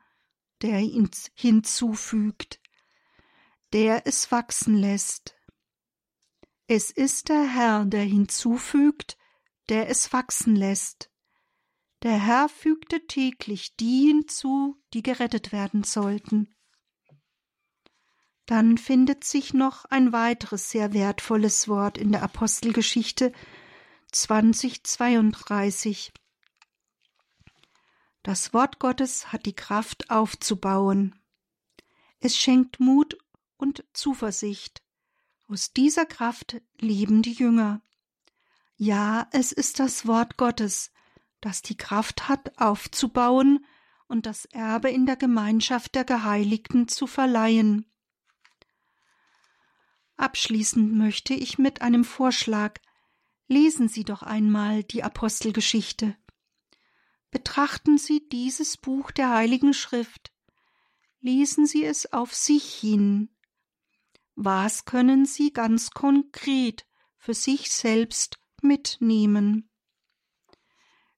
der 0.62 0.80
uns 0.80 1.32
hinzufügt, 1.36 2.60
der 3.74 4.08
es 4.08 4.32
wachsen 4.32 4.76
lässt. 4.76 5.36
Es 6.68 6.92
ist 6.92 7.30
der 7.30 7.44
Herr, 7.44 7.86
der 7.86 8.04
hinzufügt, 8.04 9.18
der 9.70 9.90
es 9.90 10.14
wachsen 10.14 10.56
lässt. 10.56 11.10
Der 12.04 12.24
Herr 12.24 12.50
fügte 12.50 13.08
täglich 13.08 13.76
die 13.76 14.08
hinzu, 14.08 14.80
die 14.94 15.02
gerettet 15.02 15.52
werden 15.52 15.84
sollten. 15.84 16.54
Dann 18.46 18.78
findet 18.78 19.24
sich 19.24 19.54
noch 19.54 19.86
ein 19.86 20.14
weiteres 20.14 20.70
sehr 20.70 20.94
wertvolles 20.94 21.68
Wort 21.68 21.98
in 21.98 22.12
der 22.12 22.22
Apostelgeschichte 22.24 23.34
2032. 24.12 26.14
Das 28.28 28.54
Wort 28.54 28.80
Gottes 28.80 29.32
hat 29.32 29.46
die 29.46 29.56
Kraft 29.56 30.10
aufzubauen. 30.10 31.16
Es 32.20 32.36
schenkt 32.36 32.78
Mut 32.78 33.18
und 33.56 33.86
Zuversicht. 33.94 34.84
Aus 35.48 35.72
dieser 35.72 36.06
Kraft 36.06 36.62
leben 36.78 37.22
die 37.22 37.32
Jünger. 37.32 37.82
Ja, 38.76 39.30
es 39.32 39.54
ist 39.54 39.80
das 39.80 40.08
Wort 40.08 40.36
Gottes, 40.36 40.92
das 41.40 41.62
die 41.62 41.78
Kraft 41.78 42.28
hat, 42.28 42.60
aufzubauen 42.60 43.66
und 44.10 44.26
das 44.26 44.44
Erbe 44.44 44.90
in 44.90 45.06
der 45.06 45.16
Gemeinschaft 45.16 45.96
der 45.96 46.04
Geheiligten 46.04 46.90
zu 46.90 47.08
verleihen. 47.08 47.86
Abschließend 50.18 50.94
möchte 50.94 51.34
ich 51.34 51.60
mit 51.60 51.82
einem 51.82 52.04
Vorschlag 52.04 52.82
Lesen 53.48 53.88
Sie 53.88 54.04
doch 54.04 54.22
einmal 54.22 54.84
die 54.84 55.02
Apostelgeschichte. 55.02 56.18
Betrachten 57.32 57.98
Sie 57.98 58.28
dieses 58.30 58.78
Buch 58.78 59.12
der 59.12 59.32
Heiligen 59.32 59.74
Schrift. 59.74 60.32
Lesen 61.20 61.66
Sie 61.66 61.84
es 61.84 62.14
auf 62.14 62.34
sich 62.34 62.74
hin. 62.74 63.30
Was 64.36 64.86
können 64.86 65.26
Sie 65.26 65.52
ganz 65.52 65.92
konkret 65.92 66.86
für 67.18 67.34
sich 67.34 67.72
selbst 67.72 68.40
mitnehmen? 68.62 69.70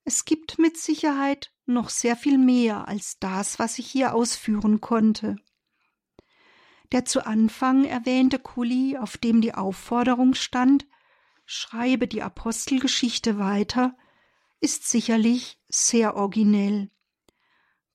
Es 0.03 0.25
gibt 0.25 0.57
mit 0.57 0.77
Sicherheit 0.77 1.53
noch 1.65 1.89
sehr 1.89 2.15
viel 2.15 2.37
mehr 2.37 2.87
als 2.87 3.19
das, 3.19 3.59
was 3.59 3.77
ich 3.77 3.87
hier 3.87 4.15
ausführen 4.15 4.81
konnte. 4.81 5.35
Der 6.91 7.05
zu 7.05 7.25
Anfang 7.25 7.85
erwähnte 7.85 8.39
Kuli, 8.39 8.97
auf 8.97 9.17
dem 9.17 9.41
die 9.41 9.53
Aufforderung 9.53 10.33
stand, 10.33 10.87
schreibe 11.45 12.07
die 12.07 12.23
Apostelgeschichte 12.23 13.37
weiter, 13.37 13.95
ist 14.61 14.87
sicherlich 14.89 15.59
sehr 15.69 16.15
originell. 16.15 16.89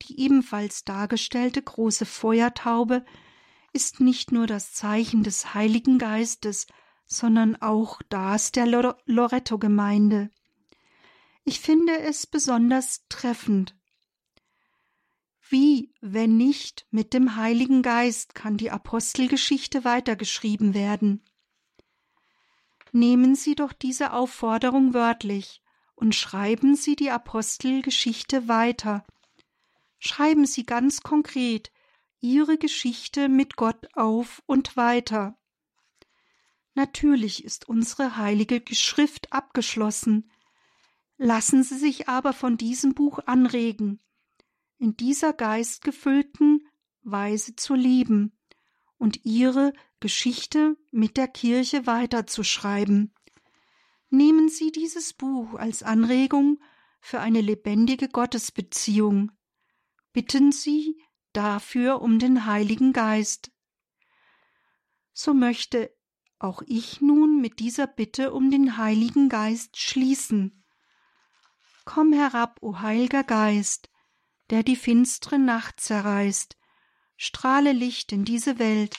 Die 0.03 0.21
ebenfalls 0.21 0.85
dargestellte 0.85 1.63
große 1.63 2.07
Feuertaube 2.07 3.05
ist 3.73 4.01
nicht 4.01 4.33
nur 4.33 4.47
das 4.47 4.73
Zeichen 4.73 5.23
des 5.23 5.55
Heiligen 5.55 5.99
Geistes, 5.99 6.67
sondern 7.07 7.57
auch 7.57 8.01
das 8.09 8.53
der 8.53 8.67
Loretto-Gemeinde. 8.67 10.31
Ich 11.45 11.61
finde 11.61 11.99
es 11.99 12.27
besonders 12.27 13.05
treffend, 13.09 13.77
wie, 15.51 15.93
wenn 16.01 16.37
nicht 16.37 16.87
mit 16.91 17.13
dem 17.13 17.37
Heiligen 17.37 17.83
Geist 17.83 18.35
kann 18.35 18.57
die 18.57 18.71
Apostelgeschichte 18.71 19.85
weitergeschrieben 19.85 20.73
werden? 20.73 21.23
Nehmen 22.93 23.35
Sie 23.35 23.55
doch 23.55 23.73
diese 23.75 24.15
Aufforderung 24.15 24.95
wörtlich 24.95 25.64
und 25.95 26.15
schreiben 26.15 26.77
Sie 26.77 26.97
die 26.97 27.11
Apostelgeschichte 27.11 28.49
weiter. 28.49 29.05
Schreiben 29.99 30.47
Sie 30.47 30.65
ganz 30.65 31.03
konkret 31.03 31.73
Ihre 32.21 32.59
Geschichte 32.59 33.29
mit 33.29 33.57
Gott 33.57 33.89
auf 33.95 34.43
und 34.47 34.77
weiter. 34.77 35.39
Natürlich 36.75 37.45
ist 37.45 37.69
unsere 37.69 38.17
heilige 38.17 38.63
Schrift 38.75 39.33
abgeschlossen. 39.33 40.31
Lassen 41.17 41.63
Sie 41.63 41.79
sich 41.79 42.09
aber 42.09 42.33
von 42.33 42.57
diesem 42.57 42.95
Buch 42.95 43.21
anregen 43.27 44.01
in 44.79 44.97
dieser 44.97 45.33
geistgefüllten 45.33 46.67
Weise 47.03 47.57
zu 47.57 47.75
lieben 47.75 48.37
und 48.99 49.25
ihre 49.25 49.73
Geschichte 50.01 50.77
mit 50.91 51.17
der 51.17 51.29
Kirche 51.29 51.87
weiterzuschreiben. 51.87 53.15
Nehmen 54.15 54.49
Sie 54.49 54.71
dieses 54.71 55.13
Buch 55.13 55.55
als 55.55 55.83
Anregung 55.83 56.61
für 57.01 57.19
eine 57.19 57.41
lebendige 57.41 58.09
Gottesbeziehung. 58.09 59.33
Bitten 60.13 60.53
Sie 60.53 61.03
dafür 61.33 62.01
um 62.01 62.21
den 62.21 62.47
Heiligen 62.47 62.93
Geist. 62.93 63.51
So 65.13 65.35
möchte 65.35 65.93
auch 66.39 66.63
ich 66.69 67.01
nun 67.01 67.41
mit 67.41 67.59
dieser 67.59 67.89
Bitte 67.89 68.33
um 68.33 68.53
den 68.53 68.77
Heiligen 68.77 69.29
Geist 69.29 69.79
schließen. 69.79 70.65
Komm 71.85 72.13
herab, 72.13 72.59
o 72.61 72.79
Heiliger 72.79 73.25
Geist, 73.25 73.91
der 74.51 74.63
die 74.63 74.77
finstre 74.77 75.41
Nacht 75.41 75.81
zerreißt, 75.81 76.57
strahle 77.17 77.73
Licht 77.73 78.13
in 78.13 78.25
diese 78.25 78.61
Welt. 78.61 78.97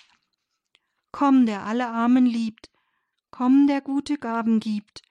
Komm, 1.14 1.46
der 1.46 1.64
alle 1.64 1.88
Armen 1.88 2.26
liebt, 2.26 2.70
komm, 3.32 3.68
der 3.68 3.80
gute 3.80 4.18
Gaben 4.18 4.60
gibt, 4.60 5.05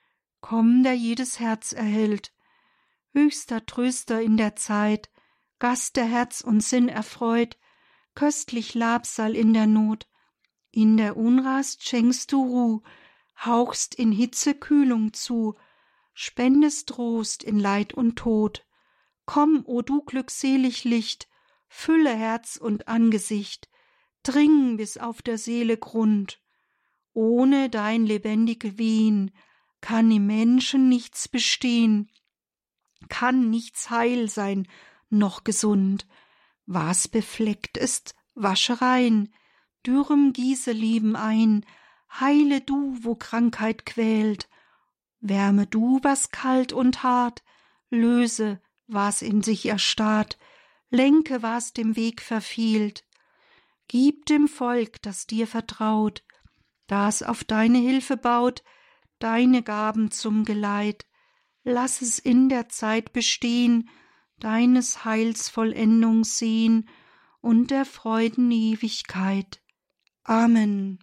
komm, 0.47 0.83
der 0.83 0.93
jedes 0.93 1.39
Herz 1.39 1.73
erhält, 1.73 2.31
höchster 3.13 3.65
Tröster 3.65 4.21
in 4.21 4.37
der 4.37 4.55
Zeit, 4.55 5.09
Gast, 5.57 5.95
der 5.95 6.05
Herz 6.05 6.41
und 6.41 6.61
Sinn 6.61 6.87
erfreut, 6.87 7.57
köstlich 8.13 8.75
Labsal 8.75 9.35
in 9.35 9.55
der 9.55 9.65
Not, 9.65 10.07
in 10.69 10.97
der 10.97 11.17
Unrast 11.17 11.83
schenkst 11.83 12.31
du 12.31 12.43
Ruh, 12.43 12.81
hauchst 13.43 13.95
in 13.95 14.11
Hitze 14.11 14.53
Kühlung 14.53 15.13
zu, 15.13 15.55
spendest 16.13 16.89
Trost 16.89 17.43
in 17.43 17.57
Leid 17.57 17.95
und 17.95 18.15
Tod. 18.15 18.67
Komm, 19.25 19.63
o 19.65 19.81
du 19.81 20.03
glückselig 20.03 20.83
Licht, 20.83 21.27
fülle 21.67 22.15
Herz 22.15 22.55
und 22.55 22.87
Angesicht, 22.87 23.67
dring 24.21 24.77
bis 24.77 24.99
auf 24.99 25.23
der 25.23 25.39
Seele 25.39 25.77
Grund. 25.77 26.39
Ohne 27.13 27.71
dein 27.71 28.05
lebendig 28.05 28.77
Wehen 28.77 29.31
kann 29.85 30.09
im 30.09 30.25
Menschen 30.25 30.89
nichts 30.89 31.27
bestehen, 31.27 32.09
kann 33.07 33.51
nichts 33.51 33.91
heil 33.91 34.27
sein, 34.29 34.67
noch 35.11 35.43
gesund. 35.43 36.07
Was 36.65 37.07
befleckt 37.07 37.77
ist, 37.77 38.15
wasche 38.33 38.81
rein, 38.81 39.31
dürrem 39.85 40.33
gieße 40.33 40.71
Lieben 40.71 41.15
ein, 41.15 41.67
heile 42.19 42.61
du, 42.61 42.97
wo 43.01 43.13
Krankheit 43.13 43.85
quält, 43.85 44.49
wärme 45.19 45.67
du, 45.67 45.99
was 46.01 46.31
kalt 46.31 46.73
und 46.73 47.03
hart, 47.03 47.43
löse, 47.91 48.59
was 48.87 49.21
in 49.21 49.43
sich 49.43 49.67
erstarrt, 49.67 50.39
lenke, 50.89 51.43
was 51.43 51.73
dem 51.73 51.95
Weg 51.95 52.23
verfehlt. 52.23 53.05
Gib 53.87 54.25
dem 54.25 54.47
Volk, 54.47 54.99
das 55.03 55.27
dir 55.27 55.45
vertraut, 55.45 56.23
das 56.87 57.21
auf 57.21 57.43
deine 57.43 57.77
Hilfe 57.77 58.17
baut, 58.17 58.63
deine 59.25 59.63
Gaben 59.63 60.11
zum 60.11 60.45
Geleit. 60.45 61.07
Lass 61.63 62.03
es 62.03 62.19
in 62.19 62.47
der 62.47 62.69
Zeit 62.69 63.11
bestehen, 63.11 63.89
deines 64.37 65.03
Heils 65.03 65.49
Vollendung 65.49 66.23
sehen 66.23 66.87
und 67.41 67.71
der 67.71 67.85
Freuden 67.85 68.51
Ewigkeit. 68.51 69.63
Amen. 70.23 70.99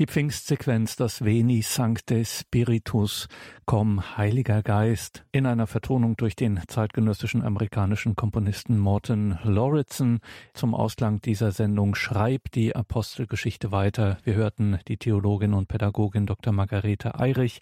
Die 0.00 0.06
Pfingstsequenz, 0.06 0.96
das 0.96 1.24
Veni 1.24 1.62
Sancte 1.62 2.24
Spiritus, 2.24 3.28
komm, 3.64 4.16
Heiliger 4.16 4.60
Geist, 4.60 5.24
in 5.30 5.46
einer 5.46 5.68
Vertonung 5.68 6.16
durch 6.16 6.34
den 6.34 6.60
zeitgenössischen 6.66 7.44
amerikanischen 7.44 8.16
Komponisten 8.16 8.76
Morton 8.76 9.38
Lauritsen. 9.44 10.18
Zum 10.52 10.74
Ausklang 10.74 11.20
dieser 11.20 11.52
Sendung 11.52 11.94
schreibt 11.94 12.56
die 12.56 12.74
Apostelgeschichte 12.74 13.70
weiter. 13.70 14.18
Wir 14.24 14.34
hörten 14.34 14.80
die 14.88 14.96
Theologin 14.96 15.54
und 15.54 15.68
Pädagogin 15.68 16.26
Dr. 16.26 16.52
Margarete 16.52 17.16
Eirich. 17.20 17.60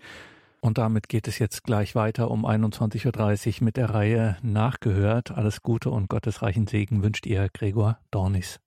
Und 0.63 0.79
damit 0.79 1.11
geht 1.11 1.29
es 1.29 1.39
jetzt 1.39 1.65
gleich 1.65 1.95
weiter 1.95 2.31
um 2.31 2.47
21.30 2.47 3.61
Uhr 3.61 3.65
mit 3.67 3.77
der 3.77 3.91
Reihe 3.91 4.39
Nachgehört. 4.41 5.33
Alles 5.33 5.61
Gute 5.61 5.91
und 5.91 6.09
gottesreichen 6.09 6.67
Segen 6.67 7.03
wünscht 7.03 7.27
ihr 7.27 7.51
Gregor 7.53 7.99
Dornis. 8.11 8.59